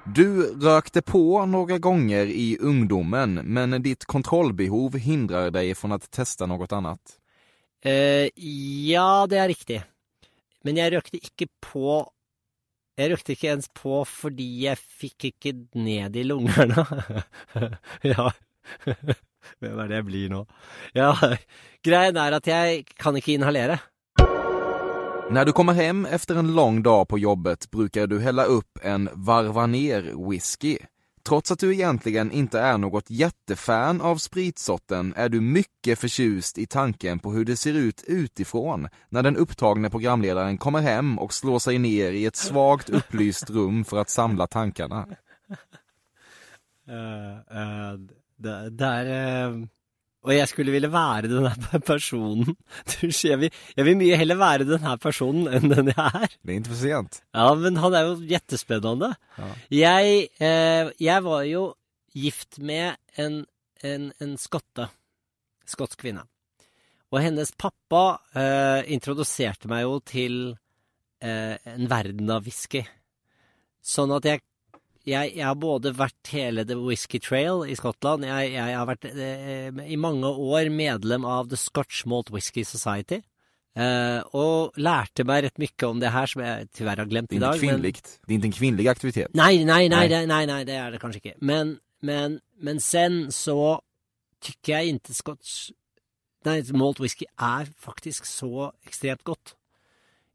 Du 0.05 0.55
rökte 0.61 1.03
på 1.03 1.47
några 1.47 1.79
gånger 1.79 2.27
i 2.27 2.57
ungdomen, 2.61 3.35
men 3.35 3.83
ditt 3.83 4.05
kontrollbehov 4.05 4.97
hindrar 4.97 5.51
deg 5.51 5.77
från 5.77 5.93
att 5.93 6.11
testa 6.11 6.47
något 6.47 6.73
annat. 6.73 7.01
Eh, 7.85 8.29
ja, 8.91 9.27
det 9.27 9.39
er 9.39 9.49
riktig. 9.49 9.83
Men 10.65 10.77
jeg 10.77 10.93
røkte 10.93 11.21
ikke 11.21 11.49
på 11.65 12.11
Jeg 13.01 13.15
røkte 13.15 13.33
ikke 13.33 13.53
ens 13.55 13.71
på 13.73 14.03
fordi 14.05 14.47
jeg 14.67 14.77
fikk 14.77 15.31
ikke 15.31 15.53
ned 15.81 16.17
i 16.21 16.25
lungene. 16.27 16.85
ja. 18.13 18.27
Hvem 19.61 19.79
er 19.81 19.89
det 19.89 19.97
jeg 20.01 20.07
blir 20.09 20.33
nå? 20.33 20.43
Ja, 20.97 21.15
greien 21.87 22.19
er 22.21 22.37
at 22.37 22.51
jeg 22.51 22.85
kan 23.01 23.17
ikke 23.17 23.39
inhalere. 23.39 23.79
När 25.33 25.45
du 25.45 25.53
kommer 25.53 25.73
hem 25.73 26.07
efter 26.07 26.35
en 26.35 26.55
lång 26.55 26.83
dag 26.83 27.09
på 27.09 27.19
jobbet 27.19 27.71
brukar 27.71 28.07
du 28.07 28.21
hälla 28.21 28.45
upp 28.45 28.79
en 28.83 29.09
varva 29.13 29.67
ner 29.67 30.29
whisky. 30.31 30.79
Trots 31.23 31.51
att 31.51 31.59
du 31.59 31.75
egentligen 31.75 32.33
inte 32.33 32.61
är 32.61 32.79
något 32.79 33.11
jättefan 33.11 34.01
av 34.01 34.17
spritsorten 34.17 35.15
är 35.17 35.29
du 35.29 35.41
mycket 35.41 35.99
förtjust 35.99 36.59
i 36.59 36.67
tanken 36.67 37.19
på 37.19 37.33
hur 37.33 37.45
det 37.45 37.57
ser 37.57 37.75
ut 37.75 38.05
utifrån 38.07 38.89
när 39.09 39.23
den 39.23 39.37
upptagne 39.37 39.91
programledaren 39.91 40.59
kommer 40.59 40.81
hem 40.81 41.19
och 41.19 41.33
slår 41.33 41.59
sig 41.59 41.79
ner 41.79 42.13
i 42.13 42.27
ett 42.27 42.37
svagt 42.37 42.91
upplyst 42.91 43.51
rum 43.51 43.85
för 43.85 43.99
att 43.99 44.11
samla 44.11 44.47
tankarna. 44.47 45.07
Uh, 46.89 47.57
uh, 47.59 48.01
det, 48.37 48.71
det 48.71 48.85
er 48.85 49.07
eh, 49.07 49.67
Og 50.21 50.35
jeg 50.35 50.49
skulle 50.51 50.73
ville 50.75 50.91
være 50.93 51.31
den 51.33 51.47
her 51.49 51.81
personen. 51.81 52.57
Du, 52.93 53.09
jeg, 53.09 53.39
vil, 53.41 53.53
jeg 53.77 53.87
vil 53.87 53.97
mye 53.97 54.19
heller 54.21 54.37
være 54.41 54.67
den 54.69 54.83
her 54.85 54.99
personen 55.01 55.49
enn 55.49 55.73
den 55.73 55.93
jeg 55.95 55.97
er. 56.21 56.35
Det 56.43 56.53
er 56.53 56.59
interessant. 56.61 57.21
Ja, 57.33 57.47
men 57.57 57.79
han 57.81 57.97
er 57.97 58.11
jo 58.11 58.19
jettespennende. 58.29 59.15
Ja. 59.39 59.49
Jeg, 59.79 60.27
eh, 60.45 60.93
jeg 61.01 61.25
var 61.25 61.47
jo 61.49 61.65
gift 62.13 62.59
med 62.59 62.99
en, 63.17 63.45
en, 63.87 64.11
en 64.21 64.37
skotte. 64.41 64.91
Skotsk 65.71 66.03
kvinne. 66.03 66.27
Og 67.11 67.23
hennes 67.25 67.51
pappa 67.59 68.21
eh, 68.37 68.93
introduserte 68.93 69.71
meg 69.71 69.87
jo 69.87 69.97
til 70.07 70.37
eh, 71.25 71.57
en 71.73 71.89
verden 71.91 72.31
av 72.31 72.45
whisky. 72.47 72.85
Sånn 73.81 74.13
at 74.15 74.29
jeg, 74.29 74.45
jeg, 75.11 75.33
jeg 75.37 75.45
har 75.47 75.57
både 75.59 75.93
vært 75.99 76.31
hele 76.35 76.65
The 76.69 76.77
Whisky 76.79 77.19
Trail 77.23 77.65
i 77.69 77.75
Skottland, 77.79 78.25
jeg, 78.29 78.53
jeg 78.55 78.77
har 78.79 78.87
vært 78.89 79.09
eh, 79.11 79.69
i 79.91 79.99
mange 80.01 80.31
år 80.31 80.71
medlem 80.73 81.27
av 81.29 81.51
The 81.51 81.59
Scotch 81.61 82.05
Malt 82.11 82.31
Whisky 82.35 82.65
Society. 82.69 83.21
Eh, 83.79 84.21
og 84.35 84.75
lærte 84.83 85.23
meg 85.25 85.45
rett 85.47 85.61
mye 85.63 85.87
om 85.89 86.01
det 86.03 86.11
her, 86.11 86.27
som 86.27 86.43
jeg 86.43 86.69
tyvärr 86.75 87.05
har 87.05 87.11
glemt 87.11 87.33
i 87.33 87.39
dag. 87.39 87.55
men- 87.55 87.61
Det 88.27 88.35
er 88.35 88.39
ikke 88.39 88.51
en 88.51 88.59
kvinnelig 88.59 88.89
aktivitet. 88.91 89.35
Nei, 89.39 89.65
nei, 89.65 89.87
nei, 89.89 90.07
det, 90.11 90.25
nei, 90.29 90.45
nei, 90.51 90.65
det 90.65 90.75
er 90.75 90.91
det 90.91 91.01
kanskje 91.01 91.21
ikke. 91.23 91.37
Men, 91.41 91.79
men, 92.03 92.41
men 92.61 92.81
sen 92.83 93.29
så 93.31 93.79
tykker 94.43 94.75
jeg 94.81 94.95
ikke 94.99 95.15
scotch 95.15 95.71
Nei, 96.43 96.63
malt 96.73 96.97
whisky 97.03 97.27
er 97.37 97.67
faktisk 97.85 98.25
så 98.25 98.71
ekstremt 98.89 99.21
godt. 99.29 99.51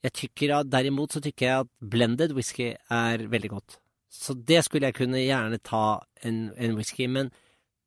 Jeg 0.05 0.13
tykker 0.13 0.51
at, 0.59 0.67
Derimot 0.69 1.15
så 1.15 1.19
tykker 1.19 1.47
jeg 1.47 1.63
at 1.63 1.71
blended 1.81 2.35
whisky 2.37 2.75
er 2.93 3.23
veldig 3.25 3.49
godt. 3.55 3.79
Så 4.15 4.35
det 4.47 4.63
skulle 4.65 4.89
jeg 4.89 4.97
kunne 4.97 5.21
gjerne 5.21 5.59
ta 5.63 5.99
en, 6.25 6.47
en 6.55 6.77
whisky, 6.77 7.07
men 7.11 7.31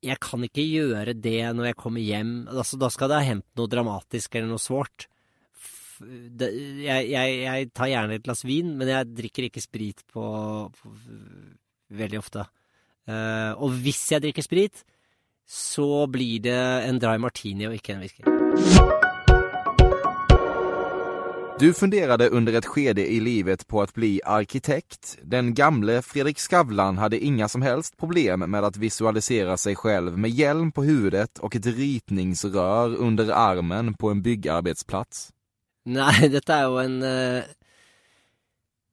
jeg 0.04 0.20
kan 0.22 0.44
ikke 0.46 0.62
gjøre 0.62 1.14
det 1.18 1.40
når 1.56 1.70
jeg 1.70 1.78
kommer 1.80 2.04
hjem. 2.04 2.34
Altså, 2.52 2.78
da 2.78 2.90
skal 2.92 3.10
det 3.10 3.18
ha 3.18 3.30
hendt 3.32 3.46
noe 3.58 3.70
dramatisk 3.70 4.36
eller 4.36 4.52
noe 4.52 4.62
svårt. 4.62 5.08
Jeg, 5.98 7.08
jeg, 7.10 7.38
jeg 7.42 7.70
tar 7.74 7.90
gjerne 7.90 8.18
et 8.18 8.26
glass 8.26 8.44
vin, 8.46 8.76
men 8.78 8.92
jeg 8.92 9.10
drikker 9.18 9.48
ikke 9.48 9.64
sprit 9.64 10.04
på, 10.12 10.22
på 10.70 10.92
veldig 11.98 12.20
ofte. 12.20 12.46
Uh, 13.08 13.56
og 13.56 13.74
hvis 13.82 14.04
jeg 14.12 14.22
drikker 14.22 14.44
sprit, 14.44 14.84
så 15.48 16.04
blir 16.12 16.44
det 16.44 16.60
en 16.86 17.00
dry 17.00 17.16
martini 17.18 17.66
og 17.66 17.78
ikke 17.80 17.96
en 17.96 18.04
whisky. 18.04 19.07
Du 21.60 21.74
funderade 21.74 22.28
under 22.28 22.52
ett 22.52 22.66
skede 22.66 23.12
i 23.12 23.20
livet 23.20 23.66
på 23.66 23.82
att 23.82 23.94
bli 23.94 24.20
arkitekt. 24.24 25.18
Den 25.22 25.54
gamle 25.54 26.02
Fredrik 26.02 26.38
Skavlan 26.38 26.98
hade 26.98 27.18
inga 27.24 27.48
som 27.48 27.62
helst 27.62 27.96
problem 27.96 28.40
med 28.40 28.64
att 28.64 28.76
visualisera 28.76 29.56
sig 29.56 29.76
själv 29.76 30.18
med 30.18 30.30
hjälm 30.30 30.72
på 30.72 30.82
huvudet 30.82 31.38
och 31.38 31.56
ett 31.56 31.66
ritningsrör 31.66 32.96
under 32.96 33.30
armen 33.30 33.94
på 33.94 34.10
en 34.10 34.22
byggarbetsplats. 34.22 35.30
Nei, 35.88 36.28
dette 36.28 36.52
er 36.52 36.80
en 36.82 37.02
eh, 37.02 37.44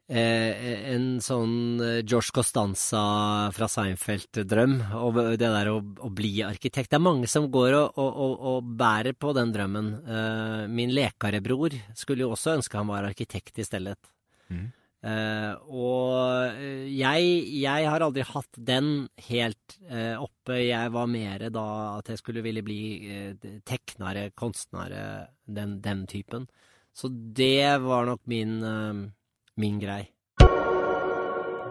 En 0.08 1.06
sånn 1.26 1.82
eh, 1.82 1.99
George 2.06 2.30
Costanza 2.36 3.01
fra 3.56 3.70
Seinfeld-drøm. 3.72 4.76
Og 5.01 5.18
det 5.34 5.49
der 5.49 5.72
å, 5.72 5.80
å 5.82 6.12
bli 6.14 6.36
arkitekt. 6.45 6.91
Det 6.91 6.99
er 6.99 7.06
mange 7.08 7.30
som 7.32 7.49
går 7.53 7.74
og, 7.80 7.97
og, 7.97 8.36
og, 8.51 8.72
bærer 8.78 9.18
på 9.18 9.34
den 9.38 9.53
drømmen. 9.56 9.91
Eh, 10.06 10.64
min 10.70 10.93
lekarebror 10.93 11.74
skulle 11.97 12.28
jo 12.28 12.34
også 12.36 12.58
ønske 12.60 12.78
han 12.78 12.91
var 12.93 13.10
arkitekt 13.10 13.64
i 13.64 13.66
stedet. 13.66 13.97
Mm. 14.53 14.68
Eh, 15.06 15.51
og 15.70 16.56
eh, 16.58 16.86
jeg, 16.89 17.26
jeg 17.62 17.89
har 17.89 18.01
aldri 18.01 18.24
hatt 18.26 18.58
den 18.58 19.08
helt 19.28 19.76
eh, 19.86 20.16
oppe. 20.18 20.58
Jeg 20.64 20.93
var 20.95 21.12
mer 21.12 21.47
da 21.53 21.66
at 21.99 22.10
jeg 22.10 22.22
skulle 22.22 22.45
ville 22.45 22.64
bli 22.66 22.80
eh, 23.06 23.51
teknere, 23.68 24.32
kunstnere, 24.38 25.28
den, 25.45 25.78
den 25.86 26.06
typen. 26.10 26.47
Så 26.95 27.12
det 27.12 27.84
var 27.84 28.08
nok 28.10 28.24
min, 28.32 28.58
eh, 28.66 29.06
min 29.56 29.80
grei. 29.80 30.08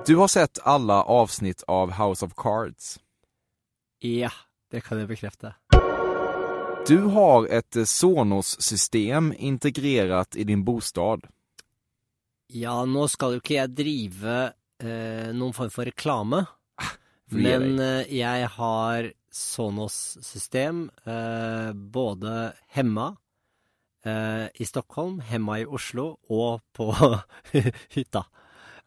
Du 0.07 0.17
har 0.17 0.29
sett 0.29 0.59
alla 0.63 1.03
avsnitt 1.03 1.63
av 1.67 1.91
House 1.93 2.25
of 2.25 2.35
Cards. 2.37 2.99
Ja, 3.99 4.31
det 4.71 4.81
kan 4.81 4.99
jeg 5.01 5.09
bekrefte. 5.09 5.55
Du 6.87 6.99
har 7.15 7.47
et 7.49 7.77
eh, 7.77 7.85
Sonos-system 7.89 9.33
integrerat 9.39 10.37
i 10.37 10.45
din 10.45 10.65
bostad. 10.65 11.25
Ja, 12.53 12.85
nå 12.85 13.07
skal 13.09 13.37
jo 13.37 13.41
ikke 13.41 13.57
jeg 13.57 13.73
drive 13.73 14.35
eh, 14.85 15.33
noen 15.33 15.57
form 15.57 15.73
for 15.73 15.89
reklame, 15.89 16.43
men 17.33 17.81
eh, 17.81 18.13
jeg 18.13 18.51
har 18.59 19.09
Sonos-system 19.33 20.91
eh, 21.09 21.73
både 21.73 22.53
hemma 22.77 23.15
i 24.05 24.65
Stockholm, 24.69 25.21
hemma 25.25 25.59
i 25.63 25.65
Oslo 25.65 26.19
og 26.29 26.61
på 26.77 26.91
hytta. 27.97 28.27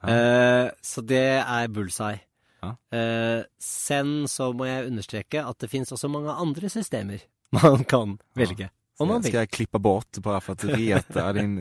Eh, 0.03 0.70
så 0.82 1.01
det 1.01 1.41
er 1.41 1.68
bullseye. 1.74 2.20
Ja. 2.61 2.74
Eh, 2.97 3.43
sen 3.61 4.28
så 4.30 4.51
må 4.53 4.65
jeg 4.70 4.88
understreke 4.91 5.43
at 5.45 5.59
det 5.61 5.70
finnes 5.72 5.91
også 5.93 6.09
mange 6.09 6.34
andre 6.34 6.70
systemer 6.70 7.22
man 7.57 7.84
kan 7.86 8.18
velge. 8.36 8.70
Om 8.99 9.07
man 9.07 9.22
vil. 9.22 9.30
Skal 9.32 9.43
jeg 9.45 9.53
klippe 9.53 9.80
bort 9.80 10.18
bare 10.26 10.41
for 10.41 10.57
å 10.57 10.72
rete 10.74 11.26
din 11.38 11.59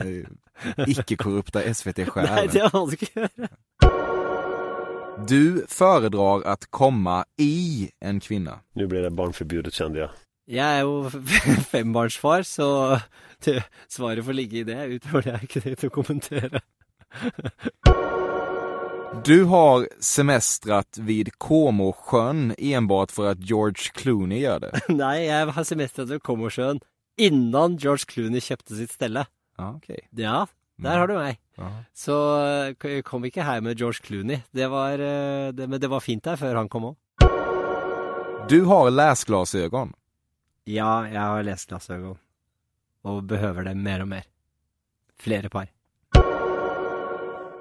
ikke-korrupte 0.88 1.60
SVT-sjel? 1.68 2.28
Nei, 2.32 2.46
det 2.48 2.64
må 2.72 2.86
du 2.88 2.96
ikke 2.96 3.10
gjøre. 3.12 3.50
Du 5.28 5.64
föredrar 5.68 6.42
att 6.42 6.66
komma 6.70 7.24
i 7.36 7.90
en 8.00 8.20
kvinne. 8.20 8.58
Nu 8.74 8.86
blir 8.86 9.02
det 9.02 9.10
barnförbjudet 9.10 9.74
kände 9.74 9.98
jag. 9.98 10.10
Jeg 10.46 10.78
er 10.78 10.84
jo 10.86 11.10
fembarnsfar, 11.72 12.44
så 12.46 13.00
svaret 13.90 14.24
får 14.24 14.36
ligge 14.36 14.60
i 14.62 14.66
det. 14.66 14.78
Utover 14.94 15.26
det 15.26 15.32
er 15.34 15.46
ikke 15.48 15.62
det 15.64 15.78
til 15.80 15.90
å 15.90 15.94
kommentere. 15.96 16.62
Du 19.26 19.46
har 19.50 19.86
semestrat 20.02 21.00
vid 21.02 21.32
Komosjøen 21.42 22.52
enbart 22.58 23.14
for 23.14 23.32
at 23.32 23.42
George 23.42 23.90
Clooney 23.96 24.44
gjør 24.44 24.68
det. 24.68 24.72
Nei, 25.02 25.26
jeg 25.26 25.50
har 25.56 25.66
semesteret 25.66 26.14
ved 26.14 26.22
Komosjøen 26.26 26.82
innan 27.18 27.78
George 27.80 28.06
Clooney 28.10 28.44
kjøpte 28.44 28.78
sitt 28.78 28.94
stelle. 28.94 29.26
Ja, 29.56 29.72
okay. 29.72 30.04
Ja, 30.14 30.44
der 30.78 31.00
har 31.00 31.10
du 31.10 31.16
meg. 31.16 31.40
Aha. 31.58 31.82
Så 31.96 32.14
jeg 32.84 33.02
kom 33.08 33.24
ikke 33.26 33.46
her 33.48 33.64
med 33.64 33.80
George 33.80 34.04
Clooney. 34.04 34.44
Det 34.54 34.68
var, 34.70 35.00
eh, 35.00 35.50
det, 35.56 35.66
men 35.66 35.80
det 35.80 35.90
var 35.90 36.04
fint 36.04 36.22
der 36.22 36.38
før 36.38 36.60
han 36.60 36.70
kom 36.70 36.92
òg. 36.92 36.98
Du 38.46 38.60
har 38.68 38.92
läsglasögon. 38.92 39.96
Ja, 40.68 41.06
jeg 41.06 41.22
har 41.22 41.44
lest 41.46 41.68
glassøgon. 41.70 42.18
Og 43.06 43.22
behøver 43.30 43.68
det 43.68 43.76
mer 43.78 44.02
og 44.02 44.08
mer. 44.10 44.24
Flere 45.14 45.48
par. 45.48 45.68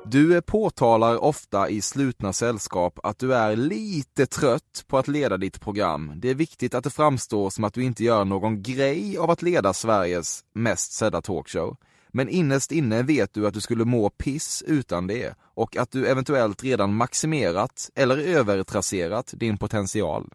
Du 0.05 0.41
påtalar 0.41 1.17
ofta 1.17 1.69
i 1.69 1.81
slutna 1.81 2.33
sällskap 2.33 2.99
att 3.03 3.19
du 3.19 3.33
är 3.33 3.55
lite 3.55 4.25
trött 4.25 4.85
på 4.87 4.97
att 4.97 5.07
leda 5.07 5.37
ditt 5.37 5.61
program. 5.61 6.11
Det 6.15 6.29
är 6.29 6.35
viktigt 6.35 6.73
att 6.73 6.83
det 6.83 6.89
framstår 6.89 7.49
som 7.49 7.63
att 7.63 7.73
du 7.73 7.83
inte 7.83 8.03
gör 8.03 8.25
någon 8.25 8.61
grej 8.61 9.17
av 9.17 9.29
att 9.31 9.41
leda 9.41 9.73
Sveriges 9.73 10.43
mest 10.53 10.91
sedda 10.91 11.21
talkshow. 11.21 11.77
Men 12.07 12.29
innerst 12.29 12.71
inne 12.71 13.03
vet 13.03 13.33
du 13.33 13.47
att 13.47 13.53
du 13.53 13.61
skulle 13.61 13.85
må 13.85 14.09
piss 14.09 14.63
utan 14.67 15.07
det 15.07 15.35
och 15.41 15.77
att 15.77 15.91
du 15.91 16.07
eventuellt 16.07 16.63
redan 16.63 16.95
maximerat 16.95 17.89
eller 17.95 18.17
övertrasserat 18.17 19.33
din 19.37 19.57
potential. 19.57 20.29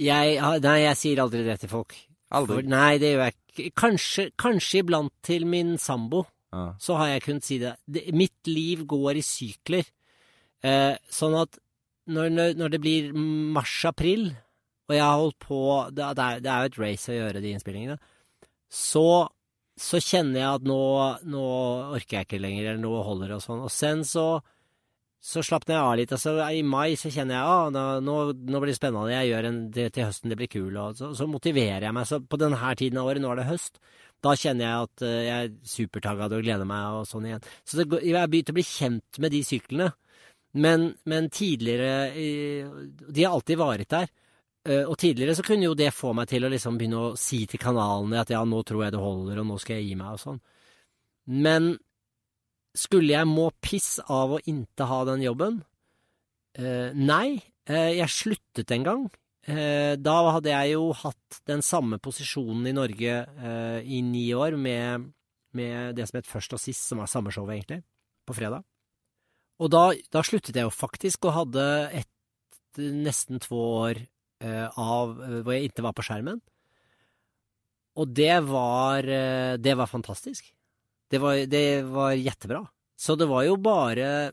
Jeg, 0.00 0.36
nei, 0.64 0.76
jeg 0.86 0.98
sier 0.98 1.22
aldri 1.22 1.44
det 1.44 1.58
til 1.62 1.72
folk. 1.72 1.96
Aldri? 2.36 2.60
For, 2.60 2.68
nei, 2.72 2.92
det 3.02 3.14
gjør 3.14 3.24
jeg 3.26 3.36
ikke. 3.36 3.72
Kanskje, 3.76 4.26
kanskje 4.40 4.84
iblant 4.84 5.12
til 5.26 5.48
min 5.50 5.74
sambo. 5.78 6.24
ah. 6.52 6.72
så 6.82 6.96
har 6.98 7.12
jeg 7.12 7.24
kunnet 7.26 7.46
si 7.46 7.58
det. 7.62 7.74
det 7.86 8.08
mitt 8.14 8.46
liv 8.48 8.86
går 8.88 9.20
i 9.20 9.24
sykler. 9.24 9.90
Eh, 10.66 10.94
sånn 11.10 11.36
at 11.38 11.58
når, 12.10 12.54
når, 12.58 12.72
det 12.72 12.80
blir 12.82 13.12
mars-april, 13.14 14.30
og 14.88 14.96
jeg 14.96 15.04
har 15.04 15.20
holdt 15.20 15.38
på 15.44 15.58
Det, 15.94 16.08
det, 16.18 16.24
er, 16.24 16.40
det 16.42 16.50
er 16.50 16.64
jo 16.64 16.70
et 16.70 16.80
race 16.82 17.12
å 17.12 17.18
gjøre 17.18 17.42
de 17.44 17.52
innspillingene. 17.54 17.98
Så, 18.70 19.06
så 19.78 20.00
kjenner 20.02 20.40
jeg 20.40 20.60
at 20.60 20.66
nå, 20.66 20.80
nå 21.30 21.44
orker 21.96 22.18
jeg 22.18 22.28
ikke 22.28 22.42
lenger, 22.42 22.70
eller 22.70 22.82
nå 22.82 23.02
holder 23.06 23.30
det 23.30 23.38
og 23.38 23.44
sånn. 23.44 23.62
Og 23.66 23.74
sen 23.74 24.02
så, 24.06 24.26
så 25.20 25.42
slapper 25.44 25.74
jeg 25.74 25.84
av 25.84 25.96
litt. 26.00 26.12
Altså, 26.16 26.32
I 26.48 26.62
mai 26.64 26.96
så 26.96 27.10
kjenner 27.12 27.36
jeg 27.36 27.44
at 27.44 27.76
ah, 27.76 27.98
nå, 28.00 28.14
nå 28.34 28.60
blir 28.62 28.72
det 28.72 28.78
spennende, 28.78 29.12
jeg 29.12 29.28
gjør 29.30 29.48
en, 29.50 29.58
det 29.74 29.88
til 29.92 30.06
høsten, 30.08 30.32
det 30.32 30.38
blir 30.40 30.48
kul. 30.52 30.78
Og 30.80 30.96
så, 30.96 31.10
så 31.18 31.26
motiverer 31.28 31.84
jeg 31.88 31.96
meg. 31.96 32.08
Så 32.08 32.22
på 32.24 32.38
denne 32.40 32.70
tiden 32.80 33.00
av 33.02 33.10
året, 33.10 33.20
nå 33.20 33.32
er 33.34 33.42
det 33.42 33.48
høst, 33.50 33.76
da 34.24 34.32
kjenner 34.36 34.64
jeg 34.66 34.86
at 34.86 35.04
eh, 35.04 35.18
jeg 35.26 35.48
er 35.50 35.74
supertagga 35.74 36.28
og 36.30 36.44
gleder 36.44 36.68
meg 36.68 37.00
og 37.00 37.08
sånn 37.08 37.28
igjen. 37.28 37.44
Så 37.68 37.82
det, 37.82 37.86
jeg 38.04 38.16
har 38.16 38.32
begynt 38.32 38.52
å 38.52 38.56
bli 38.56 38.64
kjent 38.68 39.20
med 39.20 39.36
de 39.36 39.42
syklene. 39.44 39.90
Men, 40.50 40.88
men 41.06 41.28
tidligere 41.30 42.10
De 42.10 43.22
har 43.22 43.36
alltid 43.36 43.60
varet 43.60 43.92
der. 43.92 44.08
Eh, 44.68 44.82
Og 44.88 44.96
tidligere 44.98 45.36
så 45.38 45.44
kunne 45.46 45.68
jo 45.68 45.76
det 45.78 45.92
få 45.94 46.14
meg 46.16 46.28
til 46.32 46.44
å 46.44 46.50
liksom 46.52 46.80
begynne 46.80 47.04
å 47.10 47.12
si 47.20 47.44
til 47.48 47.60
kanalene 47.62 48.24
at 48.24 48.32
ja, 48.32 48.40
nå 48.44 48.64
tror 48.64 48.84
jeg 48.86 48.96
det 48.96 49.04
holder, 49.04 49.40
og 49.40 49.52
nå 49.52 49.60
skal 49.62 49.78
jeg 49.78 49.92
gi 49.92 50.00
meg 50.00 50.16
og 50.16 50.24
sånn. 50.24 50.40
Men 51.30 51.70
skulle 52.76 53.14
jeg 53.14 53.28
må 53.28 53.48
piss 53.62 53.98
av 54.06 54.36
å 54.36 54.42
ikke 54.42 54.86
ha 54.90 55.00
den 55.08 55.24
jobben? 55.24 55.60
Eh, 56.58 56.90
nei. 56.94 57.40
Eh, 57.66 57.96
jeg 57.98 58.14
sluttet 58.14 58.74
en 58.74 58.86
gang. 58.86 59.06
Eh, 59.48 59.96
da 59.96 60.16
hadde 60.36 60.52
jeg 60.52 60.74
jo 60.74 60.90
hatt 60.94 61.40
den 61.48 61.62
samme 61.64 61.98
posisjonen 62.02 62.68
i 62.68 62.74
Norge 62.76 63.14
eh, 63.24 63.80
i 63.82 64.02
ni 64.04 64.28
år 64.36 64.58
med, 64.60 65.08
med 65.56 65.96
det 65.96 66.06
som 66.10 66.20
het 66.20 66.28
Først 66.28 66.54
og 66.54 66.62
sist, 66.62 66.84
som 66.86 67.00
var 67.00 67.10
samme 67.10 67.32
show, 67.34 67.48
egentlig, 67.48 67.82
på 68.28 68.36
fredag. 68.36 68.66
Og 69.60 69.72
da, 69.72 69.90
da 70.12 70.22
sluttet 70.24 70.56
jeg 70.56 70.68
jo 70.68 70.72
faktisk, 70.72 71.26
og 71.28 71.36
hadde 71.36 71.66
et 72.02 72.80
nesten 72.80 73.40
to 73.42 73.58
år 73.58 73.98
eh, 74.44 74.66
av 74.78 75.16
hvor 75.18 75.52
jeg 75.54 75.70
ikke 75.70 75.84
var 75.84 75.96
på 75.96 76.04
skjermen. 76.06 76.40
Og 78.00 78.12
det 78.14 78.36
var, 78.46 79.04
eh, 79.04 79.56
det 79.58 79.76
var 79.76 79.90
fantastisk. 79.90 80.52
Det 81.10 81.18
var, 81.18 81.42
det 81.50 81.82
var 81.90 82.14
jettebra. 82.14 82.62
Så 82.98 83.16
det 83.18 83.26
var 83.30 83.44
jo 83.46 83.56
bare 83.58 84.30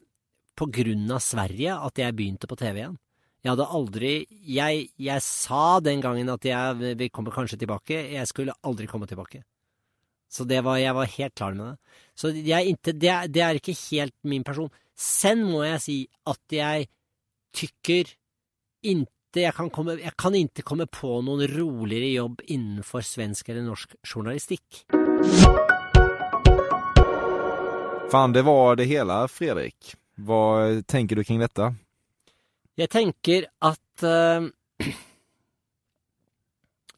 på 0.58 0.68
grunn 0.74 1.10
av 1.14 1.22
Sverige 1.24 1.76
at 1.88 2.02
jeg 2.02 2.16
begynte 2.18 2.50
på 2.50 2.58
TV 2.60 2.82
igjen. 2.82 2.98
Jeg 3.46 3.54
hadde 3.54 3.68
aldri 3.78 4.12
Jeg, 4.50 4.88
jeg 5.00 5.24
sa 5.24 5.80
den 5.80 6.02
gangen 6.04 6.30
at 6.34 6.44
jeg 6.44 6.96
vi 7.00 7.08
kommer 7.14 7.32
kanskje 7.32 7.60
tilbake. 7.62 8.02
Jeg 8.14 8.28
skulle 8.30 8.56
aldri 8.66 8.90
komme 8.90 9.08
tilbake. 9.08 9.44
Så 10.28 10.44
det 10.44 10.60
var, 10.66 10.78
jeg 10.82 10.96
var 10.98 11.08
helt 11.08 11.36
klar 11.36 11.56
med 11.56 11.72
det. 11.72 11.96
Så 12.18 12.34
jeg 12.36 12.76
det, 12.84 13.16
det 13.32 13.44
er 13.46 13.60
ikke 13.60 13.78
helt 13.88 14.16
min 14.28 14.44
person. 14.44 14.70
Sen 14.98 15.46
må 15.48 15.64
jeg 15.64 15.82
si 15.82 15.98
at 16.28 16.42
jeg 16.52 16.90
tykker 17.56 18.12
inte 18.92 19.14
jeg 19.38 19.54
kan, 19.54 19.70
komme, 19.70 19.98
jeg 20.02 20.16
kan 20.18 20.34
ikke 20.34 20.66
komme 20.66 20.88
på 20.90 21.20
noen 21.22 21.46
roligere 21.52 22.10
jobb 22.16 22.42
innenfor 22.48 23.06
svensk 23.06 23.52
eller 23.52 23.68
norsk 23.68 23.94
journalistikk. 24.08 24.88
Fan, 28.12 28.34
det 28.34 28.42
var 28.42 28.76
det 28.76 28.86
hele, 28.88 29.16
Fredrik. 29.28 29.90
Hva 30.16 30.80
tenker 30.88 31.20
du 31.20 31.26
kring 31.28 31.42
dette? 31.44 31.66
Jeg 32.80 32.88
tenker 32.94 33.48
at 33.68 34.04
uh, 34.08 34.48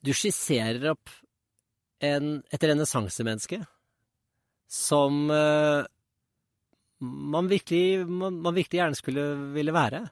du 0.05 0.12
skisserer 0.14 0.86
opp 0.91 1.10
en, 2.05 2.36
et 2.53 2.68
renessansemenneske 2.70 3.57
som 4.70 5.18
uh, 5.34 5.82
man, 7.01 7.49
virkelig, 7.49 8.05
man, 8.05 8.38
man 8.45 8.57
virkelig 8.60 8.84
gjerne 8.84 9.01
skulle 9.01 9.26
ville 9.57 9.74
være. 9.74 10.03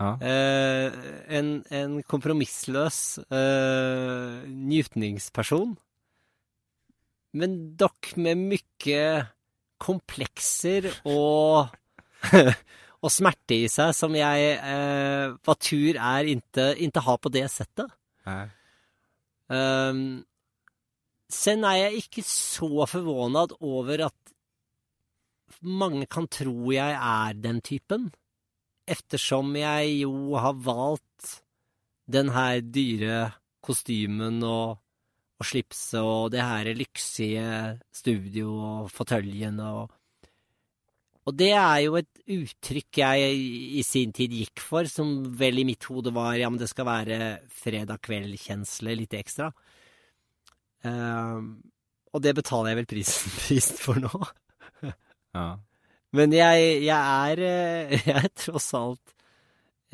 Ja. 0.00 0.14
Uh, 0.16 1.12
en, 1.28 1.52
en 1.68 2.00
kompromissløs 2.08 3.20
eh, 3.28 4.48
njutningsperson, 4.48 5.76
men 7.36 7.60
dokk 7.76 8.14
med 8.16 8.48
mye 8.48 9.04
komplekser 9.82 10.88
og 11.08 11.72
og 13.02 13.10
smerte 13.10 13.56
i 13.64 13.70
seg 13.70 13.90
som 13.96 14.14
jeg 14.14 14.52
eh, 14.54 15.32
hva 15.42 15.54
tur 15.58 15.98
er 15.98 16.28
inte, 16.30 16.68
har 16.78 17.06
ha 17.08 17.16
på 17.18 17.32
det 17.34 17.48
settet. 17.50 17.90
Um, 19.52 20.22
sen 21.32 21.66
er 21.66 21.80
jeg 21.80 22.04
ikke 22.04 22.24
så 22.26 22.86
forvånet 22.88 23.56
over 23.58 24.06
at 24.06 24.34
mange 25.62 26.06
kan 26.10 26.28
tro 26.30 26.72
jeg 26.72 26.94
er 26.94 27.34
den 27.38 27.60
typen, 27.64 28.10
eftersom 28.86 29.52
jeg 29.58 29.98
jo 30.04 30.38
har 30.38 30.56
valgt 30.62 31.42
den 32.10 32.32
her 32.34 32.62
dyre 32.62 33.18
kostymen 33.62 34.40
og, 34.46 34.78
og 35.42 35.48
slipset 35.48 35.98
og 36.00 36.30
det 36.34 36.44
her 36.46 36.70
lyksige 36.78 37.48
studio 37.94 38.54
og 38.60 38.94
fåtøljen 38.94 39.60
og 39.66 39.90
og 41.22 41.36
det 41.38 41.52
er 41.54 41.84
jo 41.84 41.94
et 42.00 42.22
uttrykk 42.34 42.98
jeg 42.98 43.34
i 43.78 43.82
sin 43.86 44.10
tid 44.14 44.32
gikk 44.34 44.58
for, 44.58 44.88
som 44.90 45.20
vel 45.38 45.60
i 45.62 45.66
mitt 45.68 45.86
hode 45.86 46.10
var 46.14 46.34
ja, 46.34 46.48
men 46.50 46.58
det 46.58 46.66
skal 46.72 46.88
være 46.88 47.18
fredag 47.46 48.02
kveld-kjensle, 48.02 48.96
litt 48.98 49.14
ekstra. 49.14 49.52
Ehm, 50.82 51.52
og 52.10 52.24
det 52.26 52.34
betaler 52.40 52.72
jeg 52.72 52.80
vel 52.80 52.90
prisen, 52.90 53.36
prisen 53.44 53.78
for 53.78 54.02
nå. 54.02 54.10
Ja. 55.32 55.46
Men 56.12 56.34
jeg, 56.34 56.64
jeg, 56.84 56.98
er, 56.98 57.44
eh, 57.46 57.94
jeg 58.10 58.18
er 58.18 58.32
tross 58.42 58.72
alt 58.76 59.14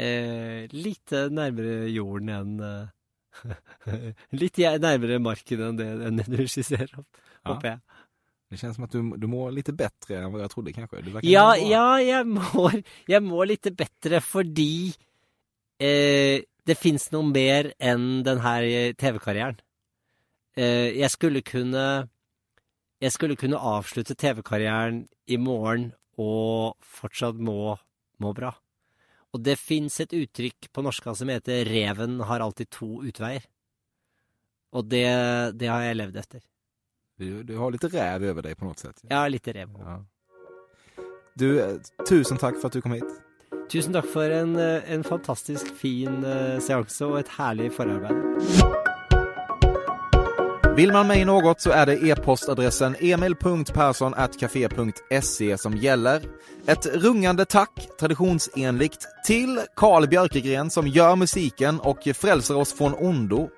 eh, 0.00 0.64
litt 0.72 1.12
nærmere 1.12 1.90
jorden 1.92 2.32
enn 2.34 2.56
eh, 2.64 2.86
Litt 4.42 4.58
nærmere 4.82 5.18
marken 5.22 5.62
enn 5.68 5.78
det, 5.80 5.88
enn 6.08 6.20
det 6.20 6.26
du 6.32 6.44
skisserer, 6.50 6.90
Ja. 6.98 7.52
håper 7.52 7.68
jeg. 7.72 7.80
Det 8.48 8.58
kjennes 8.62 8.76
som 8.78 8.84
at 8.86 8.94
du, 8.96 9.10
du 9.20 9.26
må 9.28 9.46
litt 9.52 9.68
bedre 9.76 10.22
enn 10.22 10.30
hva 10.32 10.40
jeg 10.40 10.52
trodde 10.54 10.72
kanskje? 10.72 11.18
Ja, 11.28 11.50
må 11.52 11.66
ja, 11.68 11.86
jeg 12.00 12.26
må, 12.32 12.70
jeg 13.10 13.24
må 13.26 13.44
litt 13.44 13.68
bedre 13.76 14.20
fordi 14.24 14.94
eh, 15.84 16.40
det 16.68 16.76
fins 16.80 17.10
noe 17.12 17.28
mer 17.28 17.68
enn 17.78 18.22
den 18.24 18.40
her 18.44 18.64
eh, 18.64 18.94
TV-karrieren. 18.96 19.60
Eh, 20.56 20.96
jeg 20.96 21.10
skulle 21.12 21.44
kunne 21.46 21.84
Jeg 22.98 23.12
skulle 23.14 23.36
kunne 23.38 23.60
avslutte 23.60 24.16
TV-karrieren 24.18 25.04
i 25.30 25.36
morgen 25.38 25.92
og 26.18 26.74
fortsatt 26.82 27.36
må, 27.38 27.76
må 28.18 28.32
bra. 28.34 28.50
Og 29.36 29.42
det 29.44 29.58
fins 29.60 30.00
et 30.00 30.14
uttrykk 30.16 30.70
på 30.72 30.82
norska 30.84 31.14
som 31.14 31.28
heter 31.28 31.64
'reven 31.68 32.20
har 32.24 32.40
alltid 32.40 32.70
to 32.70 33.02
utveier'. 33.04 33.44
Og 34.72 34.88
det, 34.88 35.08
det 35.58 35.68
har 35.68 35.82
jeg 35.82 35.96
levd 35.96 36.16
etter. 36.16 36.40
Du, 37.18 37.42
du 37.42 37.56
har 37.58 37.72
litt 37.72 37.84
rev 37.84 38.28
over 38.30 38.42
deg 38.46 38.56
på 38.56 38.68
noe 38.68 38.78
sett? 38.78 39.00
Ja, 39.10 39.26
litt 39.28 39.48
rev. 39.48 39.72
Ja. 39.80 39.96
Du, 41.38 41.48
eh, 41.60 41.78
tusen 42.06 42.38
takk 42.38 42.60
for 42.60 42.68
at 42.68 42.76
du 42.76 42.82
kom 42.84 42.94
hit. 42.96 43.10
Tusen 43.68 43.92
takk 43.92 44.06
for 44.08 44.30
en, 44.32 44.56
eh, 44.56 44.92
en 44.92 45.04
fantastisk 45.04 45.72
fin 45.76 46.24
eh, 46.24 46.58
seanse 46.58 47.06
og 47.06 47.18
et 47.20 47.32
herlig 47.38 47.72
forarbeid. 47.72 48.87
Vill 50.78 50.92
man 50.92 51.06
mig 51.06 51.24
något 51.24 51.60
så 51.60 51.70
är 51.70 51.86
det 51.86 52.08
e-postadressen 52.08 52.96
emil.persson.café.se 53.00 55.58
som 55.58 55.76
gäller. 55.76 56.22
Ett 56.66 56.86
rungande 56.86 57.44
tack, 57.44 57.88
traditionsenligt, 58.00 59.06
till 59.26 59.60
Carl 59.76 60.08
Björkegren 60.08 60.70
som 60.70 60.88
gör 60.88 61.16
musiken 61.16 61.80
och 61.80 62.08
frälser 62.14 62.56
oss 62.56 62.72
från 62.72 62.94
ondo. 62.94 63.48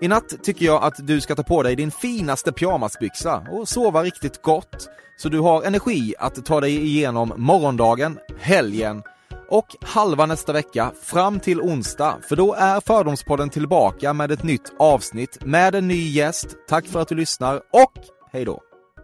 I 0.00 0.08
natt 0.08 0.42
tycker 0.42 0.66
jag 0.66 0.84
att 0.84 1.06
du 1.06 1.20
ska 1.20 1.34
ta 1.34 1.42
på 1.42 1.62
dig 1.62 1.76
din 1.76 1.90
finaste 1.90 2.52
pyjamasbyxa 2.52 3.46
och 3.50 3.68
sova 3.68 4.02
riktigt 4.02 4.42
gott 4.42 4.88
så 5.16 5.28
du 5.28 5.40
har 5.40 5.62
energi 5.62 6.14
att 6.18 6.46
ta 6.46 6.60
dig 6.60 6.84
igenom 6.84 7.32
morgondagen, 7.36 8.18
helgen 8.40 9.02
och 9.48 9.76
halva 9.82 10.26
nästa 10.26 10.52
vecka 10.52 10.92
fram 11.02 11.40
till 11.40 11.60
onsdag, 11.60 12.18
för 12.28 12.36
då 12.36 12.54
är 12.54 12.80
Fördomspodden 12.80 13.50
tillbaka 13.50 14.12
med 14.12 14.30
ett 14.32 14.42
nytt 14.42 14.72
avsnitt 14.78 15.38
med 15.44 15.74
en 15.74 15.88
ny 15.88 16.08
gäst. 16.10 16.46
Tack 16.68 16.86
för 16.86 17.00
att 17.00 17.08
du 17.08 17.14
lyssnar 17.14 17.56
och 17.56 17.92
hej 18.32 18.44
då! 18.44 18.60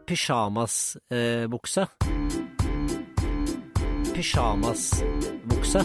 Pyjamasbukse. 0.08 1.86
Pyjamasbukse. 4.14 5.84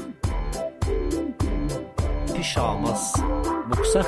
Pyjamasbukse. 2.36 4.06